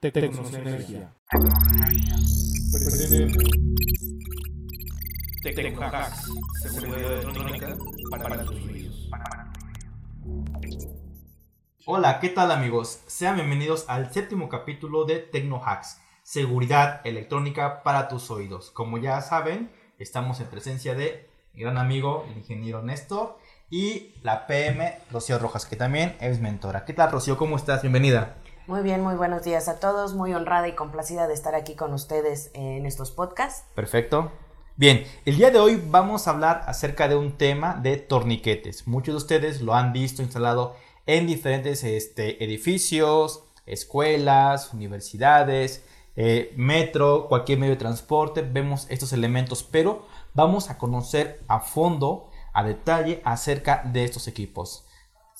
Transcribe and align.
Tecnosenergía. 0.00 1.12
Tecnohacks. 5.42 6.30
Seguridad 6.62 7.12
electrónica 7.12 7.76
para 8.10 8.44
tus 8.46 8.64
oídos. 8.64 9.10
Hola, 11.84 12.18
¿qué 12.18 12.30
tal 12.30 12.50
amigos? 12.50 13.02
Sean 13.08 13.34
bienvenidos 13.34 13.84
al 13.88 14.10
séptimo 14.10 14.48
capítulo 14.48 15.04
de 15.04 15.18
Tecnohacks. 15.18 15.98
Seguridad 16.22 17.06
electrónica 17.06 17.82
para 17.82 18.08
tus 18.08 18.30
oídos. 18.30 18.70
Como 18.70 18.96
ya 18.96 19.20
saben, 19.20 19.70
estamos 19.98 20.40
en 20.40 20.46
presencia 20.46 20.94
de 20.94 21.28
mi 21.52 21.60
gran 21.60 21.76
amigo, 21.76 22.26
el 22.30 22.38
ingeniero 22.38 22.80
Néstor, 22.80 23.36
y 23.68 24.14
la 24.22 24.46
PM 24.46 24.96
Rocío 25.10 25.38
Rojas, 25.38 25.66
que 25.66 25.76
también 25.76 26.16
es 26.20 26.40
mentora. 26.40 26.86
¿Qué 26.86 26.94
tal, 26.94 27.12
Rocío? 27.12 27.36
¿Cómo 27.36 27.56
estás? 27.56 27.82
Bienvenida. 27.82 28.39
Muy 28.70 28.82
bien, 28.82 29.02
muy 29.02 29.16
buenos 29.16 29.42
días 29.42 29.66
a 29.66 29.80
todos. 29.80 30.14
Muy 30.14 30.32
honrada 30.32 30.68
y 30.68 30.76
complacida 30.76 31.26
de 31.26 31.34
estar 31.34 31.56
aquí 31.56 31.74
con 31.74 31.92
ustedes 31.92 32.52
en 32.54 32.86
estos 32.86 33.10
podcasts. 33.10 33.64
Perfecto. 33.74 34.30
Bien, 34.76 35.02
el 35.24 35.38
día 35.38 35.50
de 35.50 35.58
hoy 35.58 35.82
vamos 35.88 36.28
a 36.28 36.30
hablar 36.30 36.62
acerca 36.68 37.08
de 37.08 37.16
un 37.16 37.32
tema 37.32 37.74
de 37.74 37.96
torniquetes. 37.96 38.86
Muchos 38.86 39.14
de 39.14 39.16
ustedes 39.16 39.60
lo 39.60 39.74
han 39.74 39.92
visto 39.92 40.22
instalado 40.22 40.76
en 41.06 41.26
diferentes 41.26 41.82
este, 41.82 42.44
edificios, 42.44 43.42
escuelas, 43.66 44.72
universidades, 44.72 45.84
eh, 46.14 46.54
metro, 46.56 47.26
cualquier 47.28 47.58
medio 47.58 47.74
de 47.74 47.80
transporte. 47.80 48.42
Vemos 48.42 48.86
estos 48.88 49.12
elementos, 49.12 49.64
pero 49.64 50.06
vamos 50.32 50.70
a 50.70 50.78
conocer 50.78 51.40
a 51.48 51.58
fondo, 51.58 52.30
a 52.52 52.62
detalle, 52.62 53.20
acerca 53.24 53.82
de 53.84 54.04
estos 54.04 54.28
equipos. 54.28 54.86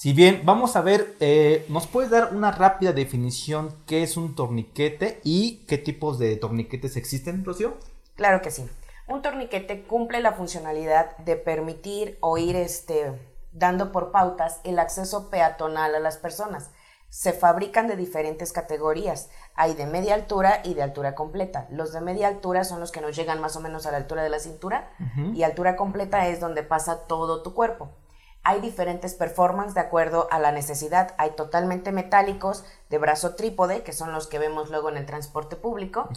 Si 0.00 0.14
bien 0.14 0.40
vamos 0.46 0.76
a 0.76 0.80
ver, 0.80 1.14
eh, 1.20 1.66
¿nos 1.68 1.86
puedes 1.86 2.10
dar 2.10 2.34
una 2.34 2.50
rápida 2.52 2.94
definición 2.94 3.68
qué 3.86 4.02
es 4.02 4.16
un 4.16 4.34
torniquete 4.34 5.20
y 5.24 5.66
qué 5.66 5.76
tipos 5.76 6.18
de 6.18 6.36
torniquetes 6.36 6.96
existen, 6.96 7.44
Rocío? 7.44 7.76
Claro 8.14 8.40
que 8.40 8.50
sí. 8.50 8.66
Un 9.08 9.20
torniquete 9.20 9.82
cumple 9.82 10.22
la 10.22 10.32
funcionalidad 10.32 11.18
de 11.18 11.36
permitir 11.36 12.16
o 12.20 12.38
ir 12.38 12.56
este, 12.56 13.12
dando 13.52 13.92
por 13.92 14.10
pautas 14.10 14.62
el 14.64 14.78
acceso 14.78 15.28
peatonal 15.28 15.94
a 15.94 16.00
las 16.00 16.16
personas. 16.16 16.70
Se 17.10 17.34
fabrican 17.34 17.86
de 17.86 17.96
diferentes 17.96 18.54
categorías. 18.54 19.28
Hay 19.54 19.74
de 19.74 19.84
media 19.84 20.14
altura 20.14 20.62
y 20.64 20.72
de 20.72 20.82
altura 20.82 21.14
completa. 21.14 21.68
Los 21.70 21.92
de 21.92 22.00
media 22.00 22.28
altura 22.28 22.64
son 22.64 22.80
los 22.80 22.90
que 22.90 23.02
nos 23.02 23.14
llegan 23.14 23.42
más 23.42 23.54
o 23.54 23.60
menos 23.60 23.84
a 23.84 23.90
la 23.90 23.98
altura 23.98 24.22
de 24.22 24.30
la 24.30 24.38
cintura 24.38 24.92
y 25.34 25.42
altura 25.42 25.76
completa 25.76 26.26
es 26.28 26.40
donde 26.40 26.62
pasa 26.62 27.06
todo 27.06 27.42
tu 27.42 27.52
cuerpo. 27.52 27.90
Hay 28.42 28.62
diferentes 28.62 29.14
performances 29.14 29.74
de 29.74 29.82
acuerdo 29.82 30.26
a 30.30 30.38
la 30.38 30.50
necesidad. 30.50 31.14
Hay 31.18 31.32
totalmente 31.32 31.92
metálicos 31.92 32.64
de 32.88 32.96
brazo 32.96 33.34
trípode, 33.34 33.82
que 33.82 33.92
son 33.92 34.12
los 34.12 34.26
que 34.26 34.38
vemos 34.38 34.70
luego 34.70 34.88
en 34.88 34.96
el 34.96 35.04
transporte 35.04 35.56
público. 35.56 36.08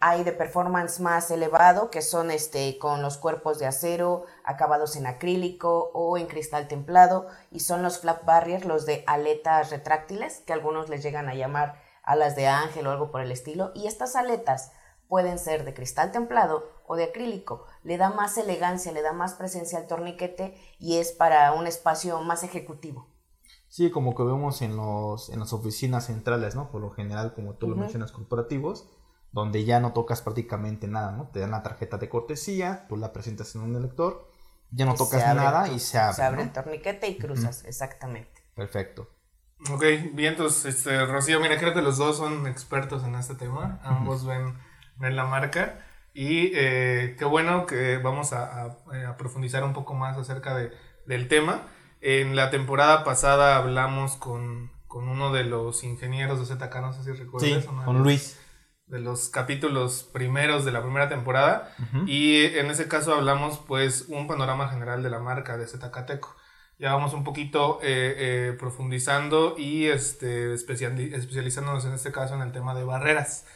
Hay 0.00 0.24
de 0.24 0.32
performance 0.32 1.00
más 1.00 1.30
elevado, 1.30 1.90
que 1.90 2.00
son 2.00 2.30
este, 2.30 2.78
con 2.78 3.02
los 3.02 3.18
cuerpos 3.18 3.58
de 3.58 3.66
acero, 3.66 4.24
acabados 4.44 4.96
en 4.96 5.06
acrílico 5.06 5.90
o 5.92 6.16
en 6.16 6.26
cristal 6.26 6.68
templado. 6.68 7.26
Y 7.50 7.60
son 7.60 7.82
los 7.82 7.98
flap 7.98 8.24
barriers, 8.24 8.64
los 8.64 8.86
de 8.86 9.04
aletas 9.06 9.70
retráctiles, 9.70 10.42
que 10.46 10.54
algunos 10.54 10.88
les 10.88 11.02
llegan 11.02 11.28
a 11.28 11.34
llamar 11.34 11.82
alas 12.02 12.34
de 12.34 12.46
ángel 12.46 12.86
o 12.86 12.92
algo 12.92 13.10
por 13.10 13.20
el 13.20 13.30
estilo. 13.30 13.72
Y 13.74 13.88
estas 13.88 14.16
aletas 14.16 14.72
pueden 15.08 15.38
ser 15.38 15.64
de 15.64 15.74
cristal 15.74 16.12
templado 16.12 16.70
o 16.86 16.96
de 16.96 17.04
acrílico. 17.04 17.66
Le 17.82 17.96
da 17.96 18.10
más 18.10 18.36
elegancia, 18.38 18.92
le 18.92 19.02
da 19.02 19.12
más 19.12 19.34
presencia 19.34 19.78
al 19.78 19.86
torniquete 19.86 20.54
y 20.78 20.98
es 20.98 21.12
para 21.12 21.52
un 21.52 21.66
espacio 21.66 22.20
más 22.22 22.42
ejecutivo. 22.42 23.08
Sí, 23.68 23.90
como 23.90 24.14
que 24.14 24.22
vemos 24.22 24.62
en, 24.62 24.76
los, 24.76 25.28
en 25.28 25.40
las 25.40 25.52
oficinas 25.52 26.06
centrales, 26.06 26.54
¿no? 26.54 26.70
Por 26.70 26.80
lo 26.80 26.90
general, 26.90 27.34
como 27.34 27.54
tú 27.54 27.68
lo 27.68 27.76
mencionas, 27.76 28.12
corporativos, 28.12 28.88
donde 29.30 29.64
ya 29.64 29.78
no 29.78 29.92
tocas 29.92 30.22
prácticamente 30.22 30.88
nada, 30.88 31.12
¿no? 31.12 31.28
Te 31.28 31.40
dan 31.40 31.50
la 31.50 31.62
tarjeta 31.62 31.98
de 31.98 32.08
cortesía, 32.08 32.86
tú 32.88 32.96
la 32.96 33.12
presentas 33.12 33.54
en 33.54 33.60
un 33.60 33.76
elector, 33.76 34.30
ya 34.70 34.86
no 34.86 34.94
tocas 34.94 35.34
nada 35.34 35.68
y 35.68 35.78
se 35.80 35.98
abre. 35.98 36.14
Se 36.14 36.22
abre 36.22 36.42
el 36.42 36.52
torniquete 36.52 37.08
y 37.08 37.18
cruzas, 37.18 37.64
exactamente. 37.64 38.42
Perfecto. 38.54 39.08
Ok, 39.70 39.82
bien, 40.12 40.32
entonces, 40.32 40.76
este, 40.76 41.04
Rocío, 41.04 41.40
mira, 41.40 41.58
creo 41.58 41.74
que 41.74 41.82
los 41.82 41.98
dos 41.98 42.16
son 42.16 42.46
expertos 42.46 43.02
en 43.04 43.16
este 43.16 43.34
tema. 43.34 43.80
Ambos 43.82 44.24
ven 44.24 44.56
en 45.00 45.16
la 45.16 45.24
marca. 45.24 45.84
Y 46.18 46.50
eh, 46.52 47.14
qué 47.16 47.24
bueno 47.24 47.64
que 47.64 47.98
vamos 47.98 48.32
a, 48.32 48.78
profundizar 49.16 49.62
un 49.62 49.72
poco 49.72 49.94
más 49.94 50.18
acerca 50.18 50.56
de, 50.56 50.72
del 51.06 51.28
tema. 51.28 51.68
En 52.00 52.34
la 52.34 52.50
temporada 52.50 53.04
pasada 53.04 53.54
hablamos 53.54 54.16
con, 54.16 54.72
con, 54.88 55.08
uno 55.08 55.32
de 55.32 55.44
los 55.44 55.84
ingenieros 55.84 56.40
de 56.40 56.56
ZK, 56.56 56.74
no 56.80 56.92
sé 56.92 57.04
si 57.04 57.12
recuerdas. 57.12 57.62
Sí, 57.62 57.68
con 57.84 58.02
Luis. 58.02 58.36
De 58.86 58.98
los 58.98 59.28
capítulos 59.28 60.10
primeros 60.12 60.64
de 60.64 60.72
la 60.72 60.82
primera 60.82 61.08
temporada. 61.08 61.72
Y 62.08 62.46
en 62.46 62.66
ese 62.72 62.88
caso 62.88 63.14
hablamos 63.14 63.58
pues 63.58 64.06
un 64.08 64.26
panorama 64.26 64.68
general 64.70 65.04
de 65.04 65.10
la 65.10 65.20
marca 65.20 65.56
de 65.56 65.68
ZK 65.68 66.04
Teco. 66.04 66.34
Ya 66.80 66.94
vamos 66.94 67.14
un 67.14 67.22
poquito 67.22 67.78
eh, 67.80 68.14
eh, 68.18 68.56
profundizando 68.58 69.54
y 69.56 69.86
este, 69.86 70.52
especializándonos 70.52 71.84
en 71.84 71.92
este 71.92 72.10
caso 72.10 72.34
en 72.34 72.42
el 72.42 72.50
tema 72.50 72.74
de 72.74 72.82
barreras. 72.82 73.46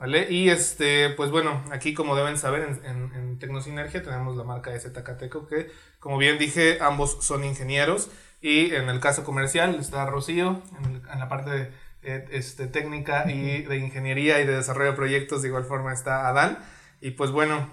¿Vale? 0.00 0.28
Y 0.30 0.48
este, 0.48 1.10
pues 1.10 1.30
bueno, 1.30 1.62
aquí 1.70 1.92
como 1.92 2.16
deben 2.16 2.38
saber, 2.38 2.62
en, 2.62 3.12
en, 3.14 3.38
Tecnosinergia 3.38 4.02
tenemos 4.02 4.34
la 4.34 4.44
marca 4.44 4.70
de 4.70 4.80
Zcateco, 4.80 5.46
que 5.46 5.70
como 5.98 6.16
bien 6.16 6.38
dije, 6.38 6.78
ambos 6.80 7.18
son 7.20 7.44
ingenieros. 7.44 8.10
Y 8.40 8.74
en 8.74 8.88
el 8.88 8.98
caso 9.00 9.24
comercial 9.24 9.74
está 9.74 10.06
Rocío, 10.06 10.62
en, 10.82 11.02
la 11.18 11.28
parte 11.28 11.50
de, 11.50 11.72
eh, 12.02 12.24
este, 12.30 12.66
técnica 12.66 13.30
y 13.30 13.60
de 13.62 13.76
ingeniería 13.76 14.40
y 14.40 14.46
de 14.46 14.56
desarrollo 14.56 14.92
de 14.92 14.96
proyectos, 14.96 15.42
de 15.42 15.48
igual 15.48 15.64
forma 15.64 15.92
está 15.92 16.28
Adán. 16.28 16.58
Y 17.02 17.10
pues 17.10 17.30
bueno, 17.30 17.68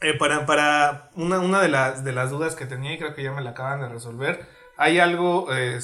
eh, 0.00 0.14
para, 0.14 0.46
para 0.46 1.10
una, 1.16 1.40
una 1.40 1.60
de, 1.60 1.68
las, 1.68 2.04
de 2.04 2.12
las 2.12 2.30
dudas 2.30 2.54
que 2.54 2.66
tenía, 2.66 2.92
y 2.92 2.98
creo 2.98 3.16
que 3.16 3.24
ya 3.24 3.32
me 3.32 3.42
la 3.42 3.50
acaban 3.50 3.80
de 3.80 3.88
resolver, 3.88 4.46
hay 4.76 5.00
algo 5.00 5.48
eh, 5.52 5.80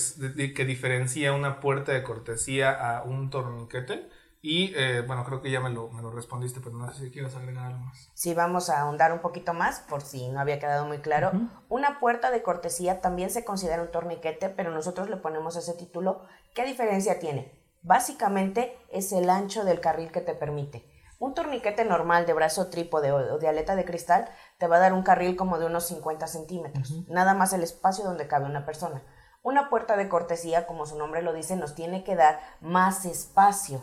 que 0.54 0.64
diferencia 0.64 1.32
una 1.32 1.58
puerta 1.58 1.90
de 1.90 2.04
cortesía 2.04 2.70
a 2.70 3.02
un 3.02 3.28
torniquete. 3.28 4.08
Y 4.46 4.74
eh, 4.76 5.00
bueno, 5.00 5.24
creo 5.24 5.40
que 5.40 5.50
ya 5.50 5.58
me 5.60 5.70
lo, 5.70 5.88
me 5.88 6.02
lo, 6.02 6.10
respondiste, 6.10 6.60
pero 6.60 6.76
no 6.76 6.92
sé 6.92 7.06
si 7.06 7.10
quieres 7.10 7.34
agregar 7.34 7.64
algo 7.64 7.78
más. 7.78 8.10
Sí, 8.12 8.34
vamos 8.34 8.68
a 8.68 8.82
ahondar 8.82 9.10
un 9.14 9.20
poquito 9.20 9.54
más, 9.54 9.80
por 9.80 10.02
si 10.02 10.28
no 10.28 10.38
había 10.38 10.58
quedado 10.58 10.84
muy 10.84 10.98
claro. 10.98 11.32
Una 11.70 11.98
puerta 11.98 12.30
de 12.30 12.42
cortesía 12.42 13.00
también 13.00 13.30
se 13.30 13.42
considera 13.42 13.80
un 13.80 13.90
torniquete, 13.90 14.50
pero 14.50 14.70
nosotros 14.70 15.08
le 15.08 15.16
ponemos 15.16 15.56
ese 15.56 15.72
título. 15.72 16.26
¿Qué 16.54 16.66
diferencia 16.66 17.18
tiene? 17.18 17.58
Básicamente 17.80 18.76
es 18.90 19.12
el 19.12 19.30
ancho 19.30 19.64
del 19.64 19.80
carril 19.80 20.12
que 20.12 20.20
te 20.20 20.34
permite. 20.34 20.84
Un 21.18 21.32
torniquete 21.32 21.86
normal 21.86 22.26
de 22.26 22.34
brazo 22.34 22.68
trípode 22.68 23.12
o 23.12 23.38
de 23.38 23.48
aleta 23.48 23.76
de 23.76 23.86
cristal 23.86 24.28
te 24.58 24.66
va 24.66 24.76
a 24.76 24.80
dar 24.80 24.92
un 24.92 25.04
carril 25.04 25.36
como 25.36 25.58
de 25.58 25.64
unos 25.64 25.86
50 25.86 26.26
centímetros, 26.26 26.92
nada 27.08 27.32
más 27.32 27.54
el 27.54 27.62
espacio 27.62 28.04
donde 28.04 28.28
cabe 28.28 28.44
una 28.44 28.66
persona. 28.66 29.02
Una 29.42 29.70
puerta 29.70 29.96
de 29.96 30.10
cortesía, 30.10 30.66
como 30.66 30.84
su 30.84 30.98
nombre 30.98 31.22
lo 31.22 31.32
dice, 31.32 31.56
nos 31.56 31.74
tiene 31.74 32.04
que 32.04 32.14
dar 32.14 32.40
más 32.60 33.06
espacio 33.06 33.82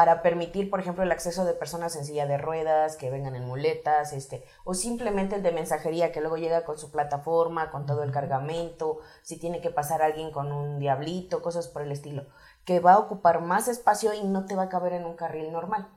para 0.00 0.22
permitir, 0.22 0.70
por 0.70 0.80
ejemplo, 0.80 1.04
el 1.04 1.12
acceso 1.12 1.44
de 1.44 1.52
personas 1.52 1.94
en 1.94 2.06
silla 2.06 2.24
de 2.24 2.38
ruedas, 2.38 2.96
que 2.96 3.10
vengan 3.10 3.36
en 3.36 3.46
muletas, 3.46 4.14
este, 4.14 4.42
o 4.64 4.72
simplemente 4.72 5.36
el 5.36 5.42
de 5.42 5.52
mensajería 5.52 6.10
que 6.10 6.22
luego 6.22 6.38
llega 6.38 6.64
con 6.64 6.78
su 6.78 6.90
plataforma, 6.90 7.70
con 7.70 7.84
todo 7.84 8.02
el 8.02 8.10
cargamento, 8.10 9.00
si 9.20 9.38
tiene 9.38 9.60
que 9.60 9.68
pasar 9.68 10.00
alguien 10.00 10.30
con 10.30 10.52
un 10.52 10.78
diablito, 10.78 11.42
cosas 11.42 11.68
por 11.68 11.82
el 11.82 11.92
estilo, 11.92 12.24
que 12.64 12.80
va 12.80 12.94
a 12.94 12.98
ocupar 12.98 13.42
más 13.42 13.68
espacio 13.68 14.14
y 14.14 14.22
no 14.22 14.46
te 14.46 14.56
va 14.56 14.62
a 14.62 14.68
caber 14.70 14.94
en 14.94 15.04
un 15.04 15.16
carril 15.16 15.52
normal. 15.52 15.90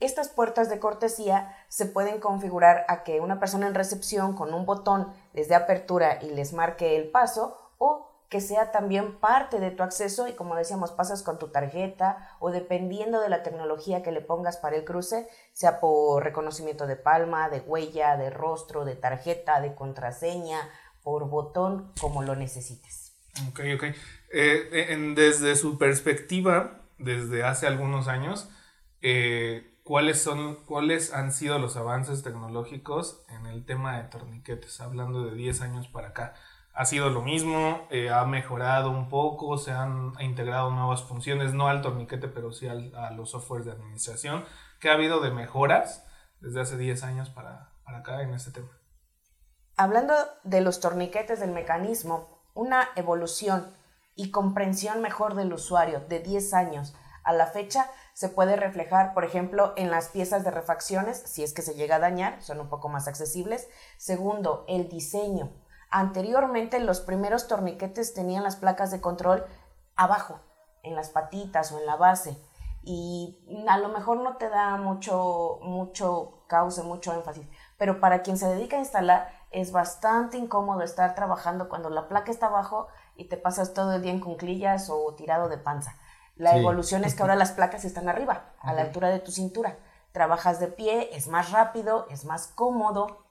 Estas 0.00 0.30
puertas 0.30 0.70
de 0.70 0.78
cortesía 0.78 1.54
se 1.68 1.84
pueden 1.84 2.18
configurar 2.18 2.86
a 2.88 3.02
que 3.02 3.20
una 3.20 3.40
persona 3.40 3.66
en 3.66 3.74
recepción 3.74 4.36
con 4.36 4.54
un 4.54 4.64
botón 4.64 5.12
les 5.34 5.50
dé 5.50 5.54
apertura 5.54 6.18
y 6.22 6.30
les 6.30 6.54
marque 6.54 6.96
el 6.96 7.10
paso 7.10 7.58
o 7.76 8.09
que 8.30 8.40
sea 8.40 8.70
también 8.70 9.18
parte 9.18 9.58
de 9.58 9.72
tu 9.72 9.82
acceso 9.82 10.28
y 10.28 10.34
como 10.34 10.54
decíamos, 10.54 10.92
pasas 10.92 11.24
con 11.24 11.40
tu 11.40 11.48
tarjeta 11.48 12.36
o 12.38 12.52
dependiendo 12.52 13.20
de 13.20 13.28
la 13.28 13.42
tecnología 13.42 14.04
que 14.04 14.12
le 14.12 14.20
pongas 14.20 14.56
para 14.56 14.76
el 14.76 14.84
cruce, 14.84 15.26
sea 15.52 15.80
por 15.80 16.22
reconocimiento 16.22 16.86
de 16.86 16.94
palma, 16.94 17.48
de 17.50 17.58
huella, 17.58 18.16
de 18.16 18.30
rostro, 18.30 18.84
de 18.84 18.94
tarjeta, 18.94 19.60
de 19.60 19.74
contraseña, 19.74 20.70
por 21.02 21.28
botón, 21.28 21.92
como 22.00 22.22
lo 22.22 22.36
necesites. 22.36 23.16
Ok, 23.48 23.60
ok. 23.74 23.84
Eh, 24.32 25.12
desde 25.16 25.56
su 25.56 25.76
perspectiva, 25.76 26.82
desde 26.98 27.42
hace 27.42 27.66
algunos 27.66 28.06
años, 28.06 28.48
eh, 29.02 29.76
¿cuáles, 29.82 30.22
son, 30.22 30.54
¿cuáles 30.66 31.12
han 31.12 31.32
sido 31.32 31.58
los 31.58 31.76
avances 31.76 32.22
tecnológicos 32.22 33.24
en 33.28 33.46
el 33.46 33.64
tema 33.64 33.96
de 33.96 34.08
torniquetes, 34.08 34.80
hablando 34.80 35.24
de 35.24 35.34
10 35.34 35.62
años 35.62 35.88
para 35.88 36.08
acá? 36.08 36.34
Ha 36.80 36.86
sido 36.86 37.10
lo 37.10 37.20
mismo, 37.20 37.86
eh, 37.90 38.08
ha 38.08 38.24
mejorado 38.24 38.90
un 38.90 39.10
poco, 39.10 39.58
se 39.58 39.70
han 39.70 40.14
integrado 40.18 40.70
nuevas 40.70 41.02
funciones, 41.02 41.52
no 41.52 41.68
al 41.68 41.82
torniquete, 41.82 42.26
pero 42.26 42.52
sí 42.52 42.68
a 42.68 43.10
los 43.10 43.32
softwares 43.32 43.66
de 43.66 43.72
administración, 43.72 44.46
que 44.80 44.88
ha 44.88 44.94
habido 44.94 45.20
de 45.20 45.30
mejoras 45.30 46.06
desde 46.40 46.62
hace 46.62 46.78
10 46.78 47.02
años 47.02 47.28
para, 47.28 47.74
para 47.84 47.98
acá 47.98 48.22
en 48.22 48.32
este 48.32 48.50
tema. 48.52 48.70
Hablando 49.76 50.14
de 50.44 50.62
los 50.62 50.80
torniquetes 50.80 51.40
del 51.40 51.50
mecanismo, 51.50 52.42
una 52.54 52.88
evolución 52.96 53.76
y 54.16 54.30
comprensión 54.30 55.02
mejor 55.02 55.34
del 55.34 55.52
usuario 55.52 56.00
de 56.08 56.20
10 56.20 56.54
años 56.54 56.94
a 57.24 57.34
la 57.34 57.46
fecha 57.46 57.90
se 58.14 58.30
puede 58.30 58.56
reflejar, 58.56 59.12
por 59.12 59.24
ejemplo, 59.24 59.74
en 59.76 59.90
las 59.90 60.08
piezas 60.08 60.44
de 60.44 60.50
refacciones, 60.50 61.18
si 61.26 61.42
es 61.42 61.52
que 61.52 61.60
se 61.60 61.74
llega 61.74 61.96
a 61.96 62.00
dañar, 62.00 62.42
son 62.42 62.58
un 62.58 62.70
poco 62.70 62.88
más 62.88 63.06
accesibles. 63.06 63.68
Segundo, 63.98 64.64
el 64.66 64.88
diseño. 64.88 65.52
Anteriormente 65.90 66.78
los 66.80 67.00
primeros 67.00 67.48
torniquetes 67.48 68.14
tenían 68.14 68.44
las 68.44 68.56
placas 68.56 68.90
de 68.90 69.00
control 69.00 69.44
abajo, 69.96 70.40
en 70.82 70.94
las 70.94 71.10
patitas 71.10 71.72
o 71.72 71.78
en 71.78 71.86
la 71.86 71.96
base. 71.96 72.36
Y 72.82 73.38
a 73.68 73.76
lo 73.76 73.88
mejor 73.88 74.18
no 74.18 74.36
te 74.36 74.48
da 74.48 74.76
mucho, 74.76 75.58
mucho 75.62 76.44
cauce, 76.46 76.82
mucho 76.82 77.12
énfasis. 77.12 77.46
Pero 77.76 78.00
para 78.00 78.22
quien 78.22 78.38
se 78.38 78.46
dedica 78.46 78.76
a 78.76 78.80
instalar, 78.80 79.30
es 79.50 79.72
bastante 79.72 80.38
incómodo 80.38 80.82
estar 80.82 81.14
trabajando 81.14 81.68
cuando 81.68 81.90
la 81.90 82.08
placa 82.08 82.30
está 82.30 82.46
abajo 82.46 82.88
y 83.16 83.24
te 83.24 83.36
pasas 83.36 83.74
todo 83.74 83.92
el 83.94 84.02
día 84.02 84.12
en 84.12 84.20
cunclillas 84.20 84.88
o 84.90 85.14
tirado 85.14 85.48
de 85.48 85.58
panza. 85.58 85.96
La 86.36 86.56
evolución 86.56 87.04
es 87.04 87.14
que 87.14 87.22
ahora 87.22 87.36
las 87.36 87.52
placas 87.52 87.84
están 87.84 88.08
arriba, 88.08 88.44
a 88.60 88.72
la 88.72 88.80
altura 88.82 89.08
de 89.10 89.18
tu 89.18 89.30
cintura. 89.30 89.76
Trabajas 90.12 90.58
de 90.58 90.68
pie, 90.68 91.10
es 91.12 91.28
más 91.28 91.50
rápido, 91.52 92.06
es 92.08 92.24
más 92.24 92.46
cómodo. 92.46 93.26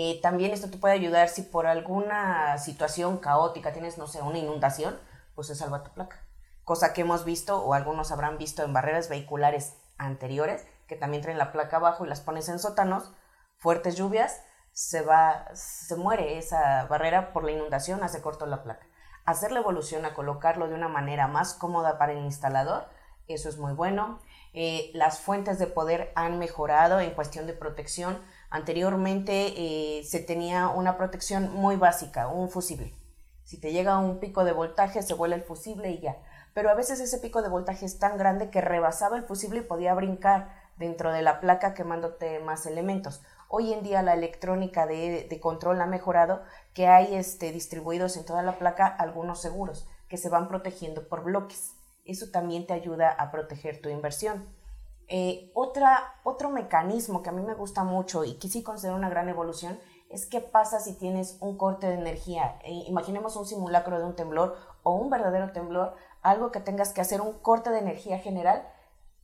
Eh, 0.00 0.20
también 0.22 0.52
esto 0.52 0.70
te 0.70 0.78
puede 0.78 0.94
ayudar 0.94 1.28
si 1.28 1.42
por 1.42 1.66
alguna 1.66 2.56
situación 2.58 3.18
caótica 3.18 3.72
tienes, 3.72 3.98
no 3.98 4.06
sé, 4.06 4.22
una 4.22 4.38
inundación, 4.38 4.96
pues 5.34 5.48
se 5.48 5.56
salva 5.56 5.82
tu 5.82 5.90
placa. 5.90 6.24
Cosa 6.62 6.92
que 6.92 7.00
hemos 7.00 7.24
visto, 7.24 7.60
o 7.64 7.74
algunos 7.74 8.12
habrán 8.12 8.38
visto 8.38 8.62
en 8.62 8.72
barreras 8.72 9.08
vehiculares 9.08 9.74
anteriores, 9.96 10.64
que 10.86 10.94
también 10.94 11.24
traen 11.24 11.36
la 11.36 11.50
placa 11.50 11.78
abajo 11.78 12.06
y 12.06 12.08
las 12.08 12.20
pones 12.20 12.48
en 12.48 12.60
sótanos, 12.60 13.10
fuertes 13.56 13.96
lluvias, 13.96 14.40
se 14.70 15.02
va, 15.02 15.48
se 15.54 15.96
muere 15.96 16.38
esa 16.38 16.84
barrera 16.84 17.32
por 17.32 17.42
la 17.42 17.50
inundación, 17.50 18.04
hace 18.04 18.22
corto 18.22 18.46
la 18.46 18.62
placa. 18.62 18.86
Hacer 19.24 19.50
la 19.50 19.58
evolución 19.58 20.04
a 20.04 20.14
colocarlo 20.14 20.68
de 20.68 20.76
una 20.76 20.86
manera 20.86 21.26
más 21.26 21.54
cómoda 21.54 21.98
para 21.98 22.12
el 22.12 22.18
instalador, 22.18 22.86
eso 23.26 23.48
es 23.48 23.58
muy 23.58 23.72
bueno. 23.72 24.20
Eh, 24.54 24.90
las 24.94 25.20
fuentes 25.20 25.58
de 25.58 25.66
poder 25.66 26.12
han 26.14 26.38
mejorado 26.38 27.00
en 27.00 27.10
cuestión 27.10 27.46
de 27.46 27.52
protección. 27.52 28.22
Anteriormente 28.50 29.54
eh, 29.56 30.04
se 30.04 30.20
tenía 30.20 30.68
una 30.68 30.96
protección 30.96 31.52
muy 31.52 31.76
básica, 31.76 32.28
un 32.28 32.48
fusible. 32.48 32.94
Si 33.44 33.58
te 33.58 33.72
llega 33.72 33.98
un 33.98 34.20
pico 34.20 34.44
de 34.44 34.52
voltaje, 34.52 35.02
se 35.02 35.14
vuela 35.14 35.34
el 35.34 35.42
fusible 35.42 35.90
y 35.90 36.00
ya. 36.00 36.16
Pero 36.54 36.70
a 36.70 36.74
veces 36.74 37.00
ese 37.00 37.18
pico 37.18 37.42
de 37.42 37.48
voltaje 37.48 37.86
es 37.86 37.98
tan 37.98 38.18
grande 38.18 38.50
que 38.50 38.60
rebasaba 38.60 39.16
el 39.16 39.24
fusible 39.24 39.60
y 39.60 39.62
podía 39.62 39.94
brincar 39.94 40.50
dentro 40.76 41.12
de 41.12 41.22
la 41.22 41.40
placa 41.40 41.74
quemándote 41.74 42.40
más 42.40 42.66
elementos. 42.66 43.22
Hoy 43.48 43.72
en 43.72 43.82
día 43.82 44.02
la 44.02 44.14
electrónica 44.14 44.86
de, 44.86 45.38
control 45.40 45.80
ha 45.80 45.86
mejorado, 45.86 46.42
que 46.74 46.86
hay 46.86 47.14
este, 47.14 47.52
distribuidos 47.52 48.16
en 48.16 48.24
toda 48.24 48.42
la 48.42 48.58
placa 48.58 48.86
algunos 48.86 49.40
seguros 49.40 49.88
que 50.08 50.16
se 50.16 50.28
van 50.28 50.48
protegiendo 50.48 51.08
por 51.08 51.22
bloques. 51.22 51.74
Eso 52.04 52.30
también 52.30 52.66
te 52.66 52.74
ayuda 52.74 53.10
a 53.10 53.30
proteger 53.30 53.80
tu 53.80 53.88
inversión. 53.88 54.46
Eh, 55.08 55.50
otra, 55.54 56.20
otro 56.22 56.50
mecanismo 56.50 57.22
que 57.22 57.30
a 57.30 57.32
mí 57.32 57.42
me 57.42 57.54
gusta 57.54 57.82
mucho 57.82 58.24
y 58.24 58.34
que 58.34 58.48
sí 58.48 58.62
considero 58.62 58.96
una 58.96 59.08
gran 59.08 59.28
evolución 59.28 59.78
es 60.10 60.26
qué 60.26 60.40
pasa 60.40 60.80
si 60.80 60.94
tienes 60.94 61.38
un 61.40 61.56
corte 61.56 61.86
de 61.86 61.94
energía. 61.94 62.58
Eh, 62.64 62.84
imaginemos 62.86 63.36
un 63.36 63.46
simulacro 63.46 63.98
de 63.98 64.04
un 64.04 64.16
temblor 64.16 64.56
o 64.82 64.92
un 64.92 65.10
verdadero 65.10 65.52
temblor, 65.52 65.94
algo 66.22 66.50
que 66.50 66.60
tengas 66.60 66.92
que 66.92 67.00
hacer 67.00 67.20
un 67.20 67.32
corte 67.38 67.70
de 67.70 67.78
energía 67.78 68.18
general 68.18 68.66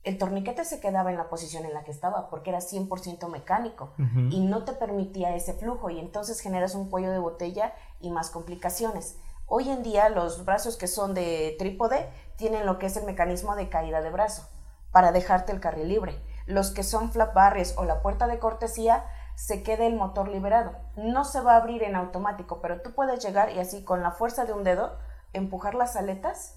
el 0.05 0.19
torniquete 0.19 0.63
se 0.63 0.79
quedaba 0.79 1.09
en 1.09 1.17
la 1.17 1.29
posición 1.29 1.65
en 1.65 1.73
la 1.73 1.83
que 1.83 1.89
estaba 1.89 2.29
porque 2.29 2.51
era 2.51 2.59
100% 2.59 3.27
mecánico 3.27 3.93
y 4.29 4.39
no 4.39 4.63
te 4.63 4.73
permitía 4.73 5.35
ese 5.35 5.53
flujo 5.53 5.89
y 5.89 5.99
entonces 5.99 6.39
generas 6.39 6.75
un 6.75 6.91
cuello 6.91 7.11
de 7.11 7.17
botella 7.17 7.73
y 7.99 8.11
más 8.11 8.29
complicaciones. 8.29 9.17
Hoy 9.47 9.69
en 9.69 9.81
día 9.81 10.09
los 10.09 10.45
brazos 10.45 10.77
que 10.77 10.87
son 10.87 11.15
de 11.15 11.55
trípode 11.57 12.07
tienen 12.37 12.67
lo 12.67 12.77
que 12.77 12.85
es 12.85 12.95
el 12.97 13.05
mecanismo 13.05 13.55
de 13.55 13.67
caída 13.67 14.01
de 14.01 14.11
brazo 14.11 14.47
para 14.95 15.11
dejarte 15.11 15.51
el 15.51 15.59
carril 15.59 15.89
libre. 15.89 16.21
Los 16.45 16.71
que 16.71 16.81
son 16.81 17.11
flap 17.11 17.33
barres 17.33 17.75
o 17.77 17.83
la 17.83 18.01
puerta 18.01 18.27
de 18.27 18.39
cortesía 18.39 19.05
se 19.35 19.61
queda 19.61 19.85
el 19.85 19.97
motor 19.97 20.29
liberado. 20.29 20.71
No 20.95 21.25
se 21.25 21.41
va 21.41 21.55
a 21.55 21.57
abrir 21.57 21.83
en 21.83 21.97
automático, 21.97 22.61
pero 22.61 22.81
tú 22.81 22.93
puedes 22.93 23.21
llegar 23.21 23.51
y 23.51 23.59
así 23.59 23.83
con 23.83 24.01
la 24.01 24.11
fuerza 24.11 24.45
de 24.45 24.53
un 24.53 24.63
dedo 24.63 24.97
empujar 25.33 25.75
las 25.75 25.97
aletas 25.97 26.55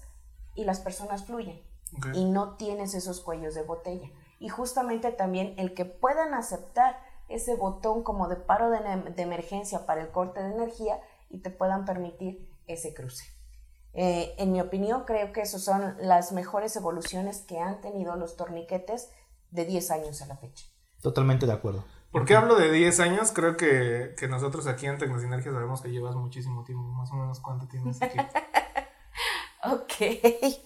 y 0.55 0.63
las 0.63 0.79
personas 0.79 1.25
fluyen 1.25 1.61
y 2.13 2.23
no 2.23 2.55
tienes 2.55 2.93
esos 2.93 3.19
cuellos 3.19 3.55
de 3.55 3.63
botella. 3.63 4.09
Y 4.39 4.47
justamente 4.47 5.11
también 5.11 5.53
el 5.57 5.73
que 5.73 5.83
puedan 5.83 6.33
aceptar 6.33 6.97
ese 7.27 7.55
botón 7.55 8.03
como 8.03 8.29
de 8.29 8.37
paro 8.37 8.69
de, 8.69 8.79
de 8.79 9.21
emergencia 9.21 9.85
para 9.85 9.99
el 9.99 10.11
corte 10.11 10.41
de 10.41 10.53
energía 10.53 11.01
y 11.29 11.39
te 11.39 11.49
puedan 11.49 11.83
permitir 11.83 12.49
ese 12.67 12.93
cruce. 12.93 13.25
Eh, 13.93 14.35
en 14.37 14.51
mi 14.51 14.61
opinión, 14.61 15.03
creo 15.05 15.31
que 15.31 15.41
esas 15.41 15.63
son 15.63 15.95
las 15.99 16.31
mejores 16.31 16.75
evoluciones 16.75 17.41
que 17.41 17.59
han 17.59 17.81
tenido 17.81 18.15
los 18.15 18.35
torniquetes 18.37 19.09
de 19.51 19.65
10 19.65 19.91
años 19.91 20.21
a 20.21 20.27
la 20.27 20.37
fecha. 20.37 20.65
Totalmente 21.01 21.45
de 21.45 21.53
acuerdo. 21.53 21.85
¿Por 22.11 22.25
qué 22.25 22.35
hablo 22.35 22.55
de 22.55 22.71
10 22.71 22.99
años? 23.01 23.31
Creo 23.31 23.55
que, 23.55 24.15
que 24.17 24.27
nosotros 24.27 24.67
aquí 24.67 24.87
en 24.87 24.97
Tecnosinergia 24.97 25.51
sabemos 25.51 25.81
que 25.81 25.91
llevas 25.91 26.15
muchísimo 26.15 26.63
tiempo, 26.63 26.83
más 26.89 27.11
o 27.11 27.15
menos 27.15 27.39
cuánto 27.39 27.67
tienes 27.67 28.01
aquí. 28.01 28.17
ok. 29.63 30.63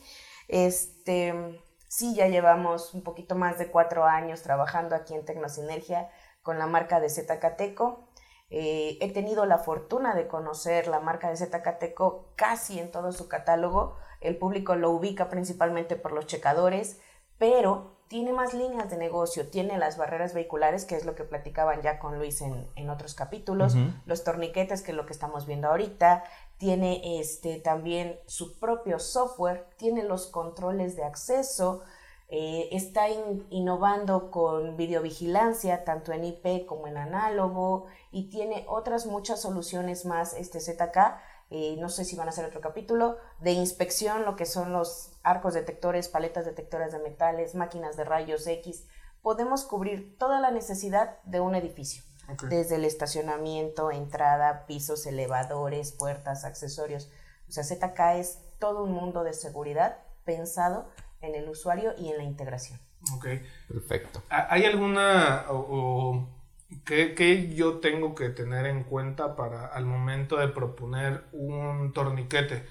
Este, 0.47 1.61
sí, 1.87 2.15
ya 2.15 2.27
llevamos 2.27 2.93
un 2.93 3.03
poquito 3.03 3.35
más 3.35 3.57
de 3.57 3.69
cuatro 3.69 4.05
años 4.05 4.41
trabajando 4.41 4.95
aquí 4.95 5.13
en 5.13 5.25
Tecnosinergia 5.25 6.09
con 6.41 6.59
la 6.59 6.67
marca 6.67 6.99
de 6.99 7.09
Zcateco. 7.09 8.07
Eh, 8.55 8.99
he 9.01 9.11
tenido 9.11 9.47
la 9.47 9.57
fortuna 9.57 10.13
de 10.13 10.27
conocer 10.27 10.87
la 10.87 10.99
marca 10.99 11.27
de 11.27 11.37
Zcateco 11.37 12.27
casi 12.35 12.79
en 12.79 12.91
todo 12.91 13.11
su 13.11 13.27
catálogo. 13.27 13.95
El 14.21 14.37
público 14.37 14.75
lo 14.75 14.91
ubica 14.91 15.27
principalmente 15.27 15.95
por 15.95 16.11
los 16.11 16.27
checadores, 16.27 16.99
pero 17.39 17.95
tiene 18.09 18.31
más 18.31 18.53
líneas 18.53 18.91
de 18.91 18.97
negocio, 18.97 19.47
tiene 19.47 19.79
las 19.79 19.97
barreras 19.97 20.35
vehiculares, 20.35 20.85
que 20.85 20.95
es 20.95 21.03
lo 21.03 21.15
que 21.15 21.23
platicaban 21.23 21.81
ya 21.81 21.97
con 21.97 22.19
Luis 22.19 22.43
en, 22.43 22.89
otros 22.91 23.15
capítulos, 23.15 23.75
los 24.05 24.23
torniquetes, 24.23 24.83
que 24.83 24.91
es 24.91 24.97
lo 24.97 25.07
que 25.07 25.13
estamos 25.13 25.47
viendo 25.47 25.69
ahorita, 25.69 26.23
tiene 26.59 27.19
este, 27.19 27.57
también 27.57 28.19
su 28.27 28.59
propio 28.59 28.99
software, 28.99 29.65
tiene 29.77 30.03
los 30.03 30.27
controles 30.27 30.95
de 30.95 31.05
acceso, 31.05 31.81
eh, 32.35 32.69
está 32.75 33.09
innovando 33.51 34.31
con 34.31 34.75
videovigilancia, 34.75 35.83
tanto 35.83 36.13
en 36.13 36.23
IP 36.23 36.65
como 36.65 36.87
en 36.87 36.97
análogo, 36.97 37.85
y 38.11 38.31
tiene 38.31 38.65
otras 38.67 39.05
muchas 39.05 39.39
soluciones 39.39 40.03
más, 40.03 40.33
este 40.33 40.59
ZK, 40.59 41.19
eh, 41.51 41.75
no 41.77 41.89
sé 41.89 42.05
si 42.05 42.15
van 42.15 42.25
a 42.25 42.31
hacer 42.31 42.45
otro 42.45 42.59
capítulo, 42.59 43.17
de 43.39 43.51
inspección, 43.51 44.25
lo 44.25 44.35
que 44.35 44.47
son 44.47 44.73
los 44.73 45.11
arcos 45.21 45.53
detectores, 45.53 46.09
paletas 46.09 46.45
detectoras 46.45 46.91
de 46.91 46.97
metales, 46.97 47.53
máquinas 47.53 47.97
de 47.97 48.03
rayos 48.03 48.47
X. 48.47 48.87
Podemos 49.21 49.63
cubrir 49.63 50.17
toda 50.17 50.39
la 50.41 50.49
necesidad 50.49 51.21
de 51.25 51.39
un 51.39 51.53
edificio. 51.53 52.01
Desde 52.49 52.77
el 52.77 52.85
estacionamiento, 52.85 53.91
entrada, 53.91 54.65
pisos, 54.65 55.05
elevadores, 55.05 55.91
puertas, 55.91 56.45
accesorios. 56.45 57.11
O 57.47 57.51
sea, 57.51 57.63
ZK 57.63 57.99
es 58.15 58.39
todo 58.57 58.85
un 58.85 58.91
mundo 58.91 59.23
de 59.23 59.33
seguridad 59.33 59.99
pensado 60.25 60.87
en 61.23 61.35
el 61.35 61.49
usuario 61.49 61.93
y 61.97 62.09
en 62.09 62.17
la 62.17 62.23
integración. 62.23 62.79
Ok. 63.15 63.27
Perfecto. 63.67 64.21
¿Hay 64.29 64.65
alguna 64.65 65.45
o, 65.49 66.27
que, 66.85 67.53
yo 67.55 67.79
tengo 67.79 68.13
que 68.13 68.29
tener 68.29 68.65
en 68.67 68.83
cuenta 68.83 69.35
para 69.35 69.67
al 69.67 69.85
momento 69.85 70.37
de 70.37 70.49
proponer 70.49 71.23
un 71.31 71.91
torniquete? 71.93 72.65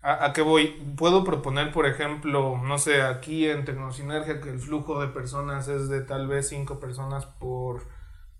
¿A, 0.00 0.26
¿A, 0.26 0.32
qué 0.32 0.42
voy? 0.42 0.68
Puedo 0.96 1.24
proponer, 1.24 1.72
por 1.72 1.86
ejemplo, 1.86 2.58
no 2.58 2.78
sé, 2.78 3.02
aquí 3.02 3.48
en 3.48 3.64
Tecnosinergia 3.64 4.40
que 4.40 4.50
el 4.50 4.58
flujo 4.58 5.00
de 5.00 5.08
personas 5.08 5.68
es 5.68 5.88
de 5.88 6.00
tal 6.00 6.28
vez 6.28 6.48
cinco 6.48 6.80
personas 6.80 7.26
por 7.26 7.82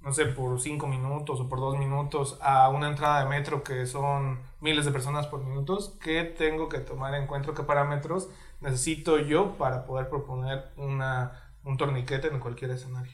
no 0.01 0.13
sé, 0.13 0.27
por 0.27 0.61
cinco 0.61 0.87
minutos 0.87 1.41
o 1.41 1.49
por 1.49 1.59
dos 1.59 1.77
minutos 1.77 2.39
a 2.41 2.69
una 2.69 2.89
entrada 2.89 3.23
de 3.23 3.29
metro 3.29 3.63
que 3.63 3.85
son 3.87 4.41
miles 4.61 4.85
de 4.85 4.93
personas 4.93 5.27
por 5.27 5.45
minutos, 5.45 5.97
¿qué 6.01 6.23
tengo 6.25 6.69
que 6.69 6.79
tomar 6.79 7.15
en 7.15 7.27
cuenta? 7.27 7.53
¿Qué 7.53 7.63
parámetros 7.63 8.29
necesito 8.61 9.19
yo 9.19 9.57
para 9.57 9.85
poder 9.87 10.09
proponer 10.09 10.71
una, 10.77 11.53
un 11.65 11.77
torniquete 11.77 12.29
en 12.29 12.41
cualquier 12.41 12.73
escenario? 12.73 13.13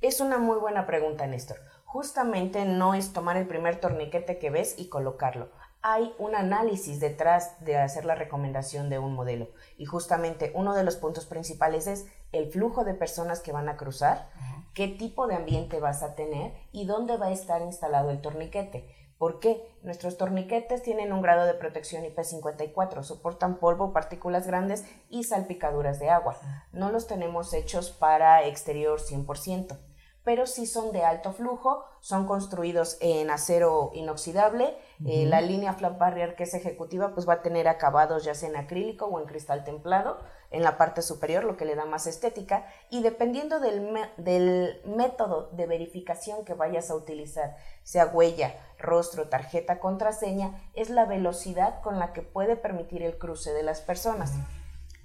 Es 0.00 0.20
una 0.20 0.38
muy 0.38 0.58
buena 0.58 0.86
pregunta, 0.86 1.26
Néstor. 1.26 1.58
Justamente 1.84 2.64
no 2.64 2.94
es 2.94 3.12
tomar 3.12 3.36
el 3.36 3.46
primer 3.46 3.80
torniquete 3.80 4.38
que 4.38 4.50
ves 4.50 4.74
y 4.78 4.88
colocarlo. 4.88 5.48
Hay 5.80 6.14
un 6.18 6.34
análisis 6.34 6.98
detrás 6.98 7.62
de 7.64 7.76
hacer 7.76 8.04
la 8.04 8.14
recomendación 8.14 8.90
de 8.90 8.98
un 8.98 9.14
modelo. 9.14 9.48
Y 9.78 9.84
justamente 9.84 10.50
uno 10.54 10.74
de 10.74 10.84
los 10.84 10.96
puntos 10.96 11.26
principales 11.26 11.86
es 11.86 12.06
el 12.32 12.50
flujo 12.50 12.84
de 12.84 12.94
personas 12.94 13.40
que 13.40 13.52
van 13.52 13.68
a 13.68 13.76
cruzar, 13.76 14.28
qué 14.74 14.88
tipo 14.88 15.26
de 15.26 15.36
ambiente 15.36 15.78
vas 15.80 16.02
a 16.02 16.14
tener 16.14 16.52
y 16.72 16.84
dónde 16.84 17.16
va 17.16 17.26
a 17.26 17.32
estar 17.32 17.62
instalado 17.62 18.10
el 18.10 18.20
torniquete. 18.20 18.88
¿Por 19.24 19.40
qué? 19.40 19.66
Nuestros 19.80 20.18
torniquetes 20.18 20.82
tienen 20.82 21.10
un 21.10 21.22
grado 21.22 21.46
de 21.46 21.54
protección 21.54 22.04
IP54, 22.04 23.02
soportan 23.02 23.56
polvo, 23.56 23.94
partículas 23.94 24.46
grandes 24.46 24.84
y 25.08 25.24
salpicaduras 25.24 25.98
de 25.98 26.10
agua. 26.10 26.36
No 26.72 26.90
los 26.90 27.06
tenemos 27.06 27.54
hechos 27.54 27.90
para 27.90 28.44
exterior 28.44 29.00
100%, 29.00 29.78
pero 30.24 30.46
sí 30.46 30.66
son 30.66 30.92
de 30.92 31.04
alto 31.04 31.32
flujo, 31.32 31.86
son 32.00 32.26
construidos 32.26 32.98
en 33.00 33.30
acero 33.30 33.92
inoxidable. 33.94 34.76
Eh, 35.06 35.24
la 35.24 35.40
línea 35.40 35.72
Flap 35.72 35.98
Barrier 35.98 36.36
que 36.36 36.42
es 36.42 36.52
ejecutiva 36.52 37.14
pues 37.14 37.26
va 37.26 37.34
a 37.34 37.42
tener 37.42 37.66
acabados 37.66 38.24
ya 38.24 38.34
sea 38.34 38.50
en 38.50 38.56
acrílico 38.56 39.06
o 39.06 39.18
en 39.18 39.26
cristal 39.26 39.64
templado 39.64 40.18
en 40.54 40.62
la 40.62 40.78
parte 40.78 41.02
superior, 41.02 41.42
lo 41.42 41.56
que 41.56 41.64
le 41.64 41.74
da 41.74 41.84
más 41.84 42.06
estética, 42.06 42.64
y 42.88 43.02
dependiendo 43.02 43.58
del, 43.58 43.98
del, 44.16 44.80
método 44.86 45.50
de 45.50 45.66
verificación 45.66 46.44
que 46.44 46.54
vayas 46.54 46.90
a 46.90 46.94
utilizar, 46.94 47.56
sea 47.82 48.06
huella, 48.06 48.54
rostro, 48.78 49.28
tarjeta, 49.28 49.80
contraseña, 49.80 50.62
es 50.74 50.90
la 50.90 51.06
velocidad 51.06 51.80
con 51.82 51.98
la 51.98 52.12
que 52.12 52.22
puede 52.22 52.54
permitir 52.54 53.02
el 53.02 53.18
cruce 53.18 53.52
de 53.52 53.64
las 53.64 53.80
personas. 53.80 54.32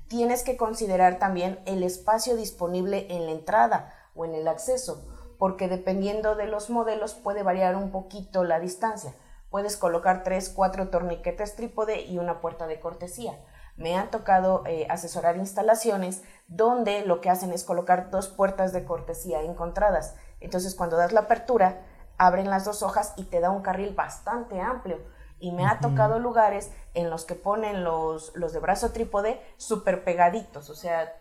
Tienes 0.08 0.44
que 0.44 0.56
considerar 0.56 1.18
también 1.18 1.60
el 1.66 1.82
espacio 1.82 2.36
disponible 2.36 3.08
en 3.10 3.26
la 3.26 3.32
entrada 3.32 3.94
o 4.14 4.26
en 4.26 4.36
el 4.36 4.48
acceso, 4.48 5.04
porque 5.40 5.68
dependiendo 5.68 6.36
de 6.36 6.46
los 6.46 6.70
modelos 6.70 7.16
puede 7.16 7.42
variar 7.42 7.76
un 7.76 7.90
poquito 7.90 8.44
la 8.44 8.60
distancia. 8.60 9.16
Puedes 9.50 9.78
colocar 9.78 10.24
tres, 10.24 10.50
cuatro 10.50 10.90
torniquetes 10.90 11.56
trípode 11.56 12.02
y 12.02 12.20
una 12.20 12.40
puerta 12.40 12.68
de 12.68 12.80
cortesía 12.80 13.40
me 13.80 13.96
han 13.96 14.12
tocado 14.12 14.64
eh, 14.68 14.86
asesorar 14.90 15.38
instalaciones 15.38 16.22
donde 16.48 17.06
lo 17.06 17.22
que 17.22 17.30
hacen 17.30 17.54
es 17.54 17.64
colocar 17.64 18.12
dos 18.12 18.28
puertas 18.28 18.74
de 18.74 18.84
cortesía 18.84 19.42
encontradas. 19.42 20.16
Entonces 20.42 20.76
cuando 20.76 20.98
das 20.98 21.14
la 21.14 21.22
apertura, 21.22 21.82
abren 22.18 22.50
las 22.50 22.66
dos 22.66 22.84
hojas 22.84 23.14
y 23.16 23.24
te 23.24 23.40
da 23.40 23.52
un 23.52 23.62
carril 23.62 23.96
bastante 23.96 24.60
amplio. 24.60 25.00
Y 25.40 25.54
me 25.54 25.66
ha 25.66 25.80
tocado 25.80 26.20
lugares 26.20 26.70
en 26.94 27.10
los 27.10 27.24
que 27.24 27.36
ponen 27.36 27.86
los, 27.86 28.36
los 28.36 28.52
de 28.52 28.60
brazo 28.60 28.92
trípode 28.92 29.42
súper 29.56 30.04
pegaditos, 30.04 30.70
o 30.70 30.76
sea, 30.76 31.16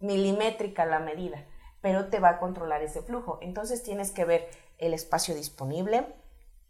milimétrica 0.00 0.84
la 0.84 0.98
medida, 0.98 1.46
pero 1.80 2.08
te 2.08 2.20
va 2.20 2.28
a 2.28 2.38
controlar 2.38 2.82
ese 2.82 3.00
flujo. 3.00 3.38
Entonces 3.40 3.82
tienes 3.82 4.10
que 4.10 4.26
ver 4.26 4.50
el 4.76 4.92
espacio 4.92 5.34
disponible, 5.34 6.14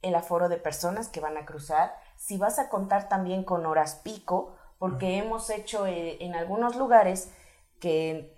el 0.02 0.14
aforo 0.14 0.48
de 0.48 0.58
personas 0.58 1.08
que 1.08 1.18
van 1.18 1.36
a 1.36 1.44
cruzar, 1.44 1.96
si 2.16 2.38
vas 2.38 2.60
a 2.60 2.68
contar 2.68 3.08
también 3.08 3.42
con 3.42 3.66
horas 3.66 3.96
pico, 4.04 4.54
porque 4.78 5.18
hemos 5.18 5.50
hecho 5.50 5.86
eh, 5.86 6.16
en 6.20 6.34
algunos 6.34 6.76
lugares 6.76 7.32
que 7.80 8.36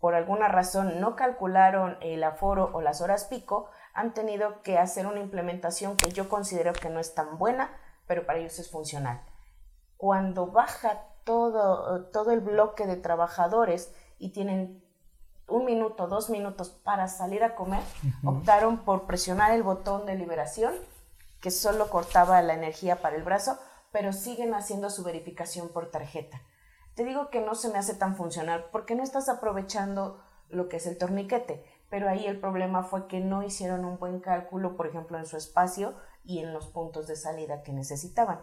por 0.00 0.14
alguna 0.14 0.48
razón 0.48 1.00
no 1.00 1.16
calcularon 1.16 1.96
el 2.00 2.22
aforo 2.22 2.70
o 2.72 2.80
las 2.80 3.00
horas 3.00 3.24
pico, 3.24 3.68
han 3.94 4.14
tenido 4.14 4.62
que 4.62 4.78
hacer 4.78 5.06
una 5.06 5.20
implementación 5.20 5.96
que 5.96 6.12
yo 6.12 6.28
considero 6.28 6.72
que 6.72 6.88
no 6.88 7.00
es 7.00 7.14
tan 7.14 7.36
buena, 7.36 7.76
pero 8.06 8.24
para 8.24 8.38
ellos 8.38 8.58
es 8.58 8.70
funcional. 8.70 9.20
Cuando 9.96 10.46
baja 10.46 11.02
todo, 11.24 12.06
todo 12.06 12.30
el 12.30 12.40
bloque 12.40 12.86
de 12.86 12.96
trabajadores 12.96 13.92
y 14.18 14.30
tienen 14.30 14.84
un 15.48 15.64
minuto, 15.64 16.06
dos 16.06 16.30
minutos 16.30 16.68
para 16.68 17.08
salir 17.08 17.42
a 17.42 17.56
comer, 17.56 17.82
optaron 18.24 18.78
por 18.78 19.06
presionar 19.06 19.50
el 19.52 19.62
botón 19.62 20.06
de 20.06 20.14
liberación, 20.14 20.74
que 21.40 21.50
solo 21.50 21.88
cortaba 21.88 22.40
la 22.42 22.54
energía 22.54 23.00
para 23.00 23.16
el 23.16 23.22
brazo, 23.22 23.58
pero 23.92 24.12
siguen 24.12 24.54
haciendo 24.54 24.90
su 24.90 25.02
verificación 25.02 25.68
por 25.68 25.90
tarjeta. 25.90 26.42
Te 26.94 27.04
digo 27.04 27.30
que 27.30 27.40
no 27.40 27.54
se 27.54 27.70
me 27.70 27.78
hace 27.78 27.94
tan 27.94 28.16
funcional 28.16 28.66
porque 28.72 28.94
no 28.94 29.02
estás 29.02 29.28
aprovechando 29.28 30.22
lo 30.48 30.68
que 30.68 30.78
es 30.78 30.86
el 30.86 30.98
torniquete, 30.98 31.64
pero 31.90 32.08
ahí 32.08 32.26
el 32.26 32.40
problema 32.40 32.82
fue 32.82 33.06
que 33.06 33.20
no 33.20 33.42
hicieron 33.42 33.84
un 33.84 33.98
buen 33.98 34.20
cálculo, 34.20 34.76
por 34.76 34.86
ejemplo, 34.86 35.18
en 35.18 35.26
su 35.26 35.36
espacio 35.36 35.94
y 36.24 36.40
en 36.40 36.52
los 36.52 36.66
puntos 36.66 37.06
de 37.06 37.16
salida 37.16 37.62
que 37.62 37.72
necesitaban. 37.72 38.40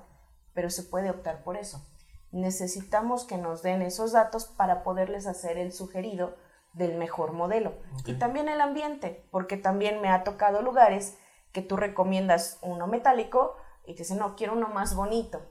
Pero 0.53 0.69
se 0.69 0.83
puede 0.83 1.09
optar 1.09 1.43
por 1.43 1.57
eso. 1.57 1.85
Necesitamos 2.31 3.25
que 3.25 3.37
nos 3.37 3.61
den 3.61 3.81
esos 3.81 4.13
datos 4.13 4.45
para 4.45 4.83
poderles 4.83 5.27
hacer 5.27 5.57
el 5.57 5.71
sugerido 5.71 6.35
del 6.73 6.97
mejor 6.97 7.31
modelo. 7.31 7.73
Y 8.05 8.15
también 8.15 8.49
el 8.49 8.61
ambiente, 8.61 9.25
porque 9.31 9.57
también 9.57 10.01
me 10.01 10.09
ha 10.09 10.23
tocado 10.23 10.61
lugares 10.61 11.17
que 11.51 11.61
tú 11.61 11.77
recomiendas 11.77 12.59
uno 12.61 12.87
metálico, 12.87 13.55
y 13.87 13.93
te 13.93 13.99
dice, 13.99 14.15
no, 14.15 14.35
quiero 14.35 14.53
uno 14.53 14.69
más 14.69 14.95
bonito. 14.95 15.41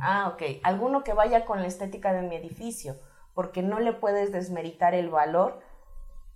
Ah, 0.00 0.32
ok. 0.32 0.60
Alguno 0.62 1.04
que 1.04 1.12
vaya 1.12 1.44
con 1.44 1.60
la 1.60 1.66
estética 1.66 2.12
de 2.12 2.22
mi 2.22 2.36
edificio, 2.36 2.96
porque 3.34 3.62
no 3.62 3.80
le 3.80 3.92
puedes 3.92 4.32
desmeritar 4.32 4.94
el 4.94 5.10
valor 5.10 5.60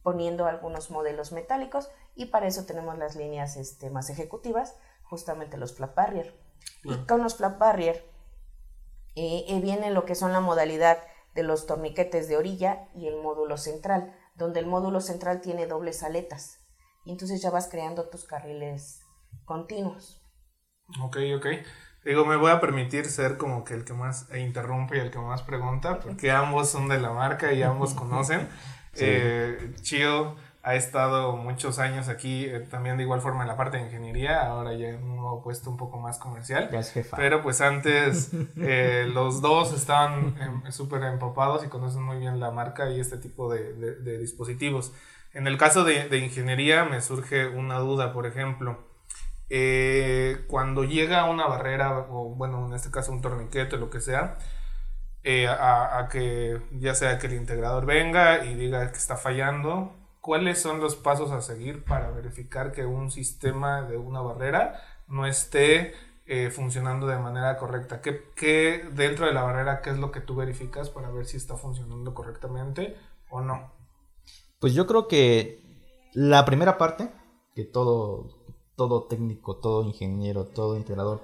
poniendo 0.03 0.47
algunos 0.47 0.91
modelos 0.91 1.33
metálicos 1.33 1.91
y 2.15 2.27
para 2.27 2.47
eso 2.47 2.65
tenemos 2.65 2.99
las 2.99 3.15
líneas 3.15 3.57
este, 3.57 3.91
más 3.91 4.11
ejecutivas, 4.11 4.77
justamente 5.05 5.57
los 5.57 5.75
flap 5.75 5.95
barrier. 5.95 6.35
Y 6.85 6.95
con 7.07 7.23
los 7.23 7.37
flap 7.37 7.59
barrier 7.59 8.05
eh, 9.15 9.45
eh, 9.49 9.61
viene 9.61 9.91
lo 9.91 10.05
que 10.05 10.15
son 10.15 10.33
la 10.33 10.41
modalidad 10.41 10.99
de 11.35 11.43
los 11.43 11.67
torniquetes 11.67 12.29
de 12.29 12.37
orilla 12.37 12.89
y 12.95 13.07
el 13.07 13.17
módulo 13.23 13.57
central, 13.57 14.15
donde 14.35 14.61
el 14.61 14.67
módulo 14.67 15.01
central 15.01 15.41
tiene 15.41 15.67
dobles 15.67 16.03
aletas. 16.03 16.59
Y 17.05 17.13
entonces 17.13 17.41
ya 17.41 17.51
vas 17.51 17.69
creando 17.69 18.09
tus 18.09 18.25
carriles 18.25 19.03
continuos. 19.45 20.18
Ok, 21.01 21.19
ok. 21.37 21.47
Digo, 22.05 22.25
me 22.25 22.37
voy 22.37 22.51
a 22.51 22.61
permitir 22.61 23.07
ser 23.07 23.37
como 23.37 23.65
que 23.65 23.75
el 23.75 23.85
que 23.85 23.93
más 23.93 24.29
interrumpe 24.35 24.97
y 24.97 25.01
el 25.01 25.11
que 25.11 25.19
más 25.19 25.43
pregunta, 25.43 26.01
porque 26.01 26.31
ambos 26.31 26.71
son 26.71 26.89
de 26.89 26.99
la 26.99 27.11
marca 27.11 27.53
y 27.53 27.63
ambos 27.63 27.93
conocen. 27.95 28.49
Eh, 28.95 29.75
Chio 29.83 30.35
ha 30.63 30.75
estado 30.75 31.37
muchos 31.37 31.79
años 31.79 32.09
aquí, 32.09 32.47
eh, 32.47 32.61
también 32.61 32.97
de 32.97 33.03
igual 33.03 33.21
forma 33.21 33.43
en 33.43 33.49
la 33.49 33.57
parte 33.57 33.77
de 33.77 33.85
ingeniería, 33.85 34.47
ahora 34.47 34.75
ya 34.75 34.89
en 34.89 35.03
un 35.03 35.17
nuevo 35.17 35.43
puesto 35.43 35.71
un 35.71 35.77
poco 35.77 35.99
más 35.99 36.19
comercial. 36.19 36.71
Ya 36.73 36.81
es 36.81 36.93
jefa. 36.93 37.17
Pero 37.17 37.43
pues 37.43 37.61
antes 37.61 38.31
eh, 38.57 39.07
los 39.13 39.43
dos 39.43 39.75
estaban 39.75 40.35
em, 40.41 40.73
súper 40.73 41.03
empapados 41.03 41.65
y 41.65 41.69
conocen 41.69 42.03
muy 42.03 42.19
bien 42.19 42.41
la 42.41 42.51
marca 42.51 42.91
y 42.91 43.01
este 43.01 43.19
tipo 43.19 43.53
de, 43.53 43.75
de, 43.75 44.19
dispositivos. 44.19 44.93
En 45.35 45.47
el 45.47 45.59
caso 45.59 45.85
de, 45.85 46.09
de 46.09 46.19
ingeniería 46.19 46.85
me 46.85 47.03
surge 47.03 47.47
una 47.47 47.79
duda, 47.79 48.13
por 48.13 48.27
ejemplo 48.27 48.88
eh, 49.51 50.45
cuando 50.49 50.85
llega 50.85 51.25
una 51.25 51.47
barrera, 51.47 52.07
o 52.11 52.35
bueno, 52.35 52.67
en 52.67 52.75
este 52.75 52.91
caso 52.91 53.13
un 53.13 53.23
torniquete, 53.23 53.77
lo 53.77 53.91
que 53.91 54.01
sea, 54.01 54.39
eh, 55.23 55.49
a, 55.49 56.09
que 56.11 56.61
ya 56.73 56.95
sea 56.95 57.19
que 57.19 57.27
el 57.27 57.35
integrador 57.35 57.87
venga 57.87 58.45
y 58.45 58.55
diga 58.55 58.91
que 58.91 58.99
está 58.99 59.17
fallando, 59.17 59.95
¿cuáles 60.21 60.61
son 60.61 60.81
los 60.81 60.97
pasos 60.97 61.31
a 61.33 61.41
seguir 61.41 61.85
para 61.85 62.11
verificar 62.11 62.73
que 62.73 62.87
un 62.87 63.11
sistema 63.11 63.83
de 63.83 63.97
una 63.97 64.21
barrera 64.21 64.81
no 65.07 65.27
esté 65.27 65.95
eh, 66.27 66.51
funcionando 66.51 67.07
de 67.07 67.19
manera 67.19 67.57
correcta? 67.57 68.01
¿Qué, 68.01 68.31
¿Qué, 68.37 68.87
dentro 68.93 69.27
de 69.27 69.33
la 69.33 69.43
barrera, 69.43 69.81
qué 69.83 69.91
es 69.91 69.99
lo 69.99 70.13
que 70.13 70.21
tú 70.21 70.37
verificas 70.37 70.91
para 70.91 71.11
ver 71.11 71.27
si 71.27 71.37
está 71.37 71.57
funcionando 71.57 72.15
correctamente 72.15 72.97
o 73.31 73.41
no? 73.41 73.73
Pues 74.61 74.75
yo 74.75 74.87
creo 74.87 75.09
que 75.09 75.63
la 76.13 76.45
primera 76.45 76.79
parte, 76.79 77.11
que 77.55 77.65
todo 77.65 78.38
todo 78.79 79.03
técnico, 79.03 79.57
todo 79.57 79.85
ingeniero, 79.85 80.45
todo 80.45 80.79
integrador 80.79 81.21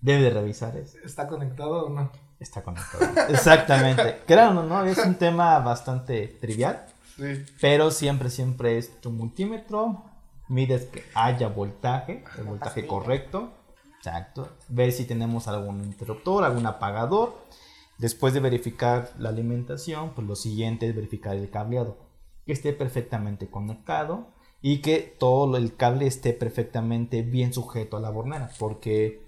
debe 0.00 0.22
de 0.22 0.30
revisar 0.30 0.76
es... 0.76 0.94
¿Está 0.96 1.28
conectado 1.28 1.86
o 1.86 1.88
no? 1.88 2.10
Está 2.38 2.62
conectado. 2.62 3.04
Exactamente. 3.28 4.20
Claro, 4.26 4.62
¿no? 4.62 4.84
Es 4.84 4.98
un 4.98 5.14
tema 5.14 5.58
bastante 5.60 6.26
trivial. 6.40 6.86
Sí. 7.16 7.44
Pero 7.60 7.90
siempre, 7.90 8.30
siempre 8.30 8.78
es 8.78 9.00
tu 9.00 9.10
multímetro. 9.10 10.04
Mides 10.48 10.86
que 10.86 11.04
haya 11.14 11.48
voltaje, 11.48 12.24
el 12.38 12.44
voltaje 12.44 12.86
correcto. 12.86 13.52
Exacto. 13.98 14.48
Ves 14.68 14.96
si 14.96 15.04
tenemos 15.04 15.46
algún 15.48 15.84
interruptor, 15.84 16.44
algún 16.44 16.66
apagador. 16.66 17.36
Después 17.98 18.32
de 18.32 18.40
verificar 18.40 19.12
la 19.18 19.28
alimentación, 19.28 20.10
pues 20.14 20.26
lo 20.26 20.34
siguiente 20.34 20.88
es 20.88 20.94
verificar 20.94 21.36
el 21.36 21.50
cableado. 21.50 21.98
Que 22.46 22.52
esté 22.52 22.72
perfectamente 22.72 23.48
conectado 23.48 24.28
y 24.62 24.82
que 24.82 24.98
todo 25.18 25.56
el 25.56 25.76
cable 25.76 26.06
esté 26.06 26.32
perfectamente 26.32 27.22
bien 27.22 27.52
sujeto 27.52 27.96
a 27.96 28.00
la 28.00 28.10
bornera 28.10 28.50
porque 28.58 29.22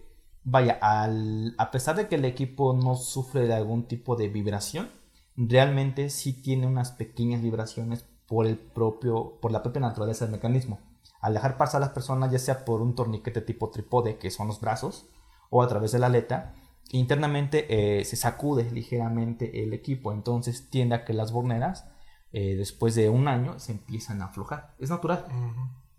vaya 0.45 0.79
a 0.83 1.71
pesar 1.71 1.97
de 1.97 2.09
que 2.09 2.17
el 2.17 2.25
equipo 2.25 2.75
no 2.75 2.97
sufre 2.97 3.47
de 3.47 3.55
algún 3.55 3.85
tipo 3.85 4.17
de 4.17 4.29
vibración 4.29 4.91
realmente 5.37 6.11
sí 6.11 6.33
tiene 6.33 6.67
unas 6.67 6.93
pequeñas 6.93 7.43
vibraciones 7.43 8.05
por 8.27 8.47
el 8.47 8.59
propio 8.59 9.39
por 9.41 9.53
la 9.53 9.63
propia 9.63 9.81
naturaleza 9.81 10.25
del 10.25 10.33
mecanismo. 10.33 10.81
Al 11.21 11.35
dejar 11.35 11.57
pasar 11.57 11.81
a 11.83 11.87
las 11.87 11.95
personas 11.95 12.33
ya 12.33 12.39
sea 12.39 12.65
por 12.65 12.83
un 12.83 12.95
torniquete 12.95 13.41
tipo 13.41 13.71
trípode 13.71 14.19
que 14.19 14.31
son 14.31 14.49
los 14.49 14.61
brazos 14.61 15.07
o 15.51 15.63
a 15.63 15.69
través 15.69 15.93
de 15.93 15.99
la 15.99 16.07
aleta 16.07 16.55
internamente 16.91 17.67
eh, 18.01 18.05
se 18.05 18.17
sacude 18.17 18.71
ligeramente 18.71 19.63
el 19.63 19.73
equipo. 19.73 20.13
Entonces 20.13 20.69
tiende 20.69 20.97
a 20.97 21.05
que 21.05 21.15
las 21.15 21.33
borneras 21.33 21.87
eh, 22.33 22.57
después 22.57 22.95
de 22.95 23.09
un 23.09 23.29
año 23.29 23.59
se 23.59 23.73
empiezan 23.73 24.23
a 24.23 24.27
aflojar. 24.27 24.75
Es 24.79 24.91
natural. 24.91 25.27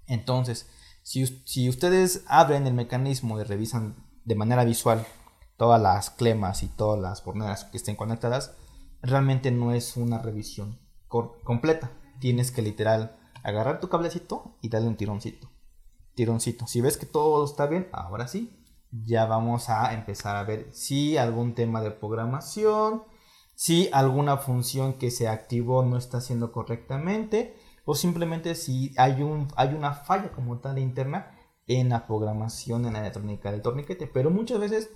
Entonces, 0.08 0.70
si, 1.02 1.26
si, 1.46 1.70
ustedes 1.70 2.24
abren 2.28 2.66
el 2.68 2.74
mecanismo 2.74 3.40
y 3.40 3.44
revisan 3.44 3.96
de 4.26 4.36
manera 4.36 4.64
visual 4.64 5.06
todas 5.58 5.82
las 5.82 6.10
clemas 6.10 6.64
y 6.64 6.68
todas 6.68 7.00
las 7.00 7.24
borneras 7.24 7.66
que 7.66 7.78
estén 7.78 7.96
conectadas, 7.96 8.56
realmente 9.02 9.52
no 9.52 9.74
es 9.74 9.96
una 9.98 10.20
revisión 10.20 10.80
completa. 11.08 11.92
Tienes 12.20 12.52
que 12.52 12.62
literal 12.62 13.18
agarrar 13.44 13.80
tu 13.80 13.90
cablecito 13.90 14.58
y 14.62 14.70
darle 14.70 14.88
un 14.88 14.96
tironcito. 14.96 15.52
Tironcito. 16.16 16.68
Si 16.68 16.82
ves 16.82 16.98
que 16.98 17.06
todo 17.06 17.46
está 17.46 17.68
bien, 17.68 17.88
ahora 17.92 18.28
sí, 18.28 18.64
ya 18.92 19.26
vamos 19.26 19.70
a 19.70 19.94
empezar 19.94 20.36
a 20.36 20.44
ver 20.44 20.70
si 20.72 21.18
algún 21.18 21.54
tema 21.54 21.82
de 21.82 21.92
programación, 21.92 23.04
si 23.56 23.90
alguna 23.94 24.38
función 24.38 24.94
que 24.94 25.12
se 25.12 25.28
activó 25.28 25.84
no 25.84 25.98
está 25.98 26.18
haciendo 26.18 26.52
correctamente 26.52 27.56
o 27.86 27.96
simplemente 27.96 28.56
si 28.56 28.94
hay, 28.98 29.22
un, 29.22 29.48
hay 29.56 29.74
una 29.74 29.94
falla 29.94 30.32
como 30.32 30.60
tal 30.60 30.80
interna 30.80 31.32
en 31.68 31.90
la 31.90 32.08
programación 32.08 32.86
en 32.86 32.94
la 32.94 33.00
electrónica 33.00 33.52
del 33.52 33.62
torniquete. 33.62 34.08
Pero 34.08 34.30
muchas 34.32 34.60
veces 34.60 34.90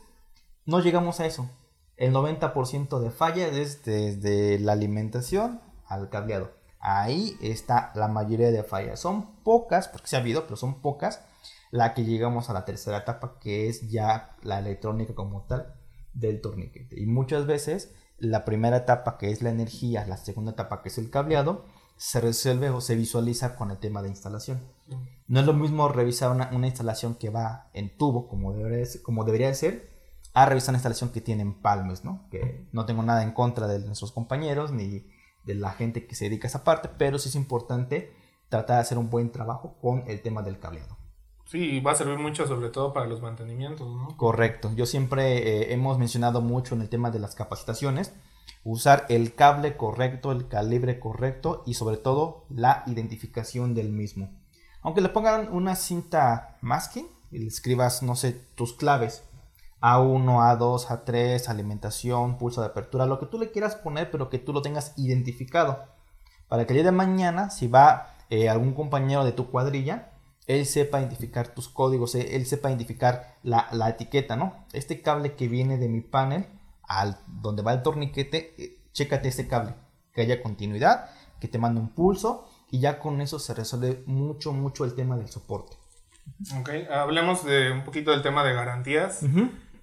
no 0.66 0.80
llegamos 0.80 1.20
a 1.20 1.26
eso. 1.26 1.50
El 1.96 2.14
90% 2.14 3.00
de 3.00 3.12
falla 3.12 3.48
es 3.48 3.84
desde 3.84 4.60
la 4.60 4.74
alimentación 4.74 5.62
al 5.86 6.10
cableado. 6.10 6.52
Ahí 6.80 7.36
está 7.42 7.92
la 7.96 8.08
mayoría 8.08 8.52
de 8.52 8.64
fallas. 8.64 9.00
Son 9.00 9.36
pocas, 9.44 9.88
porque 9.88 10.08
se 10.08 10.16
ha 10.16 10.20
habido, 10.20 10.44
pero 10.44 10.56
son 10.56 10.82
pocas, 10.82 11.26
la 11.72 11.94
que 11.94 12.06
llegamos 12.06 12.50
a 12.50 12.54
la 12.54 12.66
tercera 12.66 13.00
etapa, 13.00 13.40
que 13.40 13.68
es 13.68 13.90
ya 13.90 14.36
la 14.44 14.60
electrónica 14.60 15.16
como 15.16 15.44
tal 15.44 15.74
del 16.14 16.40
torniquete. 16.40 17.00
Y 17.02 17.08
muchas 17.08 17.46
veces 17.46 17.94
la 18.20 18.46
primera 18.46 18.78
etapa, 18.78 19.18
que 19.18 19.32
es 19.32 19.42
la 19.42 19.50
energía, 19.50 20.06
la 20.06 20.18
segunda 20.18 20.52
etapa, 20.52 20.82
que 20.82 20.90
es 20.90 20.98
el 20.98 21.10
cableado, 21.10 21.66
se 21.98 22.22
resuelve 22.22 22.70
o 22.70 22.82
se 22.82 22.96
visualiza 22.96 23.56
con 23.56 23.72
el 23.72 23.78
tema 23.78 24.02
de 24.02 24.10
instalación. 24.10 24.62
No 25.28 25.40
es 25.40 25.46
lo 25.46 25.54
mismo 25.54 25.90
revisar 25.90 26.32
una, 26.32 26.68
instalación 26.68 27.16
que 27.16 27.30
va 27.30 27.70
en 27.74 27.98
tubo, 27.98 28.28
como 28.28 28.54
debería, 28.54 28.86
como 29.04 29.24
debería 29.24 29.54
ser, 29.54 29.90
a 30.34 30.46
revisar 30.46 30.70
una 30.70 30.78
instalación 30.78 31.12
que 31.12 31.22
tiene 31.22 31.46
palmes, 31.62 32.04
¿no? 32.04 32.28
Que 32.30 32.68
no 32.72 32.86
tengo 32.86 33.04
nada 33.04 33.24
en 33.24 33.32
contra 33.32 33.68
de 33.68 33.80
nuestros 33.80 34.12
compañeros 34.12 34.72
ni 34.72 35.08
de 35.44 35.56
la 35.56 35.72
gente 35.72 36.06
que 36.06 36.16
se 36.16 36.26
dedica 36.26 36.48
a 36.48 36.50
esa 36.50 36.64
parte, 36.64 36.90
pero 36.98 37.18
sí 37.18 37.30
es 37.30 37.36
importante 37.36 38.14
tratar 38.50 38.78
de 38.78 38.82
hacer 38.82 38.98
un 38.98 39.10
buen 39.10 39.32
trabajo 39.32 39.78
con 39.82 40.04
el 40.08 40.22
tema 40.22 40.44
del 40.44 40.60
cableado. 40.60 40.98
Sí, 41.48 41.80
va 41.80 41.94
a 41.94 41.96
servir 41.96 42.20
mucho 42.20 42.46
sobre 42.46 42.70
todo 42.70 42.92
para 42.92 43.06
los 43.06 43.22
mantenimientos, 43.22 43.88
¿no? 43.88 44.18
Correcto. 44.18 44.70
Yo 44.76 44.86
siempre 44.86 45.38
eh, 45.38 45.74
hemos 45.74 45.98
mencionado 45.98 46.42
mucho 46.42 46.76
en 46.76 46.82
el 46.82 46.90
tema 46.90 47.10
de 47.10 47.20
las 47.20 47.36
capacitaciones, 47.36 48.14
usar 48.66 49.06
el 49.08 49.34
cable 49.34 49.78
correcto, 49.78 50.34
el 50.34 50.50
calibre 50.50 51.00
correcto 51.00 51.64
y 51.66 51.76
sobre 51.76 51.96
todo 51.96 52.44
la 52.50 52.84
identificación 52.86 53.74
del 53.76 53.90
mismo. 53.90 54.30
Aunque 54.82 55.00
le 55.00 55.08
pongan 55.08 55.48
una 55.54 55.76
cinta 55.76 56.58
masking 56.60 57.08
y 57.32 57.40
le 57.40 57.48
escribas, 57.48 58.04
no 58.04 58.18
sé, 58.18 58.34
tus 58.56 58.74
claves, 58.74 59.24
A1, 59.80 60.26
A2, 60.26 60.88
A3, 60.88 61.48
alimentación, 61.48 62.38
pulso 62.38 62.60
de 62.60 62.68
apertura, 62.68 63.06
lo 63.06 63.20
que 63.20 63.26
tú 63.26 63.40
le 63.40 63.52
quieras 63.52 63.78
poner, 63.78 64.12
pero 64.12 64.30
que 64.30 64.40
tú 64.40 64.52
lo 64.52 64.62
tengas 64.62 64.94
identificado. 64.98 65.86
Para 66.50 66.68
que 66.68 66.78
el 66.78 66.84
de 66.84 66.92
mañana, 66.92 67.50
si 67.50 67.70
va 67.70 68.16
eh, 68.30 68.50
algún 68.50 68.74
compañero 68.74 69.24
de 69.24 69.32
tu 69.32 69.50
cuadrilla, 69.50 70.12
él 70.48 70.66
sepa 70.66 71.00
identificar 71.00 71.54
tus 71.54 71.68
códigos, 71.68 72.16
eh, 72.16 72.36
él 72.36 72.46
sepa 72.46 72.70
identificar 72.70 73.36
la, 73.44 73.68
la, 73.74 73.90
etiqueta, 73.90 74.36
¿no? 74.36 74.66
Este 74.74 75.02
cable 75.02 75.36
que 75.36 75.48
viene 75.48 75.78
de 75.78 75.90
mi 75.90 76.02
panel 76.02 76.48
al 76.88 77.20
donde 77.28 77.62
va 77.62 77.74
el 77.74 77.84
torniquete, 77.84 78.56
eh, 78.58 78.80
chécate 78.94 79.28
este 79.28 79.48
cable, 79.48 79.76
que 80.14 80.22
haya 80.22 80.42
continuidad, 80.42 81.10
que 81.40 81.50
te 81.50 81.60
mande 81.60 81.82
un 81.82 81.90
pulso 81.90 82.48
y 82.72 82.80
ya 82.80 83.00
con 83.00 83.22
eso 83.22 83.40
se 83.40 83.54
resuelve 83.54 84.04
mucho, 84.06 84.54
mucho 84.54 84.86
el 84.86 84.96
tema 84.96 85.18
del 85.18 85.28
soporte. 85.28 85.76
Ok, 86.60 86.70
hablemos 86.92 87.46
de 87.46 87.72
un 87.72 87.84
poquito 87.84 88.12
del 88.12 88.22
tema 88.22 88.44
de 88.44 88.54
garantías. 88.54 89.24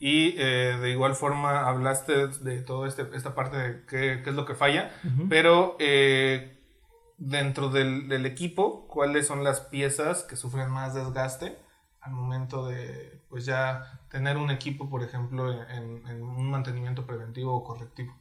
Y 0.00 0.34
eh, 0.36 0.76
de 0.80 0.90
igual 0.90 1.14
forma 1.14 1.66
hablaste 1.66 2.26
de 2.26 2.60
toda 2.60 2.88
este, 2.88 3.06
esta 3.14 3.34
parte 3.34 3.56
de 3.56 3.84
qué, 3.86 4.20
qué, 4.22 4.30
es 4.30 4.36
lo 4.36 4.44
que 4.44 4.54
falla, 4.54 4.90
pero 5.30 5.76
dentro 7.16 7.68
del, 7.68 8.26
equipo, 8.26 8.86
¿cuáles 8.88 9.26
son 9.26 9.44
las 9.44 9.60
piezas 9.60 10.22
que 10.22 10.36
sufren 10.36 10.70
más 10.70 10.94
desgaste 10.94 11.58
al 12.00 12.12
momento 12.12 12.66
de 12.66 13.22
pues 13.28 13.46
ya 13.46 14.00
tener 14.10 14.36
un 14.36 14.50
equipo, 14.50 14.90
por 14.90 15.02
ejemplo, 15.02 15.50
en, 15.52 16.06
en 16.06 16.22
un 16.22 16.50
mantenimiento 16.50 17.06
preventivo 17.06 17.54
o 17.54 17.64
correctivo? 17.64 18.14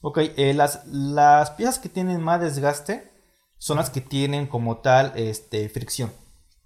Ok, 0.00 0.18
eh, 0.36 0.54
las, 0.54 0.86
las 0.86 1.50
piezas 1.52 1.78
que 1.78 1.88
tienen 1.88 2.22
más 2.22 2.40
desgaste 2.40 3.10
son 3.58 3.78
las 3.78 3.90
que 3.90 4.00
tienen 4.00 4.46
como 4.46 4.78
tal 4.78 5.12
este, 5.16 5.68
fricción. 5.68 6.12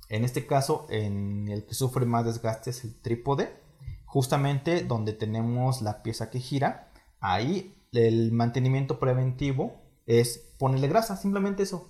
En 0.08 0.24
este 0.24 0.46
caso, 0.46 0.86
en 0.90 1.48
el 1.48 1.64
que 1.64 1.74
sufre 1.74 2.04
más 2.04 2.24
desgaste 2.24 2.70
es 2.70 2.84
el 2.84 3.00
trípode, 3.00 3.60
justamente 4.04 4.82
donde 4.82 5.12
tenemos 5.12 5.82
la 5.82 6.02
pieza 6.02 6.30
que 6.30 6.40
gira. 6.40 6.90
Ahí 7.20 7.76
el 7.92 8.32
mantenimiento 8.32 8.98
preventivo 8.98 9.80
es 10.18 10.54
ponerle 10.58 10.88
grasa, 10.88 11.16
simplemente 11.16 11.62
eso, 11.62 11.88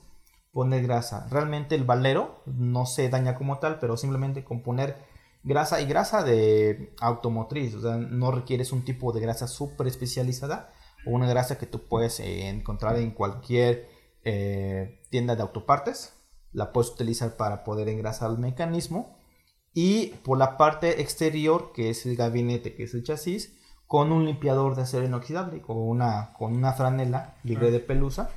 poner 0.53 0.83
grasa. 0.83 1.27
Realmente 1.31 1.75
el 1.75 1.85
valero 1.85 2.43
no 2.47 2.85
se 2.85 3.09
daña 3.09 3.35
como 3.35 3.59
tal, 3.59 3.79
pero 3.79 3.97
simplemente 3.97 4.45
con 4.45 4.63
poner 4.63 4.97
grasa 5.43 5.81
y 5.81 5.87
grasa 5.87 6.23
de 6.23 6.95
automotriz, 7.01 7.75
o 7.75 7.81
sea, 7.81 7.97
no 7.97 8.31
requieres 8.31 8.73
un 8.73 8.85
tipo 8.85 9.13
de 9.13 9.21
grasa 9.21 9.49
súper 9.49 9.87
especializada 9.87 10.71
o 11.07 11.13
una 11.13 11.29
grasa 11.29 11.57
que 11.57 11.65
tú 11.65 11.89
puedes 11.89 12.21
eh, 12.21 12.49
encontrar 12.49 12.99
en 12.99 13.13
cualquier 13.13 13.89
eh, 14.23 15.01
tienda 15.09 15.35
de 15.35 15.43
autopartes, 15.43 16.13
la 16.53 16.73
puedes 16.73 16.91
utilizar 16.91 17.39
para 17.39 17.65
poder 17.65 17.89
engrasar 17.89 18.31
el 18.31 18.39
mecanismo 18.39 19.17
y 19.73 20.09
por 20.25 20.37
la 20.37 20.59
parte 20.59 21.01
exterior 21.01 21.73
que 21.73 21.89
es 21.89 22.05
el 22.05 22.17
gabinete, 22.17 22.75
que 22.75 22.83
es 22.83 22.93
el 22.93 23.03
chasis, 23.03 23.57
con 23.91 24.13
un 24.13 24.25
limpiador 24.25 24.77
de 24.77 24.83
acero 24.83 25.05
inoxidable, 25.05 25.61
con 25.63 25.77
una, 25.77 26.33
con 26.35 26.55
una 26.55 26.75
franela 26.75 27.35
libre 27.43 27.73
de 27.73 27.81
pelusa, 27.81 28.31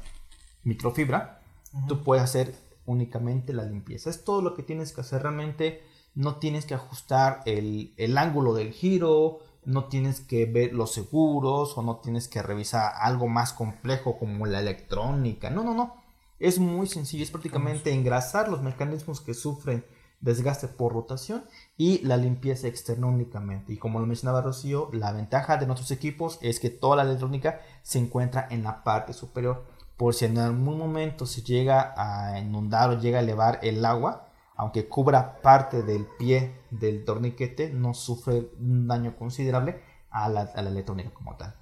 microfibra, 0.64 1.42
tú 1.88 2.02
puedes 2.02 2.24
hacer 2.24 2.56
únicamente 2.88 3.54
la 3.54 3.64
limpieza. 3.64 4.10
Es 4.10 4.24
todo 4.24 4.42
lo 4.42 4.56
que 4.56 4.64
tienes 4.64 4.94
que 4.94 5.02
hacer. 5.02 5.22
Realmente 5.22 5.84
no 6.16 6.38
tienes 6.38 6.66
que 6.66 6.74
ajustar 6.74 7.44
el, 7.46 7.94
el 7.98 8.18
ángulo 8.18 8.56
del 8.56 8.72
giro, 8.72 9.42
no 9.64 9.86
tienes 9.86 10.22
que 10.22 10.48
ver 10.48 10.74
los 10.74 10.92
seguros 10.92 11.78
o 11.78 11.84
no 11.84 11.98
tienes 11.98 12.28
que 12.28 12.42
revisar 12.42 12.92
algo 12.98 13.28
más 13.28 13.54
complejo 13.54 14.18
como 14.18 14.48
la 14.48 14.60
electrónica. 14.60 15.52
No, 15.52 15.64
no, 15.64 15.76
no. 15.76 15.94
Es 16.40 16.58
muy 16.58 16.88
sencillo. 16.88 17.24
Es 17.24 17.30
prácticamente 17.30 17.94
engrasar 17.94 18.50
los 18.50 18.64
mecanismos 18.64 19.22
que 19.22 19.36
sufren 19.36 19.86
desgaste 20.24 20.70
por 20.70 20.94
rotación 20.94 21.44
y 21.78 22.00
la 22.00 22.18
limpieza 22.18 22.68
externa 22.68 23.08
únicamente. 23.08 23.74
Y 23.74 23.78
como 23.78 24.00
lo 24.00 24.06
mencionaba 24.06 24.42
Rocío, 24.42 24.90
la 24.94 25.12
ventaja 25.12 25.58
de 25.58 25.68
nuestros 25.68 25.92
equipos 25.92 26.40
es 26.42 26.60
que 26.60 26.70
toda 26.70 26.96
la 26.96 27.04
electrónica 27.04 27.60
se 27.82 28.00
encuentra 28.00 28.48
en 28.50 28.64
la 28.64 28.84
parte 28.84 29.14
superior. 29.14 29.66
Por 29.98 30.14
si 30.14 30.26
en 30.26 30.38
algún 30.38 30.78
momento 30.78 31.26
se 31.26 31.42
llega 31.42 31.94
a 31.98 32.40
inundar 32.40 32.90
o 32.90 33.00
llega 33.00 33.20
a 33.20 33.22
elevar 33.22 33.60
el 33.62 33.84
agua, 33.86 34.30
aunque 34.56 34.88
cubra 34.88 35.42
parte 35.42 35.84
del 35.84 36.06
pie 36.18 36.56
del 36.72 37.04
torniquete, 37.04 37.70
no 37.70 37.94
sufre 37.94 38.50
un 38.60 38.88
daño 38.88 39.16
considerable 39.18 39.82
a 40.10 40.30
la, 40.30 40.44
electrónica 40.56 41.12
como 41.12 41.36
tal. 41.36 41.54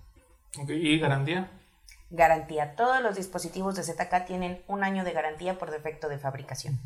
¿Y 0.68 1.00
garantía? 1.00 1.52
Garantía. 2.12 2.76
Todos 2.76 3.02
los 3.02 3.16
dispositivos 3.16 3.76
de 3.76 3.84
ZK 3.84 4.26
tienen 4.28 4.62
un 4.68 4.84
año 4.84 5.04
de 5.04 5.14
garantía 5.14 5.58
por 5.58 5.72
defecto 5.72 6.10
de 6.10 6.20
fabricación. 6.20 6.80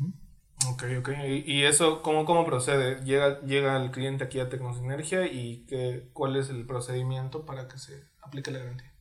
Ok, 0.72 0.84
ok. 0.98 1.10
¿Y 1.44 1.64
eso 1.64 2.02
cómo, 2.02 2.24
cómo 2.24 2.44
procede? 2.44 3.02
¿Llega, 3.04 3.40
¿Llega 3.42 3.76
el 3.76 3.90
cliente 3.90 4.24
aquí 4.24 4.40
a 4.40 4.48
Tecnosinergia 4.48 5.26
y 5.26 5.66
qué, 5.66 6.10
cuál 6.12 6.36
es 6.36 6.50
el 6.50 6.66
procedimiento 6.66 7.44
para 7.44 7.68
que 7.68 7.78
se 7.78 8.04
aplique 8.22 8.50
la 8.50 8.60
garantía? 8.60 8.92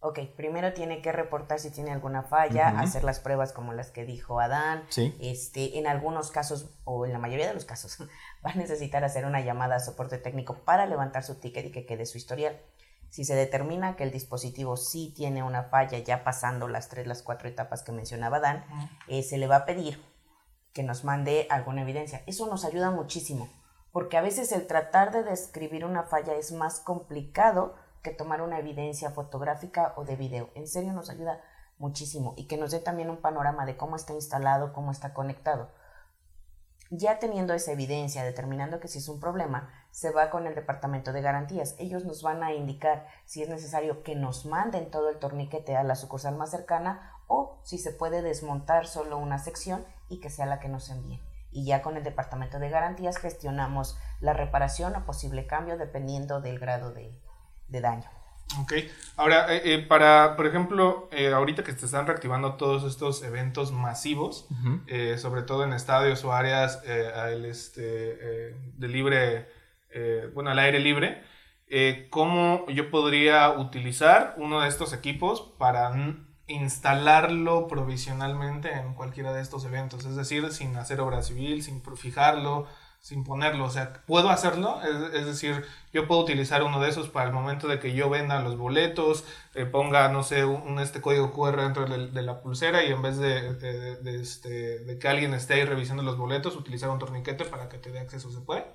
Ok, 0.00 0.20
primero 0.36 0.72
tiene 0.72 1.02
que 1.02 1.10
reportar 1.10 1.58
si 1.58 1.70
tiene 1.70 1.90
alguna 1.90 2.22
falla, 2.22 2.78
hacer 2.78 3.02
las 3.02 3.18
pruebas 3.18 3.52
como 3.52 3.72
las 3.72 3.90
que 3.90 4.04
dijo 4.04 4.38
Adán. 4.40 4.84
Sí. 4.88 5.16
Este, 5.20 5.78
en 5.78 5.86
algunos 5.86 6.30
casos, 6.30 6.70
o 6.84 7.06
en 7.06 7.12
la 7.12 7.18
mayoría 7.18 7.48
de 7.48 7.54
los 7.54 7.64
casos, 7.64 7.98
va 8.46 8.52
a 8.52 8.54
necesitar 8.54 9.02
hacer 9.04 9.24
una 9.24 9.40
llamada 9.40 9.76
a 9.76 9.80
soporte 9.80 10.18
técnico 10.18 10.64
para 10.64 10.86
levantar 10.86 11.24
su 11.24 11.40
ticket 11.40 11.66
y 11.66 11.72
que 11.72 11.86
quede 11.86 12.06
su 12.06 12.18
historial. 12.18 12.60
Si 13.08 13.24
se 13.24 13.34
determina 13.34 13.96
que 13.96 14.04
el 14.04 14.10
dispositivo 14.10 14.76
sí 14.76 15.12
tiene 15.16 15.42
una 15.42 15.64
falla, 15.64 15.98
ya 15.98 16.22
pasando 16.22 16.68
las 16.68 16.88
tres, 16.88 17.06
las 17.06 17.22
cuatro 17.22 17.48
etapas 17.48 17.82
que 17.82 17.92
mencionaba 17.92 18.40
Dan, 18.40 18.64
eh, 19.08 19.22
se 19.22 19.38
le 19.38 19.46
va 19.46 19.56
a 19.56 19.64
pedir 19.64 19.98
que 20.76 20.82
nos 20.82 21.04
mande 21.04 21.46
alguna 21.48 21.80
evidencia. 21.80 22.22
Eso 22.26 22.46
nos 22.48 22.66
ayuda 22.66 22.90
muchísimo, 22.90 23.48
porque 23.92 24.18
a 24.18 24.20
veces 24.20 24.52
el 24.52 24.66
tratar 24.66 25.10
de 25.10 25.22
describir 25.22 25.86
una 25.86 26.02
falla 26.02 26.34
es 26.34 26.52
más 26.52 26.80
complicado 26.80 27.76
que 28.02 28.10
tomar 28.10 28.42
una 28.42 28.58
evidencia 28.58 29.10
fotográfica 29.10 29.94
o 29.96 30.04
de 30.04 30.16
video. 30.16 30.50
En 30.54 30.68
serio 30.68 30.92
nos 30.92 31.08
ayuda 31.08 31.40
muchísimo 31.78 32.34
y 32.36 32.46
que 32.46 32.58
nos 32.58 32.72
dé 32.72 32.80
también 32.80 33.08
un 33.08 33.22
panorama 33.22 33.64
de 33.64 33.78
cómo 33.78 33.96
está 33.96 34.12
instalado, 34.12 34.74
cómo 34.74 34.90
está 34.90 35.14
conectado. 35.14 35.70
Ya 36.90 37.20
teniendo 37.20 37.54
esa 37.54 37.72
evidencia, 37.72 38.22
determinando 38.22 38.78
que 38.78 38.88
si 38.88 38.98
es 38.98 39.08
un 39.08 39.18
problema, 39.18 39.70
se 39.90 40.10
va 40.10 40.28
con 40.28 40.46
el 40.46 40.54
departamento 40.54 41.14
de 41.14 41.22
garantías. 41.22 41.74
Ellos 41.78 42.04
nos 42.04 42.22
van 42.22 42.42
a 42.42 42.52
indicar 42.52 43.06
si 43.24 43.42
es 43.42 43.48
necesario 43.48 44.02
que 44.02 44.14
nos 44.14 44.44
manden 44.44 44.90
todo 44.90 45.08
el 45.08 45.18
torniquete 45.18 45.74
a 45.74 45.84
la 45.84 45.94
sucursal 45.94 46.36
más 46.36 46.50
cercana 46.50 47.12
o 47.28 47.60
si 47.62 47.78
se 47.78 47.92
puede 47.92 48.20
desmontar 48.20 48.86
solo 48.86 49.16
una 49.16 49.38
sección 49.38 49.82
y 50.08 50.20
que 50.20 50.30
sea 50.30 50.46
la 50.46 50.60
que 50.60 50.68
nos 50.68 50.90
envíe. 50.90 51.20
Y 51.52 51.64
ya 51.64 51.82
con 51.82 51.96
el 51.96 52.02
departamento 52.02 52.58
de 52.58 52.68
garantías 52.68 53.18
gestionamos 53.18 53.98
la 54.20 54.32
reparación 54.32 54.94
o 54.94 55.06
posible 55.06 55.46
cambio 55.46 55.78
dependiendo 55.78 56.40
del 56.40 56.58
grado 56.58 56.92
de, 56.92 57.18
daño. 57.68 58.08
Ok, 58.60 58.74
ahora, 59.16 59.52
eh, 59.54 59.62
eh, 59.64 59.78
para, 59.78 60.36
por 60.36 60.46
ejemplo, 60.46 61.08
eh, 61.10 61.32
ahorita 61.32 61.64
que 61.64 61.72
se 61.72 61.86
están 61.86 62.06
reactivando 62.06 62.54
todos 62.54 62.84
estos 62.84 63.22
eventos 63.22 63.72
masivos, 63.72 64.46
sobre 65.16 65.42
todo 65.42 65.64
en 65.64 65.72
estadios 65.72 66.24
o 66.24 66.32
áreas 66.32 66.82
este, 66.84 68.52
de 68.76 68.88
libre, 68.88 69.48
bueno, 70.34 70.50
al 70.50 70.58
aire 70.58 70.78
libre, 70.78 71.22
¿cómo 72.10 72.66
yo 72.68 72.90
podría 72.90 73.50
utilizar 73.50 74.34
uno 74.36 74.60
de 74.60 74.68
estos 74.68 74.92
equipos 74.92 75.54
para 75.58 75.90
instalarlo 76.48 77.66
provisionalmente 77.66 78.72
en 78.72 78.94
cualquiera 78.94 79.32
de 79.32 79.42
estos 79.42 79.64
eventos, 79.64 80.04
es 80.04 80.16
decir, 80.16 80.52
sin 80.52 80.76
hacer 80.76 81.00
obra 81.00 81.22
civil, 81.22 81.62
sin 81.62 81.82
fijarlo, 81.96 82.66
sin 83.06 83.24
ponerlo. 83.24 83.64
O 83.64 83.70
sea, 83.70 84.02
puedo 84.06 84.30
hacerlo, 84.30 84.80
es, 85.12 85.26
decir, 85.26 85.64
yo 85.92 86.08
puedo 86.08 86.20
utilizar 86.20 86.62
uno 86.62 86.80
de 86.80 86.88
esos 86.88 87.08
para 87.08 87.26
el 87.26 87.32
momento 87.32 87.68
de 87.68 87.78
que 87.78 87.94
yo 87.94 88.10
venda 88.10 88.40
los 88.40 88.56
boletos, 88.56 89.24
eh, 89.54 89.64
ponga, 89.64 90.08
no 90.08 90.22
sé, 90.22 90.44
un, 90.44 90.80
este 90.80 91.00
código 91.00 91.32
QR 91.32 91.62
dentro 91.62 91.86
de, 91.86 92.22
la 92.22 92.40
pulsera 92.42 92.84
y 92.84 92.90
en 92.90 93.02
vez 93.02 93.18
de, 93.18 93.50
este, 94.20 94.80
de, 94.80 94.98
que 94.98 95.08
alguien 95.08 95.34
esté 95.34 95.54
ahí 95.54 95.64
revisando 95.64 96.02
los 96.02 96.16
boletos, 96.18 96.56
utilizar 96.56 96.90
un 96.90 96.98
torniquete 96.98 97.44
para 97.44 97.68
que 97.68 97.78
te 97.78 97.90
dé 97.90 98.00
acceso. 98.00 98.30
¿Se 98.32 98.40
puede? 98.40 98.66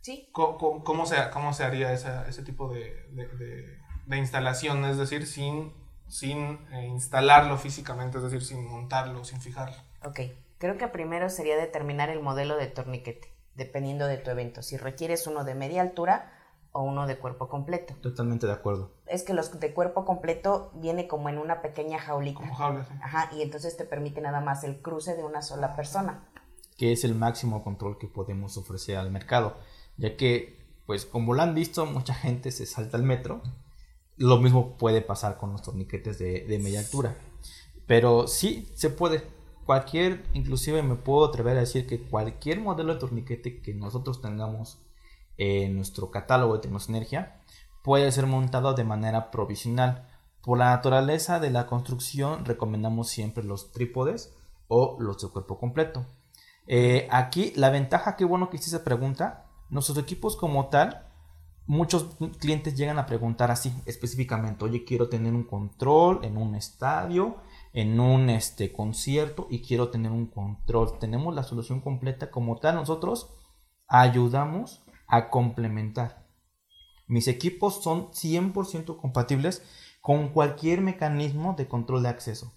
Sí. 0.00 0.30
¿Cómo, 0.32 1.04
se, 1.04 1.16
cómo 1.32 1.52
se 1.52 1.64
haría 1.64 1.92
ese 1.92 2.42
tipo 2.44 2.72
de, 2.72 3.78
instalación? 4.16 4.84
Es 4.84 4.96
decir, 4.96 5.26
sin, 5.26 5.74
sin 6.08 6.66
eh, 6.72 6.86
instalarlo 6.86 7.56
físicamente, 7.58 8.18
es 8.18 8.24
decir, 8.24 8.42
sin 8.42 8.66
montarlo, 8.66 9.24
sin 9.24 9.40
fijarlo. 9.40 9.76
Ok. 10.04 10.20
Creo 10.58 10.78
que 10.78 10.88
primero 10.88 11.28
sería 11.28 11.56
determinar 11.56 12.08
el 12.08 12.22
modelo 12.22 12.56
de 12.56 12.66
torniquete, 12.66 13.30
dependiendo 13.54 14.06
de 14.06 14.16
tu 14.16 14.30
evento, 14.30 14.62
si 14.62 14.78
requieres 14.78 15.26
uno 15.26 15.44
de 15.44 15.54
media 15.54 15.82
altura 15.82 16.32
o 16.72 16.82
uno 16.82 17.06
de 17.06 17.18
cuerpo 17.18 17.48
completo. 17.48 17.94
Totalmente 18.00 18.46
de 18.46 18.52
acuerdo. 18.52 18.92
Es 19.06 19.22
que 19.22 19.34
los 19.34 19.58
de 19.58 19.74
cuerpo 19.74 20.04
completo 20.04 20.70
viene 20.74 21.08
como 21.08 21.28
en 21.28 21.38
una 21.38 21.60
pequeña 21.60 21.98
jaulita. 21.98 22.40
Como 22.40 22.54
jaula, 22.54 22.84
sí. 22.84 22.94
Ajá, 23.02 23.30
y 23.34 23.42
entonces 23.42 23.76
te 23.76 23.84
permite 23.84 24.20
nada 24.20 24.40
más 24.40 24.64
el 24.64 24.80
cruce 24.80 25.14
de 25.14 25.24
una 25.24 25.42
sola 25.42 25.76
persona. 25.76 26.28
Que 26.78 26.92
es 26.92 27.04
el 27.04 27.14
máximo 27.14 27.62
control 27.62 27.98
que 27.98 28.06
podemos 28.06 28.56
ofrecer 28.56 28.96
al 28.96 29.10
mercado, 29.10 29.58
ya 29.96 30.16
que, 30.16 30.66
pues 30.86 31.04
como 31.06 31.34
lo 31.34 31.42
han 31.42 31.54
visto, 31.54 31.84
mucha 31.86 32.14
gente 32.14 32.50
se 32.50 32.66
salta 32.66 32.96
al 32.96 33.02
metro. 33.02 33.42
Lo 34.16 34.38
mismo 34.38 34.76
puede 34.76 35.02
pasar 35.02 35.36
con 35.38 35.52
los 35.52 35.62
torniquetes 35.62 36.18
de, 36.18 36.60
media 36.62 36.80
altura. 36.80 37.16
Pero 37.86 38.26
sí, 38.26 38.68
se 38.74 38.90
puede 38.90 39.22
cualquier, 39.64 40.24
inclusive 40.32 40.82
me 40.82 40.94
puedo 40.94 41.26
atrever 41.26 41.56
a 41.56 41.60
decir 41.60 41.86
que 41.86 42.00
cualquier 42.00 42.60
modelo 42.60 42.94
de 42.94 43.00
torniquete 43.00 43.60
que 43.60 43.74
nosotros 43.74 44.22
tengamos 44.22 44.78
en 45.36 45.76
nuestro 45.76 46.10
catálogo 46.10 46.54
de 46.54 46.60
Tecnosinergia 46.60 47.40
puede 47.82 48.10
ser 48.10 48.26
montado 48.26 48.74
de 48.74 48.84
manera 48.84 49.30
provisional. 49.30 50.08
Por 50.42 50.58
la 50.58 50.70
naturaleza 50.70 51.40
de 51.40 51.50
la 51.50 51.66
construcción 51.66 52.44
recomendamos 52.44 53.08
siempre 53.08 53.44
los 53.44 53.72
trípodes 53.72 54.34
o 54.68 54.96
los 54.98 55.20
de 55.20 55.28
cuerpo 55.28 55.58
completo. 55.58 56.06
Eh, 56.66 57.06
aquí 57.10 57.52
la 57.56 57.70
ventaja, 57.70 58.16
qué 58.16 58.24
bueno 58.24 58.50
que 58.50 58.56
hiciste 58.56 58.76
esa 58.76 58.84
pregunta, 58.84 59.46
nuestros 59.70 59.98
equipos 59.98 60.36
como 60.36 60.68
tal, 60.68 61.06
muchos 61.66 62.16
clientes 62.38 62.76
llegan 62.76 62.98
a 62.98 63.06
preguntar 63.06 63.50
así 63.50 63.72
específicamente, 63.86 64.64
oye 64.64 64.84
quiero 64.84 65.08
tener 65.08 65.34
un 65.34 65.44
control 65.44 66.24
en 66.24 66.36
un 66.36 66.54
estadio, 66.54 67.36
en 67.72 68.00
un 68.00 68.30
este, 68.30 68.72
concierto 68.72 69.48
y 69.50 69.60
quiero 69.60 69.90
tener 69.90 70.10
un 70.10 70.26
control. 70.26 70.98
Tenemos 70.98 71.34
la 71.34 71.42
solución 71.42 71.82
completa 71.82 72.30
como 72.30 72.56
tal. 72.56 72.76
Nosotros 72.76 73.34
ayudamos 73.86 74.82
a 75.06 75.28
complementar. 75.28 76.26
Mis 77.06 77.28
equipos 77.28 77.82
son 77.82 78.08
100% 78.12 78.96
compatibles 78.98 79.62
con 80.00 80.30
cualquier 80.30 80.80
mecanismo 80.80 81.54
de 81.56 81.68
control 81.68 82.02
de 82.02 82.08
acceso. 82.08 82.54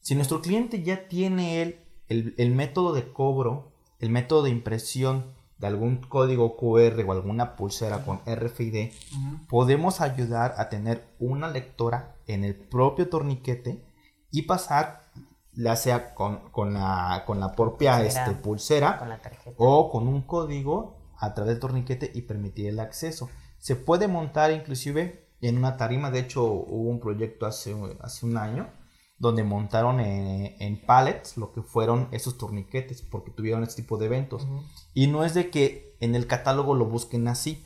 Si 0.00 0.14
nuestro 0.14 0.40
cliente 0.40 0.82
ya 0.82 1.08
tiene 1.08 1.62
el, 2.08 2.34
el, 2.38 2.50
método 2.52 2.92
de 2.92 3.12
cobro, 3.12 3.72
el 3.98 4.10
método 4.10 4.44
de 4.44 4.50
impresión 4.50 5.34
de 5.62 5.68
algún 5.68 5.98
código 5.98 6.56
QR 6.56 7.00
o 7.06 7.12
alguna 7.12 7.54
pulsera 7.54 8.04
con 8.04 8.20
RFID, 8.26 8.90
podemos 9.48 10.00
ayudar 10.00 10.56
a 10.58 10.68
tener 10.68 11.14
una 11.20 11.48
lectora 11.48 12.16
en 12.26 12.42
el 12.42 12.56
propio 12.56 13.08
torniquete 13.08 13.80
y 14.32 14.42
pasar 14.42 15.04
ya 15.52 15.76
sea 15.76 16.14
con, 16.14 16.74
la, 16.74 17.22
con 17.24 17.38
la 17.38 17.54
propia 17.54 18.02
este, 18.02 18.32
pulsera 18.32 19.20
o 19.56 19.88
con 19.88 20.08
un 20.08 20.22
código 20.22 20.96
a 21.16 21.32
través 21.32 21.54
del 21.54 21.60
torniquete 21.60 22.10
y 22.12 22.22
permitir 22.22 22.66
el 22.66 22.80
acceso. 22.80 23.30
Se 23.58 23.76
puede 23.76 24.08
montar 24.08 24.50
inclusive 24.50 25.28
en 25.40 25.58
una 25.58 25.76
tarima, 25.76 26.10
de 26.10 26.18
hecho 26.18 26.42
hubo 26.42 26.90
un 26.90 26.98
proyecto 26.98 27.46
hace, 27.46 27.76
hace 28.00 28.26
un 28.26 28.36
año 28.36 28.68
donde 29.22 29.44
montaron 29.44 30.00
en, 30.00 30.54
en 30.58 30.76
pallets 30.84 31.38
lo 31.38 31.52
que 31.52 31.62
fueron 31.62 32.08
esos 32.10 32.36
torniquetes 32.36 33.00
porque 33.00 33.30
tuvieron 33.30 33.62
este 33.62 33.80
tipo 33.80 33.96
de 33.96 34.06
eventos. 34.06 34.46
Y 34.92 35.06
no 35.06 35.24
es 35.24 35.32
de 35.32 35.48
que 35.48 35.96
en 36.00 36.14
el 36.14 36.26
catálogo 36.26 36.74
lo 36.74 36.84
busquen 36.84 37.28
así, 37.28 37.64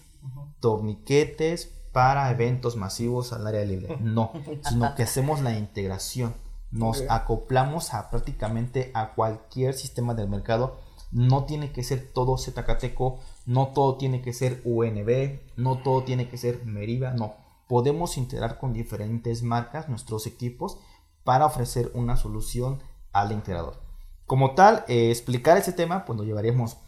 torniquetes 0.61 1.73
para 1.93 2.31
eventos 2.31 2.77
masivos 2.77 3.33
al 3.33 3.47
área 3.47 3.65
libre, 3.65 3.97
no, 4.01 4.31
sino 4.69 4.95
que 4.95 5.03
hacemos 5.03 5.41
la 5.41 5.59
integración 5.59 6.35
nos 6.71 7.05
acoplamos 7.09 7.95
a 7.95 8.11
prácticamente 8.11 8.91
a 8.95 9.15
cualquier 9.15 9.75
sistema 9.75 10.15
del 10.15 10.29
mercado. 10.29 10.79
No 11.13 11.45
tiene 11.45 11.73
que 11.73 11.83
ser 11.83 12.11
todo 12.13 12.37
Zcateco, 12.37 13.21
no 13.47 13.69
todo 13.69 13.97
tiene 13.97 14.21
que 14.21 14.33
ser 14.33 14.61
UNB, 14.65 15.41
no 15.57 15.79
todo 15.79 16.03
tiene 16.03 16.29
que 16.29 16.37
ser 16.37 16.65
Meriva, 16.67 17.13
no. 17.13 17.35
Podemos 17.69 18.17
integrar 18.17 18.59
con 18.59 18.73
diferentes 18.73 19.43
marcas 19.43 19.89
nuestros 19.89 20.27
equipos 20.27 20.79
para 21.27 21.45
ofrecer 21.45 21.91
una 21.93 22.17
solución 22.17 22.81
al 23.13 23.33
integrador. 23.33 23.83
Como 24.27 24.55
tal, 24.55 24.85
eh, 24.87 25.11
explicar 25.11 25.59
ese 25.59 25.73
tema, 25.73 26.05
pues 26.05 26.17
nos 26.17 26.25
llevaríamos 26.25 26.79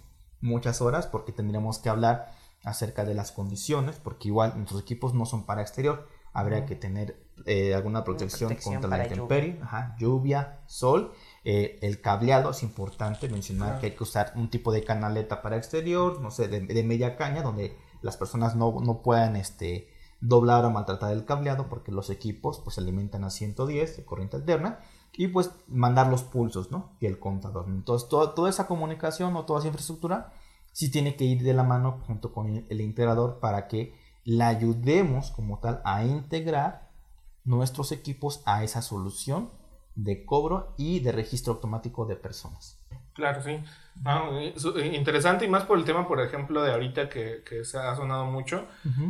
muchas 0.40 0.80
horas 0.80 1.08
porque 1.08 1.32
tendríamos 1.32 1.80
que 1.80 1.88
hablar 1.88 2.32
acerca 2.62 3.04
de 3.04 3.14
las 3.14 3.32
condiciones, 3.32 3.96
porque 3.96 4.28
igual 4.28 4.52
nuestros 4.56 4.80
equipos 4.80 5.12
no 5.12 5.26
son 5.26 5.44
para 5.44 5.62
exterior, 5.62 6.06
habría 6.32 6.66
que 6.66 6.76
tener 6.76 7.20
eh, 7.46 7.74
alguna 7.74 8.04
protección, 8.04 8.54
contra 8.56 8.88
la 8.88 9.04
intemperie, 9.04 9.60
lluvia, 9.98 10.60
sol. 10.66 11.12
Eh, 11.44 11.80
el 11.82 12.00
cableado 12.00 12.50
es 12.50 12.62
importante 12.62 13.28
mencionar 13.28 13.80
que 13.80 13.86
hay 13.86 13.92
que 13.96 14.04
usar 14.04 14.32
un 14.36 14.50
tipo 14.50 14.70
de 14.70 14.84
canaleta 14.84 15.42
para 15.42 15.56
exterior, 15.56 16.20
no 16.20 16.30
sé, 16.30 16.46
de, 16.46 16.82
media 16.84 17.16
caña, 17.16 17.42
donde 17.42 17.76
las 18.02 18.16
personas 18.16 18.54
no, 18.54 18.80
no, 18.80 19.02
puedan 19.02 19.34
este, 19.34 19.88
doblar 20.20 20.64
o 20.64 20.70
maltratar 20.70 21.12
el 21.12 21.24
cableado, 21.24 21.68
porque 21.68 21.92
los 21.92 22.10
equipos 22.10 22.60
pues 22.60 22.74
se 22.74 22.80
alimentan 22.80 23.24
a 23.24 23.30
110 23.30 23.96
de 23.96 24.04
corriente 24.04 24.36
alterna, 24.36 24.80
y 25.16 25.28
pues 25.28 25.50
mandar 25.66 26.08
los 26.08 26.22
pulsos, 26.22 26.70
¿no? 26.70 26.92
Y 27.00 27.06
el 27.06 27.18
contador. 27.18 27.66
Entonces, 27.68 28.08
toda, 28.08 28.34
toda 28.34 28.50
esa 28.50 28.66
comunicación 28.66 29.34
o 29.36 29.44
toda 29.44 29.60
esa 29.60 29.68
infraestructura 29.68 30.32
sí 30.72 30.90
tiene 30.90 31.16
que 31.16 31.24
ir 31.24 31.42
de 31.42 31.54
la 31.54 31.64
mano 31.64 32.02
junto 32.06 32.32
con 32.32 32.66
el 32.68 32.80
integrador 32.80 33.40
para 33.40 33.66
que 33.66 33.94
la 34.24 34.48
ayudemos 34.48 35.30
como 35.30 35.58
tal 35.58 35.80
a 35.84 36.04
integrar 36.04 36.90
nuestros 37.44 37.92
equipos 37.92 38.42
a 38.44 38.62
esa 38.62 38.82
solución 38.82 39.50
de 39.96 40.24
cobro 40.24 40.74
y 40.76 41.00
de 41.00 41.12
registro 41.12 41.54
automático 41.54 42.06
de 42.06 42.14
personas. 42.14 42.77
Claro, 43.18 43.42
sí. 43.42 43.60
Ah, 44.04 44.30
interesante 44.92 45.44
y 45.44 45.48
más 45.48 45.64
por 45.64 45.76
el 45.76 45.84
tema, 45.84 46.06
por 46.06 46.20
ejemplo, 46.20 46.62
de 46.62 46.70
ahorita 46.70 47.08
que, 47.08 47.42
que 47.44 47.64
se 47.64 47.76
ha 47.76 47.96
sonado 47.96 48.26
mucho. 48.26 48.68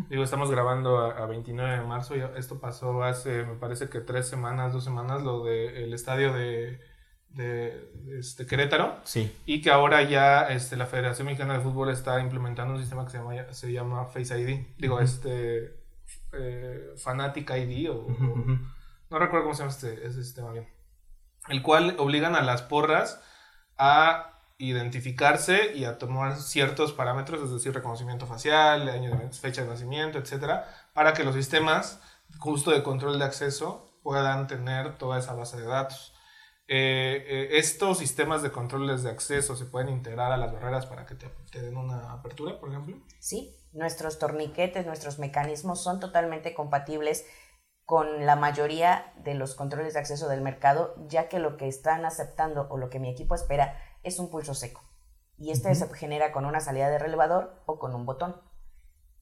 Digo, 0.08 0.24
estamos 0.24 0.50
grabando 0.50 0.96
a, 0.98 1.26
29 1.26 1.76
de 1.76 1.82
marzo 1.82 2.16
y 2.16 2.22
esto 2.38 2.58
pasó 2.58 3.02
hace, 3.02 3.44
me 3.44 3.56
parece 3.56 3.90
que 3.90 4.00
tres 4.00 4.26
semanas, 4.26 4.72
dos 4.72 4.82
semanas, 4.82 5.22
lo 5.22 5.44
del 5.44 5.92
estadio 5.92 6.32
de, 6.32 6.80
de, 7.28 8.18
este, 8.18 8.46
Querétaro. 8.46 8.96
Sí. 9.04 9.30
Y 9.44 9.60
que 9.60 9.70
ahora 9.70 10.02
ya 10.04 10.48
este, 10.48 10.78
la 10.78 10.86
Federación 10.86 11.26
Mexicana 11.26 11.58
de 11.58 11.60
Fútbol 11.60 11.90
está 11.90 12.18
implementando 12.22 12.72
un 12.72 12.80
sistema 12.80 13.04
que 13.04 13.10
se 13.10 13.18
llama, 13.18 13.52
se 13.52 13.70
llama 13.70 14.06
Face 14.06 14.40
ID. 14.40 14.68
Digo, 14.78 15.00
este 15.00 15.76
eh, 16.32 16.94
Fanatic 16.96 17.50
ID 17.50 17.90
o, 17.90 18.06
no 19.10 19.18
recuerdo 19.18 19.44
cómo 19.44 19.54
se 19.54 19.64
llama 19.64 19.72
este, 19.72 20.06
ese 20.06 20.24
sistema 20.24 20.50
bien, 20.52 20.66
el 21.48 21.60
cual 21.60 21.94
obligan 21.98 22.34
a 22.36 22.40
las 22.40 22.62
porras 22.62 23.22
a 23.78 24.34
identificarse 24.58 25.72
y 25.74 25.84
a 25.84 25.98
tomar 25.98 26.36
ciertos 26.36 26.92
parámetros, 26.92 27.42
es 27.42 27.52
decir, 27.52 27.72
reconocimiento 27.72 28.26
facial, 28.26 28.88
año 28.88 29.16
fecha 29.40 29.62
de 29.62 29.68
nacimiento, 29.68 30.18
etcétera, 30.18 30.68
para 30.92 31.12
que 31.12 31.22
los 31.24 31.34
sistemas 31.34 32.00
justo 32.38 32.72
de 32.72 32.82
control 32.82 33.18
de 33.18 33.24
acceso 33.24 33.88
puedan 34.02 34.46
tener 34.48 34.98
toda 34.98 35.18
esa 35.18 35.34
base 35.34 35.56
de 35.58 35.66
datos. 35.66 36.12
Eh, 36.70 37.24
eh, 37.26 37.48
estos 37.52 37.98
sistemas 37.98 38.42
de 38.42 38.50
controles 38.50 39.02
de 39.02 39.10
acceso 39.10 39.56
se 39.56 39.64
pueden 39.64 39.88
integrar 39.88 40.32
a 40.32 40.36
las 40.36 40.52
barreras 40.52 40.84
para 40.84 41.06
que 41.06 41.14
te, 41.14 41.28
te 41.50 41.62
den 41.62 41.76
una 41.76 42.12
apertura, 42.12 42.58
por 42.60 42.68
ejemplo. 42.68 42.96
Sí, 43.20 43.56
nuestros 43.72 44.18
torniquetes, 44.18 44.84
nuestros 44.84 45.18
mecanismos 45.18 45.82
son 45.82 46.00
totalmente 46.00 46.52
compatibles 46.52 47.24
con 47.88 48.26
la 48.26 48.36
mayoría 48.36 49.14
de 49.16 49.32
los 49.32 49.54
controles 49.54 49.94
de 49.94 50.00
acceso 50.00 50.28
del 50.28 50.42
mercado, 50.42 50.94
ya 51.08 51.30
que 51.30 51.38
lo 51.38 51.56
que 51.56 51.68
están 51.68 52.04
aceptando 52.04 52.66
o 52.68 52.76
lo 52.76 52.90
que 52.90 52.98
mi 52.98 53.08
equipo 53.08 53.34
espera 53.34 53.80
es 54.02 54.18
un 54.18 54.28
pulso 54.28 54.52
seco. 54.52 54.82
Y 55.38 55.52
este 55.52 55.74
se 55.74 55.88
genera 55.94 56.30
con 56.30 56.44
una 56.44 56.60
salida 56.60 56.90
de 56.90 56.98
relevador 56.98 57.62
o 57.64 57.78
con 57.78 57.94
un 57.94 58.04
botón. 58.04 58.42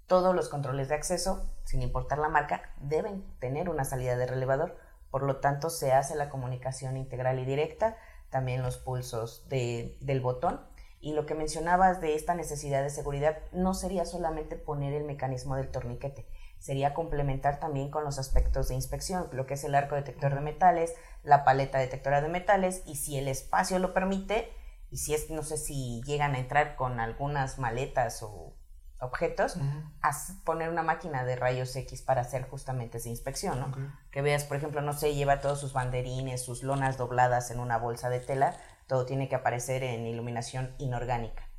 Todos 0.08 0.34
los 0.34 0.48
controles 0.48 0.88
de 0.88 0.96
acceso, 0.96 1.48
sin 1.62 1.80
importar 1.80 2.18
la 2.18 2.28
marca, 2.28 2.74
deben 2.80 3.38
tener 3.38 3.68
una 3.68 3.84
salida 3.84 4.16
de 4.16 4.26
relevador. 4.26 4.76
Por 5.12 5.22
lo 5.22 5.36
tanto, 5.36 5.70
se 5.70 5.92
hace 5.92 6.16
la 6.16 6.28
comunicación 6.28 6.96
integral 6.96 7.38
y 7.38 7.44
directa, 7.44 7.96
también 8.30 8.62
los 8.62 8.78
pulsos 8.78 9.48
del 9.48 10.20
botón 10.20 10.60
y 11.06 11.12
lo 11.12 11.24
que 11.24 11.36
mencionabas 11.36 12.00
de 12.00 12.16
esta 12.16 12.34
necesidad 12.34 12.82
de 12.82 12.90
seguridad 12.90 13.38
no 13.52 13.74
sería 13.74 14.04
solamente 14.04 14.56
poner 14.56 14.92
el 14.92 15.04
mecanismo 15.04 15.54
del 15.54 15.70
torniquete, 15.70 16.26
sería 16.58 16.94
complementar 16.94 17.60
también 17.60 17.90
con 17.90 18.04
los 18.04 18.18
aspectos 18.18 18.68
de 18.68 18.74
inspección, 18.74 19.28
lo 19.32 19.46
que 19.46 19.54
es 19.54 19.64
el 19.64 19.74
arco 19.74 19.94
detector 19.94 20.34
de 20.34 20.40
metales, 20.40 20.94
la 21.22 21.44
paleta 21.44 21.78
detectora 21.78 22.20
de 22.20 22.28
metales 22.28 22.82
y 22.86 22.96
si 22.96 23.16
el 23.18 23.28
espacio 23.28 23.78
lo 23.78 23.94
permite, 23.94 24.52
y 24.90 24.98
si 24.98 25.14
es, 25.14 25.30
no 25.30 25.42
sé 25.42 25.56
si 25.56 26.00
llegan 26.04 26.34
a 26.34 26.38
entrar 26.38 26.76
con 26.76 27.00
algunas 27.00 27.58
maletas 27.58 28.22
o 28.22 28.56
objetos, 29.00 29.58
a 30.00 30.10
poner 30.44 30.70
una 30.70 30.82
máquina 30.82 31.24
de 31.24 31.36
rayos 31.36 31.74
X 31.76 32.02
para 32.02 32.22
hacer 32.22 32.48
justamente 32.48 32.98
esa 32.98 33.08
inspección, 33.08 33.60
¿no? 33.60 33.72
Que 34.10 34.22
veas, 34.22 34.44
por 34.44 34.56
ejemplo, 34.56 34.80
no 34.80 34.92
sé, 34.92 35.14
lleva 35.14 35.40
todos 35.40 35.60
sus 35.60 35.72
banderines, 35.72 36.42
sus 36.42 36.62
lonas 36.62 36.96
dobladas 36.96 37.50
en 37.50 37.60
una 37.60 37.78
bolsa 37.78 38.08
de 38.08 38.20
tela, 38.20 38.56
todo 38.86 39.04
tiene 39.04 39.28
que 39.28 39.34
aparecer 39.34 39.82
en 39.82 40.06
iluminación 40.06 40.74
inorgánica. 40.78 41.50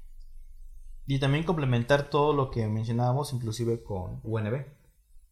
Y 1.06 1.20
también 1.20 1.44
complementar 1.44 2.10
todo 2.10 2.34
lo 2.34 2.50
que 2.50 2.68
mencionábamos, 2.68 3.34
inclusive 3.34 3.84
con 3.84 4.20
UNB, 4.24 4.66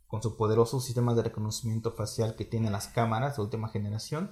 con 0.07 0.21
su 0.21 0.37
poderoso 0.37 0.79
sistema 0.79 1.13
de 1.13 1.23
reconocimiento 1.23 1.91
facial 1.91 2.35
que 2.35 2.45
tienen 2.45 2.71
las 2.71 2.87
cámaras 2.87 3.35
de 3.35 3.43
última 3.43 3.69
generación, 3.69 4.31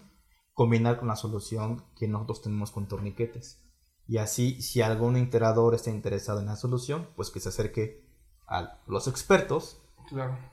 combinar 0.53 0.99
con 0.99 1.07
la 1.07 1.15
solución 1.15 1.83
que 1.95 2.07
nosotros 2.07 2.41
tenemos 2.41 2.71
con 2.71 2.87
torniquetes. 2.87 3.59
Y 4.07 4.17
así, 4.17 4.61
si 4.61 4.81
algún 4.81 5.17
integrador 5.17 5.75
está 5.75 5.89
interesado 5.89 6.39
en 6.39 6.47
la 6.47 6.55
solución, 6.55 7.07
pues 7.15 7.29
que 7.29 7.39
se 7.39 7.49
acerque 7.49 8.05
a 8.47 8.81
los 8.87 9.07
expertos 9.07 9.81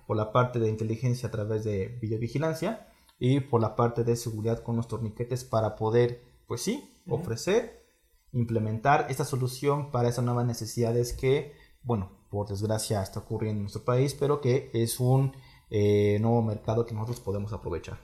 por 0.06 0.16
la 0.16 0.32
parte 0.32 0.58
de 0.58 0.68
inteligencia 0.68 1.28
a 1.28 1.32
través 1.32 1.64
de 1.64 1.98
videovigilancia 2.00 2.88
y 3.18 3.40
por 3.40 3.60
la 3.60 3.76
parte 3.76 4.04
de 4.04 4.16
seguridad 4.16 4.62
con 4.62 4.76
los 4.76 4.88
torniquetes 4.88 5.44
para 5.44 5.76
poder, 5.76 6.22
pues 6.46 6.62
sí, 6.62 6.96
ofrecer, 7.08 7.84
implementar 8.32 9.06
esta 9.10 9.24
solución 9.24 9.90
para 9.90 10.08
esas 10.08 10.24
nuevas 10.24 10.46
necesidades 10.46 11.12
que, 11.12 11.54
bueno, 11.82 12.19
por 12.30 12.48
desgracia 12.48 13.02
está 13.02 13.20
ocurriendo 13.20 13.58
en 13.58 13.64
nuestro 13.64 13.84
país, 13.84 14.14
pero 14.14 14.40
que 14.40 14.70
es 14.72 15.00
un 15.00 15.36
eh, 15.68 16.18
nuevo 16.20 16.42
mercado 16.42 16.86
que 16.86 16.94
nosotros 16.94 17.20
podemos 17.20 17.52
aprovechar. 17.52 17.98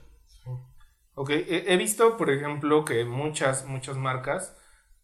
Ok, 1.15 1.31
he 1.31 1.77
visto, 1.77 2.15
por 2.15 2.29
ejemplo, 2.29 2.85
que 2.85 3.03
muchas, 3.03 3.65
muchas 3.65 3.97
marcas 3.97 4.55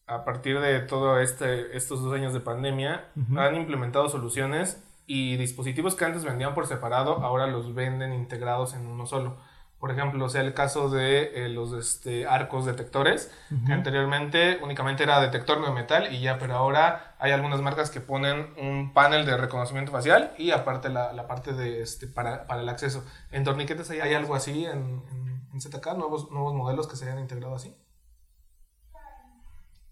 a 0.06 0.26
partir 0.26 0.60
de 0.60 0.82
todo 0.82 1.20
este, 1.20 1.76
estos 1.76 2.02
dos 2.02 2.14
años 2.14 2.34
de 2.34 2.40
pandemia, 2.40 3.10
han 3.36 3.56
implementado 3.56 4.10
soluciones 4.10 4.84
y 5.08 5.38
dispositivos 5.38 5.96
que 5.96 6.06
antes 6.06 6.24
vendían 6.24 6.54
por 6.54 6.68
separado, 6.68 7.18
ahora 7.24 7.48
los 7.48 7.74
venden 7.74 8.14
integrados 8.14 8.74
en 8.74 8.86
uno 8.86 9.06
solo. 9.06 9.38
Por 9.84 9.92
ejemplo, 9.92 10.30
sea 10.30 10.40
el 10.40 10.54
caso 10.54 10.90
de 10.90 11.44
eh, 11.44 11.50
los 11.50 11.74
este, 11.74 12.26
arcos 12.26 12.66
detectores, 12.66 13.30
que 13.68 13.74
anteriormente 13.74 14.62
únicamente 14.64 15.04
era 15.04 15.20
detector 15.20 15.62
de 15.62 15.74
metal 15.74 16.14
y 16.14 16.22
ya, 16.22 16.40
pero 16.40 16.56
ahora 16.56 17.18
hay 17.20 17.34
algunas 17.34 17.60
marcas 17.60 17.90
que 17.92 18.00
ponen 18.00 18.54
un 18.58 18.94
panel 18.94 19.26
de 19.26 19.36
reconocimiento 19.36 19.92
facial 19.92 20.34
y 20.38 20.52
aparte 20.52 20.88
la, 20.88 21.12
la 21.12 21.28
parte 21.28 21.52
de 21.52 21.82
este, 21.82 22.08
para, 22.08 22.48
para, 22.48 22.62
el 22.62 22.70
acceso. 22.70 23.04
¿En 23.30 23.44
torniquetes 23.44 23.90
hay, 23.90 24.00
hay 24.00 24.14
algo 24.14 24.36
así 24.36 24.64
en, 24.64 25.04
en, 25.12 25.50
en 25.52 25.60
ZK, 25.60 25.98
nuevos, 25.98 26.32
nuevos 26.32 26.54
modelos 26.54 26.88
que 26.88 26.96
se 26.96 27.04
hayan 27.04 27.20
integrado 27.20 27.54
así? 27.54 27.76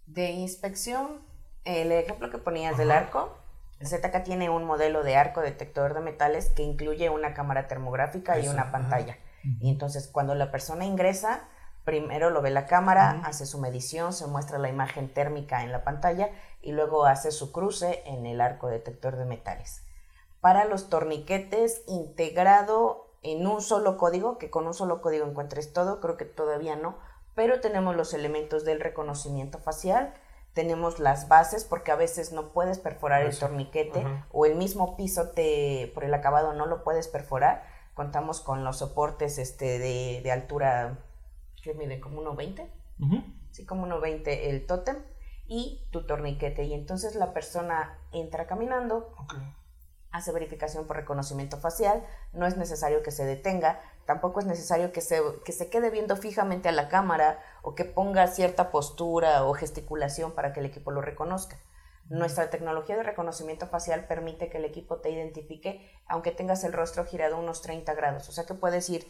De 0.06 0.32
inspección, 0.32 1.20
el 1.66 1.92
ejemplo 1.92 2.30
que 2.30 2.38
ponías 2.38 2.78
del 2.78 2.92
arco, 2.92 3.38
el 3.82 3.88
ZK 3.88 4.24
tiene 4.24 4.50
un 4.50 4.64
modelo 4.64 5.04
de 5.04 5.18
arco 5.18 5.42
detector 5.42 5.94
de 5.94 6.00
metales 6.00 6.48
que 6.48 6.64
incluye 6.64 7.10
una 7.10 7.34
cámara 7.34 7.68
termográfica 7.68 8.40
y 8.40 8.48
una 8.48 8.72
pantalla. 8.72 9.18
Y 9.44 9.70
entonces 9.70 10.08
cuando 10.08 10.36
la 10.36 10.52
persona 10.52 10.86
ingresa, 10.86 11.48
primero 11.84 12.30
lo 12.30 12.42
ve 12.42 12.52
la 12.52 12.66
cámara, 12.66 13.22
hace 13.26 13.46
su 13.46 13.60
medición, 13.60 14.14
se 14.14 14.28
muestra 14.28 14.58
la 14.60 14.70
imagen 14.70 15.14
térmica 15.14 15.64
en 15.64 15.72
la 15.72 15.84
pantalla 15.84 16.30
y 16.62 16.72
luego 16.72 17.06
hace 17.06 17.32
su 17.32 17.52
cruce 17.52 18.04
en 18.06 18.26
el 18.26 18.42
arco 18.42 18.68
detector 18.68 19.16
de 19.16 19.26
metales. 19.26 19.84
Para 20.42 20.66
los 20.66 20.90
torniquetes 20.90 21.84
integrado 21.88 23.08
en 23.24 23.46
un 23.46 23.62
solo 23.62 23.98
código, 23.98 24.38
que 24.38 24.50
con 24.50 24.68
un 24.68 24.74
solo 24.74 25.02
código 25.02 25.26
encuentres 25.26 25.74
todo, 25.74 26.02
creo 26.02 26.18
que 26.18 26.26
todavía 26.26 26.76
no, 26.76 26.98
pero 27.36 27.62
tenemos 27.62 27.96
los 27.96 28.14
elementos 28.14 28.66
del 28.66 28.80
reconocimiento 28.80 29.60
facial, 29.60 30.14
tenemos 30.54 31.00
las 31.00 31.28
bases 31.28 31.64
porque 31.64 31.92
a 31.92 31.96
veces 31.96 32.34
no 32.34 32.50
puedes 32.50 32.80
perforar 32.80 33.22
el 33.22 33.38
torniquete 33.38 34.06
o 34.32 34.46
el 34.46 34.56
mismo 34.56 34.98
piso 34.98 35.30
te 35.30 35.92
por 35.94 36.04
el 36.04 36.14
acabado 36.14 36.54
no 36.54 36.66
lo 36.66 36.84
puedes 36.84 37.08
perforar. 37.08 37.64
Contamos 37.94 38.40
con 38.40 38.64
los 38.64 38.78
soportes 38.78 39.38
este 39.38 39.80
de, 39.80 40.22
de 40.24 40.32
altura 40.32 41.00
que 41.62 41.74
mide 41.74 42.00
como 42.00 42.22
1.20. 42.22 42.68
Sí, 43.52 43.66
como 43.66 43.88
1.20 43.88 44.24
el 44.26 44.66
tótem 44.66 44.98
y 45.48 45.86
tu 45.92 46.06
torniquete 46.06 46.64
y 46.64 46.74
entonces 46.74 47.16
la 47.16 47.34
persona 47.34 48.00
entra 48.12 48.48
caminando. 48.48 49.14
Hace 50.12 50.32
verificación 50.32 50.88
por 50.88 50.98
reconocimiento 50.98 51.58
facial, 51.58 52.06
no 52.34 52.46
es 52.46 52.58
necesario 52.58 53.02
que 53.02 53.12
se 53.12 53.26
detenga, 53.26 53.80
tampoco 54.06 54.40
es 54.40 54.46
necesario 54.46 54.92
que 54.92 55.02
se, 55.02 55.22
que 55.46 55.52
se 55.52 55.70
quede 55.70 55.90
viendo 55.90 56.16
fijamente 56.18 56.70
a 56.70 56.74
la 56.74 56.90
cámara 56.90 57.40
o 57.62 57.76
que 57.76 57.86
ponga 57.86 58.28
cierta 58.28 58.72
postura 58.72 59.46
o 59.46 59.54
gesticulación 59.54 60.34
para 60.34 60.54
que 60.54 60.60
el 60.60 60.66
equipo 60.66 60.92
lo 60.92 61.02
reconozca. 61.02 61.58
Nuestra 62.12 62.50
tecnología 62.50 62.97
de 62.97 63.04
reconocimiento 63.04 63.67
facial 63.67 64.06
permite 64.06 64.50
que 64.50 64.58
el 64.58 64.65
equipo 64.65 64.97
te 64.97 65.12
identifique 65.12 65.89
aunque 66.06 66.32
tengas 66.32 66.63
el 66.65 66.74
rostro 66.74 67.06
girado 67.06 67.39
unos 67.39 67.62
30 67.62 67.93
grados. 67.93 68.28
O 68.28 68.34
sea 68.34 68.45
que 68.45 68.54
puedes 68.54 68.89
ir 68.89 69.08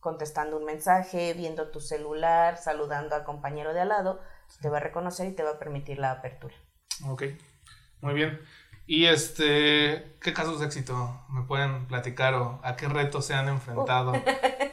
contestando 0.00 0.56
un 0.56 0.64
mensaje, 0.64 1.32
viendo 1.34 1.70
tu 1.70 1.80
celular, 1.80 2.56
saludando 2.56 3.14
al 3.14 3.22
compañero 3.22 3.72
de 3.72 3.82
al 3.82 3.90
lado, 3.90 4.20
te 4.60 4.68
va 4.68 4.78
a 4.78 4.80
reconocer 4.80 5.28
y 5.28 5.32
te 5.32 5.44
va 5.44 5.50
a 5.50 5.58
permitir 5.60 6.00
la 6.00 6.10
apertura. 6.10 6.54
Ok, 7.08 7.22
muy 8.00 8.14
bien. 8.14 8.40
Y 8.90 9.06
este, 9.06 10.16
¿qué 10.20 10.34
casos 10.34 10.58
de 10.58 10.66
éxito 10.66 11.16
me 11.28 11.42
pueden 11.42 11.86
platicar 11.86 12.34
o 12.34 12.58
a 12.64 12.74
qué 12.74 12.88
retos 12.88 13.24
se 13.24 13.34
han 13.34 13.46
enfrentado 13.46 14.14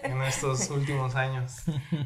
en 0.02 0.24
estos 0.24 0.68
últimos 0.72 1.14
años? 1.14 1.58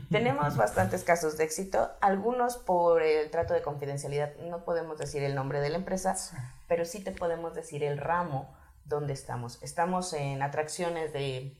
Tenemos 0.09 0.57
bastantes 0.57 1.05
casos 1.05 1.37
de 1.37 1.45
éxito, 1.45 1.89
algunos 2.01 2.57
por 2.57 3.01
el 3.01 3.31
trato 3.31 3.53
de 3.53 3.61
confidencialidad, 3.61 4.35
no 4.41 4.65
podemos 4.65 4.97
decir 4.97 5.23
el 5.23 5.35
nombre 5.35 5.61
de 5.61 5.69
la 5.69 5.77
empresa, 5.77 6.17
pero 6.67 6.83
sí 6.83 7.01
te 7.01 7.13
podemos 7.13 7.55
decir 7.55 7.81
el 7.81 7.97
ramo 7.97 8.53
donde 8.83 9.13
estamos. 9.13 9.63
Estamos 9.63 10.11
en 10.11 10.41
atracciones 10.41 11.13
de, 11.13 11.57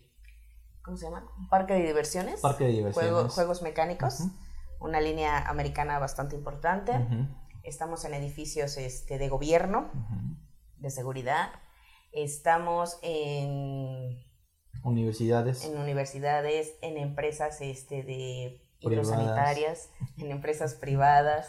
¿cómo 0.81 0.97
se 0.97 1.05
llama? 1.05 1.31
Un 1.37 1.47
parque 1.47 1.75
de 1.75 1.83
diversiones. 1.83 2.41
Parque 2.41 2.65
de 2.65 2.71
diversiones. 2.71 3.33
juegos 3.33 3.61
mecánicos, 3.61 4.25
una 4.81 4.99
línea 4.99 5.47
americana 5.47 5.97
bastante 5.97 6.35
importante. 6.35 6.91
Estamos 7.63 8.05
en 8.05 8.13
edificios 8.13 8.77
este, 8.77 9.17
de 9.17 9.29
gobierno, 9.29 9.91
de 10.77 10.89
seguridad. 10.89 11.51
Estamos 12.11 12.97
en 13.03 14.17
universidades. 14.83 15.65
En 15.65 15.77
universidades, 15.77 16.73
en 16.81 16.97
empresas 16.97 17.61
este, 17.61 18.03
de 18.03 18.67
hidrosanitarias, 18.79 19.89
en 20.17 20.31
empresas 20.31 20.73
privadas. 20.73 21.47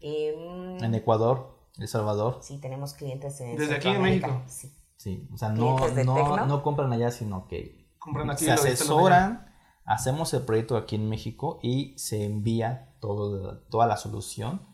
en 0.00 0.94
Ecuador, 0.94 1.58
El 1.78 1.86
Salvador. 1.86 2.40
Sí, 2.42 2.58
tenemos 2.60 2.94
clientes 2.94 3.40
en 3.40 3.56
Desde 3.56 3.76
aquí 3.76 3.88
en 3.88 4.02
México. 4.02 4.42
Sí. 4.48 4.72
sí. 4.96 5.28
o 5.32 5.38
sea, 5.38 5.50
no, 5.50 5.78
no, 5.78 6.46
no, 6.46 6.62
compran 6.62 6.92
allá, 6.92 7.12
sino 7.12 7.46
que 7.46 7.86
aquí 8.30 8.44
se 8.44 8.50
asesoran, 8.50 9.54
hacemos 9.84 10.34
el 10.34 10.42
proyecto 10.42 10.76
aquí 10.76 10.96
en 10.96 11.08
México 11.08 11.60
y 11.62 11.96
se 11.98 12.24
envía 12.24 12.96
todo, 12.98 13.60
toda 13.68 13.86
la 13.86 13.96
solución 13.96 14.71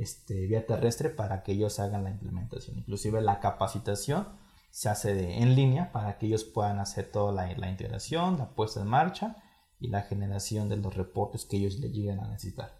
este, 0.00 0.46
vía 0.46 0.66
terrestre 0.66 1.10
para 1.10 1.42
que 1.42 1.52
ellos 1.52 1.80
hagan 1.80 2.04
la 2.04 2.10
implementación. 2.10 2.78
Inclusive 2.78 3.20
la 3.20 3.40
capacitación 3.40 4.28
se 4.70 4.88
hace 4.88 5.38
en 5.38 5.54
línea 5.54 5.92
para 5.92 6.18
que 6.18 6.26
ellos 6.26 6.44
puedan 6.44 6.78
hacer 6.78 7.10
toda 7.10 7.32
la, 7.32 7.56
la, 7.56 7.70
integración, 7.70 8.38
la 8.38 8.54
puesta 8.54 8.80
en 8.80 8.86
marcha 8.88 9.36
y 9.80 9.88
la 9.88 10.02
generación 10.02 10.68
de 10.68 10.76
los 10.76 10.94
reportes 10.94 11.44
que 11.44 11.56
ellos 11.56 11.78
le 11.78 11.90
lleguen 11.90 12.20
a 12.20 12.28
necesitar. 12.28 12.78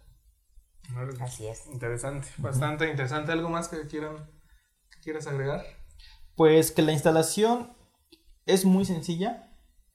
Así 1.21 1.47
es. 1.47 1.67
Interesante, 1.67 2.27
bastante 2.37 2.89
interesante. 2.89 3.31
¿Algo 3.31 3.49
más 3.49 3.67
que 3.67 3.85
quieran 3.87 4.15
que 4.89 4.99
quieras 5.01 5.27
agregar? 5.27 5.63
Pues 6.35 6.71
que 6.71 6.81
la 6.81 6.93
instalación 6.93 7.75
es 8.45 8.65
muy 8.65 8.85
sencilla, 8.85 9.48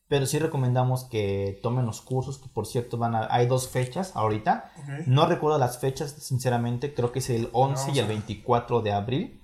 pero 0.09 0.27
sí 0.27 0.39
recomendamos 0.39 1.05
que 1.05 1.59
tomen 1.63 1.87
los 1.87 2.01
cursos, 2.01 2.39
que 2.39 2.49
por 2.49 2.67
cierto 2.67 2.99
van 2.99 3.15
a, 3.15 3.29
hay 3.31 3.47
dos 3.47 3.69
fechas 3.69 4.13
ahorita. 4.15 4.71
No 5.07 5.27
recuerdo 5.27 5.59
las 5.59 5.79
fechas, 5.79 6.13
sinceramente, 6.13 6.95
creo 6.95 7.11
que 7.11 7.21
es 7.21 7.31
el 7.31 7.49
11 7.53 7.93
y 7.93 7.99
el 7.99 8.07
24 8.07 8.83
de 8.83 8.93
abril. 8.93 9.41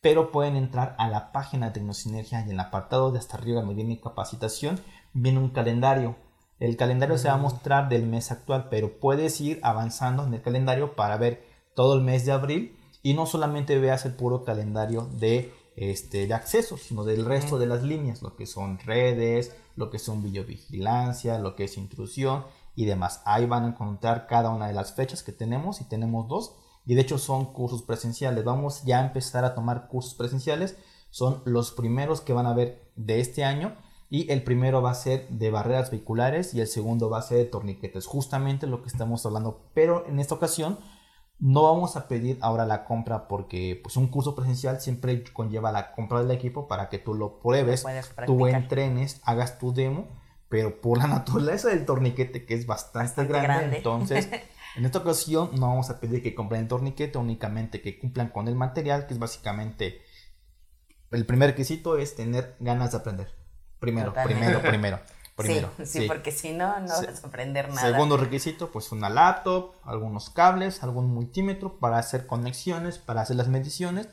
Pero 0.00 0.32
pueden 0.32 0.56
entrar 0.56 0.96
a 0.98 1.08
la 1.08 1.30
página 1.32 1.66
de 1.66 1.74
Tecnosinergia 1.74 2.40
y 2.40 2.44
en 2.44 2.50
el 2.50 2.60
apartado 2.60 3.12
de 3.12 3.20
hasta 3.20 3.36
arriba 3.36 3.62
me 3.62 3.72
viene 3.72 4.00
capacitación, 4.00 4.80
viene 5.12 5.38
un 5.38 5.50
calendario. 5.50 6.16
El 6.58 6.76
calendario 6.76 7.18
se 7.18 7.28
va 7.28 7.34
a 7.34 7.38
mostrar 7.38 7.88
del 7.88 8.06
mes 8.06 8.30
actual, 8.32 8.68
pero 8.68 8.98
puedes 8.98 9.40
ir 9.40 9.60
avanzando 9.62 10.26
en 10.26 10.34
el 10.34 10.42
calendario 10.42 10.94
para 10.94 11.16
ver 11.16 11.44
todo 11.74 11.94
el 11.94 12.02
mes 12.02 12.26
de 12.26 12.32
abril 12.32 12.76
y 13.02 13.14
no 13.14 13.26
solamente 13.26 13.78
veas 13.78 14.04
el 14.04 14.14
puro 14.14 14.44
calendario 14.44 15.08
de, 15.18 15.52
este, 15.76 16.26
de 16.26 16.34
acceso, 16.34 16.76
sino 16.76 17.04
del 17.04 17.24
resto 17.24 17.58
de 17.58 17.66
las 17.66 17.82
líneas, 17.82 18.22
lo 18.22 18.36
que 18.36 18.46
son 18.46 18.78
redes, 18.78 19.54
lo 19.76 19.90
que 19.90 19.98
son 19.98 20.22
videovigilancia, 20.22 21.38
lo 21.38 21.56
que 21.56 21.64
es 21.64 21.76
intrusión 21.76 22.44
y 22.74 22.84
demás. 22.84 23.22
Ahí 23.24 23.46
van 23.46 23.64
a 23.64 23.68
encontrar 23.68 24.26
cada 24.26 24.50
una 24.50 24.68
de 24.68 24.74
las 24.74 24.94
fechas 24.94 25.22
que 25.22 25.32
tenemos 25.32 25.80
y 25.80 25.84
tenemos 25.84 26.28
dos. 26.28 26.54
Y 26.84 26.94
de 26.94 27.02
hecho 27.02 27.18
son 27.18 27.52
cursos 27.52 27.82
presenciales. 27.82 28.44
Vamos 28.44 28.82
ya 28.84 28.98
a 28.98 29.06
empezar 29.06 29.44
a 29.44 29.54
tomar 29.54 29.88
cursos 29.88 30.14
presenciales. 30.14 30.76
Son 31.10 31.42
los 31.44 31.70
primeros 31.72 32.20
que 32.20 32.32
van 32.32 32.46
a 32.46 32.54
ver 32.54 32.90
de 32.96 33.20
este 33.20 33.44
año. 33.44 33.76
Y 34.10 34.30
el 34.30 34.42
primero 34.42 34.82
va 34.82 34.90
a 34.90 34.94
ser 34.94 35.26
de 35.28 35.50
barreras 35.50 35.90
vehiculares 35.90 36.52
y 36.52 36.60
el 36.60 36.66
segundo 36.66 37.08
va 37.08 37.18
a 37.18 37.22
ser 37.22 37.38
de 37.38 37.44
torniquetes. 37.46 38.06
Justamente 38.06 38.66
lo 38.66 38.82
que 38.82 38.88
estamos 38.88 39.24
hablando. 39.24 39.62
Pero 39.74 40.04
en 40.06 40.18
esta 40.18 40.34
ocasión 40.34 40.78
No 41.44 41.64
vamos 41.64 41.96
a 41.96 42.06
pedir 42.06 42.38
ahora 42.40 42.64
la 42.64 42.84
compra 42.84 43.26
porque 43.26 43.80
pues 43.82 43.96
un 43.96 44.06
curso 44.06 44.36
presencial 44.36 44.80
siempre 44.80 45.24
conlleva 45.32 45.72
la 45.72 45.90
compra 45.90 46.20
del 46.20 46.30
equipo 46.30 46.68
para 46.68 46.88
que 46.88 47.00
tú 47.00 47.14
lo 47.14 47.40
pruebes, 47.40 47.84
tú 48.26 48.46
entrenes, 48.46 49.20
hagas 49.24 49.58
tu 49.58 49.74
demo, 49.74 50.06
pero 50.48 50.80
por 50.80 50.98
la 50.98 51.06
naturaleza 51.08 51.70
del 51.70 51.84
torniquete 51.84 52.44
que 52.44 52.54
es 52.54 52.64
bastante, 52.64 53.08
Bastante 53.08 53.32
grande, 53.32 53.48
grande. 53.48 53.76
entonces 53.78 54.28
en 54.76 54.84
esta 54.84 55.00
ocasión 55.00 55.50
no 55.58 55.66
vamos 55.66 55.90
a 55.90 55.98
pedir 55.98 56.22
que 56.22 56.32
compren 56.32 56.60
el 56.62 56.68
torniquete, 56.68 57.18
únicamente 57.18 57.82
que 57.82 57.98
cumplan 57.98 58.28
con 58.28 58.46
el 58.46 58.54
material, 58.54 59.08
que 59.08 59.14
es 59.14 59.18
básicamente 59.18 60.00
el 61.10 61.26
primer 61.26 61.50
requisito 61.50 61.98
es 61.98 62.14
tener 62.14 62.54
ganas 62.60 62.92
de 62.92 62.98
aprender. 62.98 63.34
Primero, 63.80 64.10
Totalmente. 64.10 64.44
primero, 64.44 64.60
primero, 64.62 65.00
primero. 65.36 65.70
sí, 65.78 65.86
sí, 65.86 66.08
porque 66.08 66.30
si 66.32 66.52
no, 66.52 66.78
no 66.80 66.88
Sí. 66.88 67.06
vas 67.06 67.24
a 67.24 67.26
aprender 67.26 67.68
nada. 67.68 67.80
Segundo 67.90 68.16
requisito, 68.16 68.70
pues 68.70 68.92
una 68.92 69.08
laptop, 69.10 69.72
algunos 69.84 70.30
cables, 70.30 70.82
algún 70.82 71.12
multímetro 71.12 71.78
para 71.78 71.98
hacer 71.98 72.26
conexiones, 72.26 72.98
para 72.98 73.22
hacer 73.22 73.36
las 73.36 73.48
mediciones 73.48 74.08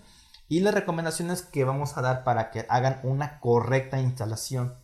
y 0.47 0.62
las 0.62 0.73
recomendaciones 0.73 1.41
que 1.43 1.63
vamos 1.63 1.97
a 1.97 2.01
dar 2.01 2.23
para 2.23 2.51
que 2.51 2.65
hagan 2.69 2.99
una 3.03 3.39
correcta 3.39 3.99
instalación, 3.99 4.75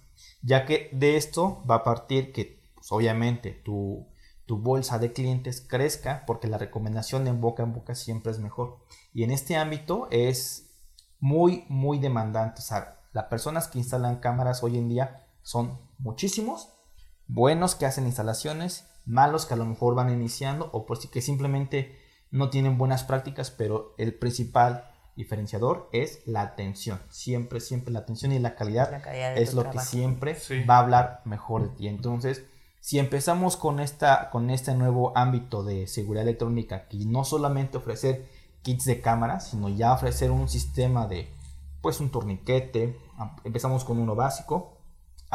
ya 0.41 0.65
que 0.65 0.89
de 0.93 1.17
esto 1.17 1.63
va 1.69 1.75
a 1.75 1.83
partir 1.83 2.31
que 2.31 2.61
pues, 2.75 2.91
obviamente 2.91 3.51
tu, 3.51 4.07
tu 4.45 4.59
bolsa 4.59 4.99
de 4.99 5.11
clientes 5.11 5.65
crezca 5.67 6.23
porque 6.27 6.47
la 6.47 6.59
recomendación 6.59 7.27
en 7.27 7.41
boca 7.41 7.63
en 7.63 7.73
boca 7.73 7.95
siempre 7.95 8.31
es 8.31 8.39
mejor. 8.39 8.77
Y 9.11 9.23
en 9.23 9.31
este 9.31 9.55
ámbito 9.55 10.07
es 10.11 10.69
muy, 11.19 11.65
muy 11.67 11.97
demandante. 11.97 12.61
O 12.61 12.63
sea, 12.63 12.99
las 13.11 13.25
personas 13.25 13.67
que 13.67 13.79
instalan 13.79 14.17
cámaras 14.19 14.61
hoy 14.61 14.77
en 14.77 14.89
día 14.89 15.24
son 15.45 15.77
muchísimos 15.99 16.69
buenos 17.27 17.75
que 17.75 17.85
hacen 17.85 18.07
instalaciones, 18.07 18.87
malos 19.05 19.45
que 19.45 19.53
a 19.53 19.57
lo 19.57 19.65
mejor 19.65 19.93
van 19.93 20.09
iniciando 20.11 20.69
o 20.73 20.85
por 20.87 20.97
si 20.97 21.07
que 21.07 21.21
simplemente 21.21 21.99
no 22.31 22.49
tienen 22.49 22.77
buenas 22.79 23.03
prácticas, 23.03 23.51
pero 23.51 23.93
el 23.99 24.15
principal 24.15 24.91
diferenciador 25.15 25.87
es 25.93 26.25
la 26.25 26.41
atención. 26.41 26.99
Siempre, 27.09 27.59
siempre 27.59 27.93
la 27.93 27.99
atención 27.99 28.31
y 28.31 28.39
la 28.39 28.55
calidad, 28.55 28.89
La 28.91 29.01
calidad 29.01 29.35
de 29.35 29.43
es 29.43 29.53
lo 29.53 29.69
que 29.69 29.79
siempre 29.79 30.33
Sí. 30.35 30.63
va 30.63 30.77
a 30.77 30.79
hablar 30.79 31.21
mejor 31.25 31.61
de 31.69 31.69
ti. 31.77 31.87
Entonces, 31.87 32.43
si 32.81 32.97
empezamos 32.97 33.55
con 33.55 33.79
esta 33.79 34.29
con 34.31 34.49
este 34.49 34.73
nuevo 34.73 35.13
ámbito 35.15 35.63
de 35.63 35.85
seguridad 35.87 36.23
electrónica 36.23 36.87
y 36.89 37.05
no 37.05 37.23
solamente 37.23 37.77
ofrecer 37.77 38.27
kits 38.63 38.85
de 38.85 38.99
cámara, 39.01 39.39
sino 39.39 39.69
ya 39.69 39.93
ofrecer 39.93 40.31
un 40.31 40.49
sistema 40.49 41.05
de 41.07 41.29
pues 41.81 41.99
un 41.99 42.09
torniquete, 42.11 42.99
am- 43.17 43.35
empezamos 43.43 43.85
con 43.85 43.99
uno 43.99 44.15
básico, 44.15 44.74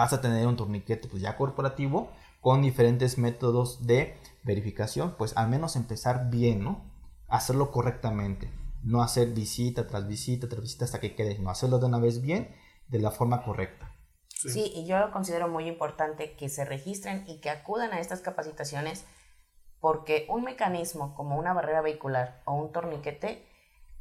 hasta 0.02 0.20
tener 0.20 0.46
un 0.46 0.56
torniquete 0.56 1.08
pues 1.08 1.22
ya 1.22 1.36
corporativo 1.36 2.10
con 2.40 2.62
diferentes 2.62 3.18
métodos 3.18 3.86
de 3.86 4.16
verificación, 4.42 5.14
pues 5.18 5.36
al 5.36 5.48
menos 5.48 5.76
empezar 5.76 6.30
bien, 6.30 6.64
¿no? 6.64 6.82
Hacerlo 7.28 7.70
correctamente, 7.70 8.50
no 8.82 9.02
hacer 9.02 9.28
visita 9.28 9.86
tras 9.86 10.08
visita 10.08 10.48
tras 10.48 10.62
visita 10.62 10.84
hasta 10.84 11.00
que 11.00 11.14
quede, 11.14 11.38
no 11.38 11.50
hacerlo 11.50 11.78
de 11.78 11.86
una 11.86 11.98
vez 11.98 12.22
bien, 12.22 12.54
de 12.88 12.98
la 12.98 13.10
forma 13.10 13.42
correcta. 13.42 13.94
Sí, 14.28 14.72
y 14.74 14.86
yo 14.86 15.12
considero 15.12 15.48
muy 15.48 15.68
importante 15.68 16.34
que 16.34 16.48
se 16.48 16.64
registren 16.64 17.24
y 17.28 17.40
que 17.40 17.50
acudan 17.50 17.92
a 17.92 18.00
estas 18.00 18.22
capacitaciones 18.22 19.04
porque 19.80 20.26
un 20.30 20.44
mecanismo 20.44 21.14
como 21.14 21.38
una 21.38 21.52
barrera 21.52 21.82
vehicular 21.82 22.40
o 22.46 22.54
un 22.54 22.72
torniquete, 22.72 23.46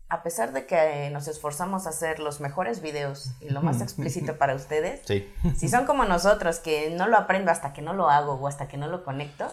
a 0.09 0.23
pesar 0.23 0.51
de 0.53 0.65
que 0.65 1.07
eh, 1.07 1.09
nos 1.11 1.27
esforzamos 1.27 1.85
a 1.85 1.89
hacer 1.89 2.19
los 2.19 2.39
mejores 2.41 2.81
videos 2.81 3.31
y 3.41 3.49
lo 3.49 3.61
más 3.61 3.81
explícito 3.81 4.37
para 4.37 4.55
ustedes, 4.55 5.01
Sí. 5.05 5.31
si 5.55 5.69
son 5.69 5.85
como 5.85 6.03
nosotros 6.05 6.59
que 6.59 6.89
no 6.89 7.07
lo 7.07 7.17
aprendo 7.17 7.51
hasta 7.51 7.73
que 7.73 7.81
no 7.81 7.93
lo 7.93 8.09
hago 8.09 8.33
o 8.33 8.47
hasta 8.47 8.67
que 8.67 8.77
no 8.77 8.87
lo 8.87 9.03
conecto, 9.03 9.51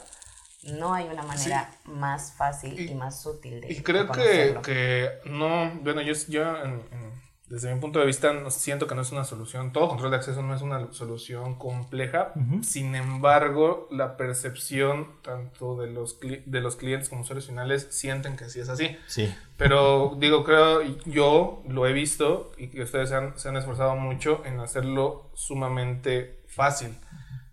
no 0.64 0.94
hay 0.94 1.06
una 1.06 1.22
manera 1.22 1.70
más 1.84 2.32
fácil 2.32 2.80
y, 2.80 2.90
Y- 2.90 2.94
más 2.94 3.24
útil 3.26 3.60
de 3.60 3.72
Y 3.72 3.82
creo 3.82 4.04
de 4.06 4.12
que, 4.12 4.58
que 4.64 5.10
no, 5.30 5.70
bueno, 5.82 6.00
yo, 6.02 6.14
yo 6.28 6.56
en- 6.56 6.82
en- 6.90 7.15
desde 7.48 7.72
mi 7.72 7.80
punto 7.80 8.00
de 8.00 8.06
vista 8.06 8.32
no- 8.32 8.50
siento 8.50 8.86
que 8.88 8.94
no 8.96 9.02
es 9.02 9.12
una 9.12 9.24
solución, 9.24 9.72
todo 9.72 9.88
control 9.88 10.10
de 10.10 10.16
acceso 10.16 10.42
no 10.42 10.54
es 10.54 10.62
una 10.62 10.92
solución 10.92 11.54
compleja, 11.56 12.32
Ujú. 12.34 12.62
sin 12.64 12.94
embargo, 12.96 13.88
la 13.92 14.16
percepción 14.16 15.08
tanto 15.22 15.76
de 15.76 15.86
los, 15.92 16.18
de 16.20 16.60
los 16.60 16.74
clientes 16.76 17.08
como 17.08 17.22
usuarios 17.22 17.46
finales 17.46 17.86
sienten 17.90 18.36
que 18.36 18.50
sí 18.50 18.58
es 18.60 18.68
así. 18.68 18.96
Sí. 19.06 19.32
Pero 19.56 20.16
digo, 20.18 20.42
creo, 20.44 20.82
yo 21.06 21.62
lo 21.68 21.86
he 21.86 21.92
visto 21.92 22.52
y 22.58 22.66
que 22.68 22.82
ustedes 22.82 23.10
se 23.10 23.14
han, 23.14 23.38
se 23.38 23.48
han 23.48 23.56
esforzado 23.56 23.94
mucho 23.96 24.42
en 24.44 24.58
hacerlo 24.60 25.30
sumamente 25.34 26.40
fácil. 26.48 26.96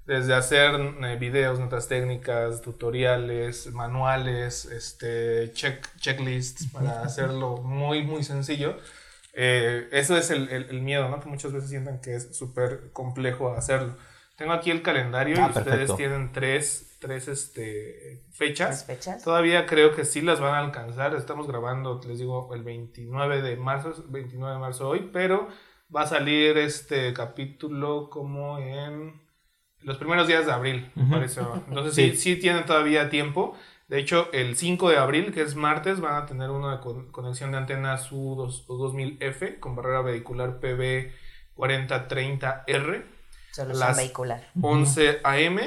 Desde 0.06 0.34
hacer 0.34 0.72
eh, 1.04 1.16
videos, 1.18 1.60
notas 1.60 1.88
técnicas, 1.88 2.62
tutoriales, 2.62 3.72
manuales, 3.72 4.66
este, 4.66 5.52
check, 5.54 5.86
checklists 5.98 6.68
para 6.74 7.04
hacerlo 7.04 7.58
muy, 7.58 8.04
muy 8.04 8.24
sencillo. 8.24 8.76
Eh, 9.34 9.88
eso 9.92 10.16
es 10.18 10.30
el, 10.30 10.50
el- 10.50 10.70
el 10.70 10.82
miedo, 10.82 11.10
¿no? 11.10 11.20
Que 11.20 11.28
muchas 11.30 11.52
veces 11.52 11.70
sientan 11.70 12.00
que 12.02 12.16
es 12.16 12.36
súper 12.38 12.92
complejo 12.94 13.54
hacerlo. 13.54 13.96
Tengo 14.36 14.54
aquí 14.54 14.72
el 14.72 14.82
calendario 14.82 15.36
Ah, 15.40 15.52
y 15.54 15.58
ustedes 15.60 15.96
tienen 15.96 16.32
tres, 16.32 16.98
tres 17.00 17.28
este, 17.28 18.24
fechas. 18.32 18.86
Todavía 19.24 19.66
creo 19.66 19.96
que 19.96 20.06
sí 20.06 20.22
las 20.22 20.40
van 20.40 20.56
a 20.56 20.60
alcanzar. 20.60 21.14
Estamos 21.16 21.48
grabando, 21.48 22.00
les 22.08 22.20
digo, 22.20 22.54
el 22.54 22.64
29 22.64 23.42
de 23.42 23.56
marzo, 23.58 23.94
29 24.10 24.54
de 24.54 24.60
marzo 24.60 24.90
hoy, 24.90 25.10
pero 25.14 25.48
va 25.96 26.02
a 26.04 26.08
salir 26.08 26.58
este 26.58 27.14
capítulo 27.14 28.10
como 28.10 28.58
en 28.60 29.22
los 29.82 29.98
primeros 29.98 30.28
días 30.28 30.46
de 30.46 30.52
abril, 30.54 30.92
me 30.96 31.04
Ujú. 31.04 31.12
parece. 31.12 31.42
Entonces 31.68 31.94
sí. 31.94 32.12
Sí. 32.12 32.18
sí, 32.18 32.36
tienen 32.40 32.66
todavía 32.66 33.10
tiempo. 33.10 33.56
De 33.94 34.00
hecho, 34.00 34.28
el 34.34 34.56
5 34.58 34.90
de 34.90 34.98
abril, 34.98 35.32
que 35.32 35.44
es 35.44 35.54
martes, 35.56 36.00
van 36.00 36.16
a 36.16 36.26
tener 36.26 36.50
una 36.50 36.82
con- 36.82 37.12
conexión 37.12 37.52
de 37.52 37.58
antenas 37.60 38.12
U2000F 38.12 39.60
con 39.60 39.76
barrera 39.76 40.02
vehicular 40.02 40.60
PB 40.60 41.12
4030R, 41.56 43.06
Solución 43.52 43.80
las- 43.80 43.98
vehicular. 43.98 44.50
11 44.60 45.20
AM. 45.24 45.60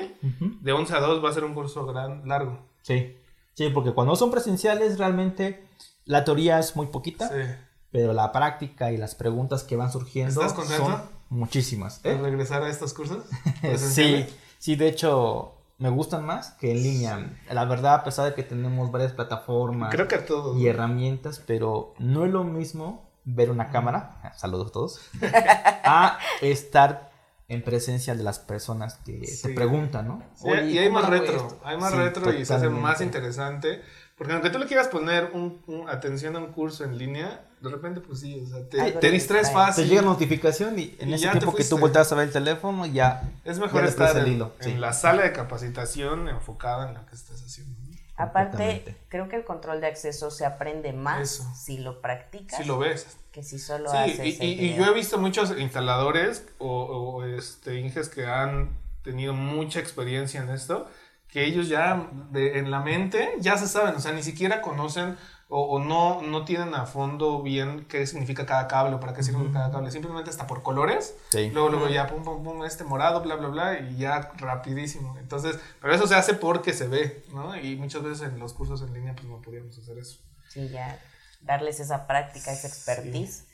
De 0.61 0.73
11 0.73 0.95
a 0.97 0.99
2 0.99 1.25
va 1.25 1.31
a 1.31 1.33
ser 1.35 1.45
un 1.45 1.55
curso 1.55 1.87
gran, 1.87 2.27
largo. 2.27 2.59
Sí. 2.83 3.17
Sí, 3.55 3.71
porque 3.71 3.93
cuando 3.93 4.17
son 4.17 4.33
presenciales 4.33 4.99
realmente 4.99 5.65
la 6.05 6.25
teoría 6.25 6.59
es 6.59 6.75
muy 6.75 6.89
poquita, 6.89 7.29
Sí. 7.29 7.49
pero 7.93 8.13
la 8.13 8.33
práctica 8.33 8.91
y 8.91 8.97
las 8.97 9.15
preguntas 9.15 9.63
que 9.63 9.77
van 9.77 9.93
surgiendo 9.93 10.41
¿Estás 10.41 10.53
contento? 10.53 10.85
son 10.85 11.03
muchísimas. 11.31 11.99
¿eh? 11.99 12.01
¿Puedes 12.03 12.23
regresar 12.23 12.65
a 12.65 12.69
estos 12.71 12.93
cursos? 12.93 13.25
Sí, 13.77 14.27
sí, 14.59 14.75
de 14.75 14.89
hecho 14.89 15.53
me 15.79 15.91
gustan 15.91 16.25
más 16.25 16.51
que 16.53 16.71
en 16.73 16.83
línea. 16.83 17.37
La 17.51 17.65
verdad, 17.65 17.95
a 17.97 18.05
pesar 18.05 18.25
de 18.27 18.35
que 18.35 18.43
tenemos 18.43 18.91
varias 18.91 19.13
plataformas 19.13 19.91
Creo 19.95 20.09
que 20.09 20.21
y 20.57 20.67
herramientas, 20.69 21.43
pero 21.47 21.95
no 21.99 22.25
es 22.25 22.33
lo 22.33 22.45
mismo 22.45 23.11
ver 23.25 23.51
una 23.51 23.71
cámara, 23.71 24.33
saludos 24.37 24.69
a 24.69 24.73
todos, 24.73 25.01
a 25.85 26.19
estar 26.43 27.11
en 27.49 27.63
presencia 27.63 28.15
de 28.15 28.23
las 28.25 28.39
personas 28.39 28.97
que 29.05 29.25
Sí. 29.27 29.43
te 29.49 29.55
preguntan, 29.55 30.09
¿no? 30.09 30.23
Sí, 30.35 30.49
Oye, 30.49 30.67
y 30.71 30.79
hay 30.79 30.89
¿cómo 30.89 31.01
más 31.01 31.11
retro, 31.11 31.37
esto? 31.37 31.61
hay 31.65 31.77
más 31.77 31.93
Sí, 31.93 31.97
retro 31.99 32.33
y 32.33 32.45
se 32.45 32.55
hace 32.55 32.69
más 32.69 33.01
interesante. 33.01 33.83
Porque 34.17 34.33
aunque 34.33 34.49
tú 34.51 34.59
le 34.59 34.67
quieras 34.67 34.89
poner 34.89 35.31
un, 35.35 35.61
un- 35.67 35.89
atención 35.91 36.35
a 36.37 36.39
un 36.39 36.47
curso 36.53 36.85
en 36.85 36.97
línea, 36.97 37.45
de 37.61 37.69
repente, 37.69 38.01
pues 38.01 38.21
sí, 38.21 38.43
o 38.43 38.47
sea, 38.49 38.67
te, 38.69 38.81
Algo 38.81 38.99
te 38.99 39.09
te 39.09 39.13
distraes 39.13 39.53
fácil. 39.53 39.85
Te 39.85 39.91
llega 39.91 40.03
notificación 40.03 40.79
y 40.79 40.97
en 40.99 41.11
Y 41.11 41.15
ese 41.15 41.29
tiempo 41.29 41.55
que 41.55 41.65
tú 41.65 41.77
volteas 41.79 42.11
a 42.13 42.15
ver 42.15 42.29
el 42.29 42.33
teléfono, 42.33 42.87
ya. 42.87 43.29
Es 43.45 43.59
mejor 43.59 43.83
ya 43.83 43.89
estar 43.91 44.17
en, 44.17 44.27
hilo, 44.33 44.53
en 44.61 44.65
sí. 44.65 44.75
la 44.79 44.93
sala 44.95 45.23
de 45.23 45.33
capacitación 45.33 46.29
enfocada 46.29 46.89
en 46.89 46.95
lo 46.95 47.05
que 47.07 47.15
estás 47.15 47.43
haciendo. 47.43 47.79
¿no? 47.81 47.87
Aparte, 48.19 48.97
creo 49.09 49.29
que 49.29 49.37
el 49.37 49.45
control 49.45 49.83
de 49.83 49.89
acceso 49.89 50.31
se 50.31 50.47
aprende 50.47 50.95
más 50.95 51.21
Eso. 51.21 51.53
si 51.55 51.77
lo 51.77 52.01
practicas 52.01 52.59
Si 52.59 52.65
lo 52.65 52.79
ves. 52.79 53.19
que 53.31 53.43
si 53.43 53.59
solo 53.59 53.91
Sí, 53.91 53.97
haces 53.99 54.41
y, 54.41 54.75
yo 54.75 54.87
he 54.87 54.95
visto 54.95 55.19
muchos 55.19 55.53
instaladores 55.59 56.47
o, 56.57 56.85
o, 56.85 57.25
este, 57.25 57.79
inges 57.79 58.09
que 58.09 58.25
han 58.25 58.71
tenido 59.03 59.35
mucha 59.35 59.81
experiencia 59.81 60.41
en 60.43 60.49
esto, 60.49 60.89
que 61.29 61.45
ellos 61.45 61.69
ya 61.69 62.09
de- 62.31 62.59
en 62.59 62.71
la 62.71 62.81
mente 62.81 63.35
ya 63.41 63.57
se 63.59 63.67
saben, 63.67 63.95
o 63.95 64.01
sea, 64.01 64.13
ni 64.13 64.23
siquiera 64.23 64.63
conocen 64.63 65.17
o, 65.49 65.61
o 65.63 65.79
no, 65.79 66.23
no 66.23 66.45
tienen 66.45 66.75
a 66.75 66.87
fondo 66.87 67.41
bien 67.43 67.85
qué 67.89 68.05
significa 68.07 68.47
cada 68.47 68.67
cable 68.67 68.97
o 68.97 69.01
para 69.01 69.15
qué 69.15 69.23
sirve 69.23 69.53
cada 69.53 69.71
cable, 69.71 69.91
simplemente 69.93 70.29
está 70.31 70.47
por 70.49 70.63
colores, 70.63 71.17
Sí. 71.31 71.51
luego, 71.51 71.69
luego 71.69 71.89
ya 71.89 72.07
pum, 72.09 72.25
pum, 72.25 72.43
pum, 72.43 72.65
este 72.65 72.83
morado, 72.83 73.21
bla, 73.23 73.37
bla, 73.37 73.49
bla, 73.49 73.79
y 73.79 73.97
ya 73.97 74.33
rapidísimo. 74.39 75.17
Entonces, 75.19 75.59
pero 75.81 75.95
eso 75.95 76.07
se 76.09 76.17
hace 76.17 76.35
porque 76.35 76.73
se 76.73 76.89
ve, 76.89 77.25
¿no? 77.33 77.57
Y 77.57 77.77
muchas 77.77 78.03
veces 78.03 78.27
en 78.29 78.39
los 78.41 78.55
cursos 78.55 78.83
en 78.83 78.93
línea 78.93 79.15
pues 79.15 79.27
no 79.29 79.41
podíamos 79.41 79.79
hacer 79.79 79.99
eso. 79.99 80.19
Sí, 80.49 80.69
ya 80.69 80.99
darles 81.43 81.79
esa 81.81 82.07
práctica, 82.09 82.51
esa 82.53 82.67
expertise. 82.67 83.47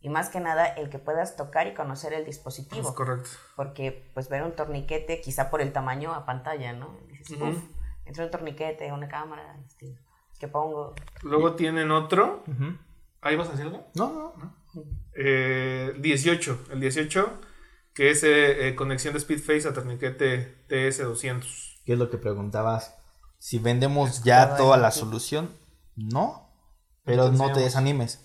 Y 0.00 0.08
más 0.08 0.28
que 0.28 0.38
nada, 0.40 0.66
el 0.66 0.88
que 0.90 0.98
puedas 0.98 1.36
tocar 1.36 1.66
y 1.66 1.74
conocer 1.74 2.12
el 2.12 2.24
dispositivo. 2.24 2.88
Es 2.90 2.94
correcto. 2.94 3.30
Porque, 3.56 4.08
pues, 4.14 4.28
ver 4.28 4.42
un 4.42 4.54
torniquete, 4.54 5.20
quizá 5.20 5.50
por 5.50 5.60
el 5.60 5.72
tamaño 5.72 6.14
a 6.14 6.24
pantalla, 6.26 6.72
¿no? 6.74 6.96
Ujú. 7.34 7.46
uff, 7.48 7.58
entre 8.04 8.24
un 8.24 8.30
torniquete, 8.30 8.92
una 8.92 9.08
cámara, 9.08 9.56
este, 9.66 9.98
¿qué 10.38 10.48
pongo? 10.48 10.94
Luego 11.22 11.54
tienen 11.54 11.90
otro. 11.90 12.44
¿Ahí 13.20 13.36
vas 13.36 13.48
a 13.48 13.52
decir 13.52 13.66
algo? 13.66 13.86
No, 13.94 14.34
no, 14.38 14.54
Eh, 15.14 15.94
18, 15.98 16.66
el 16.72 16.80
18, 16.80 17.40
que 17.94 18.10
es 18.10 18.22
eh, 18.22 18.68
eh, 18.68 18.74
conexión 18.74 19.14
de 19.14 19.20
Speedface 19.20 19.66
a 19.66 19.72
torniquete 19.72 20.66
TS200. 20.68 21.80
¿Qué 21.84 21.92
es 21.94 21.98
lo 21.98 22.10
que 22.10 22.18
preguntabas? 22.18 22.94
Si 23.38 23.58
vendemos 23.58 24.22
ya 24.22 24.56
toda 24.56 24.76
la 24.76 24.90
solución, 24.90 25.50
No, 25.96 26.50
pero 27.04 27.32
no 27.32 27.52
te 27.52 27.60
desanimes. 27.60 28.20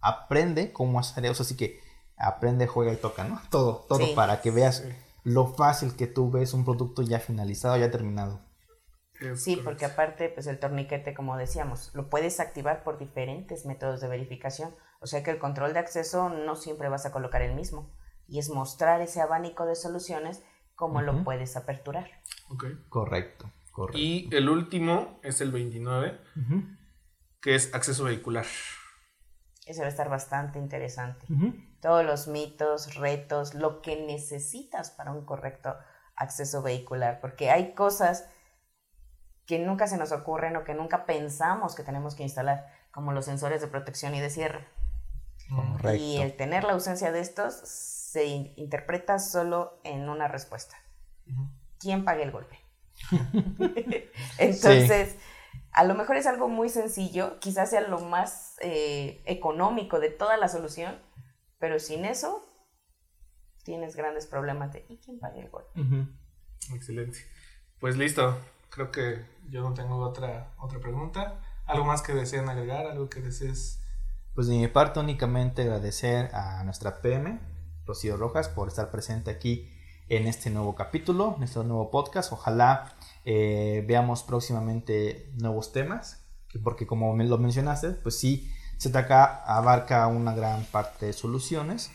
Aprende 0.00 0.72
cómo 0.72 0.98
hacer 0.98 1.24
eso, 1.26 1.44
así 1.44 1.56
que 1.56 1.80
aprende, 2.16 2.66
juega 2.66 2.92
y 2.92 2.96
toca, 2.96 3.22
¿no? 3.24 3.40
Todo, 3.50 3.84
todo 3.88 3.98
Sí. 4.06 4.12
para 4.16 4.40
que 4.40 4.50
veas 4.50 4.78
Sí. 4.78 4.88
Lo 5.24 5.46
fácil 5.46 5.96
que 5.96 6.06
tú 6.06 6.30
ves 6.30 6.54
un 6.54 6.64
producto 6.64 7.02
ya 7.02 7.18
finalizado, 7.18 7.76
ya 7.76 7.90
terminado. 7.90 8.40
Sí, 9.36 9.56
porque 9.56 9.84
aparte, 9.84 10.28
pues 10.28 10.46
el 10.46 10.58
torniquete, 10.58 11.14
como 11.14 11.36
decíamos, 11.36 11.90
lo 11.94 12.10
puedes 12.10 12.40
activar 12.40 12.82
por 12.84 12.98
diferentes 12.98 13.64
métodos 13.64 14.00
de 14.00 14.08
verificación. 14.08 14.74
O 15.00 15.06
sea 15.06 15.22
que 15.22 15.30
el 15.30 15.38
control 15.38 15.72
de 15.72 15.78
acceso 15.78 16.28
no 16.28 16.56
siempre 16.56 16.88
vas 16.88 17.06
a 17.06 17.12
colocar 17.12 17.42
el 17.42 17.54
mismo. 17.54 17.90
Y 18.26 18.38
es 18.38 18.50
mostrar 18.50 19.00
ese 19.00 19.20
abanico 19.20 19.66
de 19.66 19.76
soluciones 19.76 20.42
cómo 20.74 21.00
lo 21.00 21.24
puedes 21.24 21.56
aperturar. 21.56 22.10
Ok. 22.48 22.64
Correcto, 22.88 23.50
correcto. 23.70 23.98
Y 23.98 24.28
el 24.32 24.48
último 24.48 25.20
es 25.22 25.40
el 25.40 25.52
29, 25.52 26.20
Ujú, 26.36 26.64
que 27.40 27.54
es 27.54 27.72
acceso 27.74 28.04
vehicular. 28.04 28.46
Ese 29.66 29.80
va 29.80 29.86
a 29.86 29.90
estar 29.90 30.10
bastante 30.10 30.58
interesante. 30.58 31.26
Todos 31.84 32.02
los 32.02 32.28
mitos, 32.28 32.94
retos, 32.94 33.52
lo 33.52 33.82
que 33.82 33.94
necesitas 34.06 34.90
para 34.90 35.12
un 35.12 35.26
correcto 35.26 35.76
acceso 36.16 36.62
vehicular. 36.62 37.20
Porque 37.20 37.50
hay 37.50 37.74
cosas 37.74 38.26
que 39.44 39.58
nunca 39.58 39.86
se 39.86 39.98
nos 39.98 40.10
ocurren 40.10 40.56
o 40.56 40.64
que 40.64 40.72
nunca 40.72 41.04
pensamos 41.04 41.74
que 41.74 41.82
tenemos 41.82 42.14
que 42.14 42.22
instalar, 42.22 42.72
como 42.90 43.12
los 43.12 43.26
sensores 43.26 43.60
de 43.60 43.66
protección 43.66 44.14
y 44.14 44.20
de 44.22 44.30
cierre. 44.30 44.66
Correcto. 45.50 46.02
Y 46.02 46.22
el 46.22 46.34
tener 46.38 46.64
la 46.64 46.72
ausencia 46.72 47.12
de 47.12 47.20
estos 47.20 47.52
se 47.52 48.24
in- 48.24 48.54
interpreta 48.56 49.18
solo 49.18 49.78
en 49.84 50.08
una 50.08 50.26
respuesta. 50.26 50.78
¿Quién 51.78 52.06
paga 52.06 52.22
el 52.22 52.30
golpe? 52.30 52.58
Entonces, 54.38 55.16
a 55.72 55.84
lo 55.84 55.94
mejor 55.94 56.16
es 56.16 56.26
algo 56.26 56.48
muy 56.48 56.70
sencillo, 56.70 57.38
quizás 57.40 57.68
sea 57.68 57.82
lo 57.82 57.98
más 58.00 58.56
eh, 58.62 59.22
económico 59.26 60.00
de 60.00 60.08
toda 60.08 60.38
la 60.38 60.48
solución, 60.48 60.98
pero 61.64 61.78
sin 61.78 62.04
eso 62.04 62.44
tienes 63.62 63.96
grandes 63.96 64.26
problemas 64.26 64.70
de 64.74 64.84
¿y 64.90 64.98
quién 64.98 65.18
paga 65.18 65.38
el 65.38 65.48
golpe? 65.48 65.80
Ujú. 65.80 66.06
Excelente. 66.74 67.20
Pues 67.80 67.96
listo. 67.96 68.38
Creo 68.68 68.90
que 68.90 69.24
yo 69.48 69.62
no 69.62 69.72
tengo 69.72 69.96
otra, 69.96 70.52
otra 70.58 70.78
pregunta. 70.78 71.40
¿Algo 71.64 71.86
más 71.86 72.02
que 72.02 72.12
deseen 72.12 72.50
agregar? 72.50 72.86
¿Algo 72.86 73.08
que 73.08 73.22
desees? 73.22 73.80
Pues 74.34 74.46
de 74.46 74.56
mi 74.58 74.68
parte 74.68 75.00
únicamente 75.00 75.62
agradecer 75.62 76.28
a 76.34 76.62
nuestra 76.64 77.00
PM, 77.00 77.40
Rocío 77.86 78.18
Rojas, 78.18 78.50
por 78.50 78.68
estar 78.68 78.90
presente 78.90 79.30
aquí 79.30 79.72
en 80.08 80.26
este 80.26 80.50
nuevo 80.50 80.74
capítulo, 80.74 81.34
en 81.38 81.44
este 81.44 81.60
nuevo 81.64 81.90
podcast. 81.90 82.30
Ojalá 82.30 82.94
eh, 83.24 83.82
veamos 83.88 84.22
próximamente 84.22 85.30
nuevos 85.40 85.72
temas, 85.72 86.26
que- 86.48 86.58
porque 86.58 86.86
como 86.86 87.14
me 87.16 87.24
lo 87.24 87.38
mencionaste, 87.38 87.92
pues 87.92 88.18
sí, 88.18 88.52
ZK 88.78 89.10
abarca 89.46 90.06
una 90.06 90.34
gran 90.34 90.64
parte 90.64 91.06
de 91.06 91.12
soluciones 91.12 91.90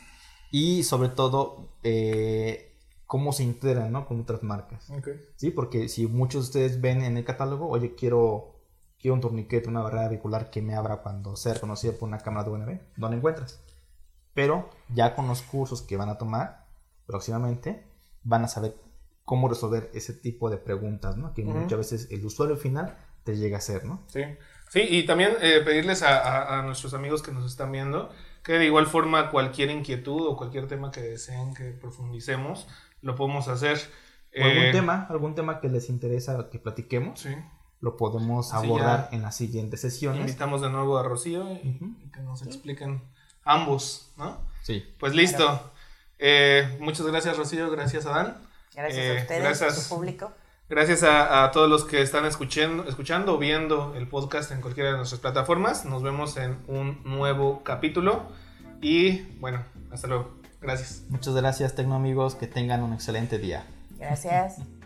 y 0.52 0.84
sobre 0.84 1.10
todo 1.10 1.70
eh, 1.84 2.76
cómo 3.06 3.34
se 3.34 3.44
integran 3.44 3.92
¿no? 3.92 4.06
con 4.06 4.22
otras 4.22 4.44
marcas. 4.44 4.92
Sí, 5.36 5.52
porque 5.52 5.90
si 5.90 6.08
muchos 6.08 6.44
de 6.44 6.48
ustedes 6.48 6.82
ven 6.82 7.02
en 7.02 7.18
el 7.18 7.26
catálogo, 7.26 7.68
oye, 7.68 7.96
quiero, 7.96 8.56
quiero 9.00 9.16
un 9.16 9.22
torniquete, 9.22 9.70
una 9.70 9.82
barrera 9.82 10.10
vehicular 10.10 10.50
que 10.50 10.62
me 10.62 10.76
abra 10.76 10.98
cuando 10.98 11.36
sea 11.36 11.54
reconocida 11.54 11.94
por 11.94 12.08
una 12.08 12.20
cámara 12.20 12.44
de 12.44 12.52
UNB, 12.52 12.80
¿dónde 12.98 13.18
encuentras? 13.18 13.62
Pero 14.34 14.70
ya 14.90 15.16
con 15.16 15.28
los 15.28 15.42
cursos 15.42 15.82
que 15.82 15.98
van 15.98 16.10
a 16.10 16.18
tomar 16.18 16.68
próximamente, 17.06 17.84
van 18.24 18.44
a 18.44 18.48
saber 18.48 18.76
cómo 19.26 19.48
resolver 19.48 19.90
ese 19.94 20.14
tipo 20.14 20.50
de 20.50 20.58
preguntas, 20.58 21.18
¿no? 21.18 21.34
Que 21.34 21.44
muchas 21.44 21.78
veces 21.78 22.08
el 22.12 22.26
usuario 22.26 22.58
final 22.58 22.98
te 23.24 23.38
llega 23.38 23.58
a 23.58 23.60
hacer, 23.60 23.86
¿no? 23.86 24.04
Sí, 24.08 24.22
sí 24.70 24.82
y 24.88 25.04
también 25.06 25.36
eh, 25.42 25.62
pedirles 25.66 26.02
a, 26.04 26.18
a- 26.20 26.60
a 26.60 26.62
nuestros 26.62 26.94
amigos 26.94 27.22
que 27.22 27.32
nos 27.34 27.46
están 27.46 27.72
viendo 27.72 28.10
que 28.44 28.54
de 28.54 28.66
igual 28.66 28.88
forma 28.88 29.30
cualquier 29.30 29.70
inquietud 29.70 30.26
o 30.28 30.38
cualquier 30.38 30.68
tema 30.68 30.92
que 30.92 31.02
deseen 31.02 31.54
que 31.54 31.66
profundicemos, 31.72 32.68
lo 33.02 33.16
podemos 33.16 33.48
hacer. 33.50 33.78
O 34.40 34.44
algún 34.44 34.64
Eh, 34.64 34.72
tema, 34.72 35.06
algún 35.10 35.36
tema 35.36 35.60
que 35.60 35.68
les 35.70 35.90
interesa 35.90 36.50
que 36.50 36.58
platiquemos, 36.60 37.20
Sí. 37.20 37.36
lo 37.82 37.98
podemos 37.98 38.54
Así 38.54 38.66
abordar 38.66 39.10
en 39.12 39.24
las 39.24 39.36
siguientes 39.36 39.82
sesiones. 39.82 40.22
Invitamos 40.22 40.62
de 40.62 40.70
nuevo 40.70 40.98
a 40.98 41.04
Rocío 41.04 41.52
y, 41.52 41.80
que 42.14 42.22
nos 42.22 42.42
expliquen 42.44 43.02
ambos, 43.44 44.12
¿no? 44.18 44.40
Sí. 44.64 44.84
Pues 45.00 45.14
listo. 45.14 45.72
Eh, 46.18 46.78
muchas 46.80 47.06
gracias 47.08 47.38
Rocío, 47.38 47.70
gracias 47.72 48.06
Adán. 48.06 48.38
Gracias 48.74 48.98
Eh, 49.06 49.18
a 49.18 49.22
ustedes, 49.22 49.42
gracias. 49.44 49.78
a 49.78 49.82
su 49.82 49.96
público. 49.96 50.32
Gracias 50.70 51.02
a, 51.02 51.44
a 51.44 51.52
todos 51.52 51.68
los 51.68 51.84
que 51.84 52.02
están 52.02 52.26
escuchando, 52.26 52.88
escuchando 52.88 53.34
o 53.34 53.38
viendo 53.40 53.96
el 53.96 54.08
podcast 54.08 54.52
en 54.52 54.62
cualquiera 54.62 54.92
de 54.92 54.98
nuestras 54.98 55.20
plataformas. 55.20 55.84
Nos 55.86 56.04
vemos 56.04 56.38
en 56.38 56.58
un 56.68 57.02
nuevo 57.04 57.64
capítulo. 57.64 58.28
Y 58.82 59.22
bueno, 59.40 59.64
hasta 59.92 60.08
luego. 60.08 60.38
Gracias. 60.62 61.04
Muchas 61.10 61.34
gracias, 61.36 61.76
Tecno 61.76 61.96
amigos, 61.96 62.36
que 62.36 62.48
tengan 62.48 62.84
un 62.84 62.94
excelente 62.94 63.40
día. 63.40 63.66
Gracias. 63.98 64.58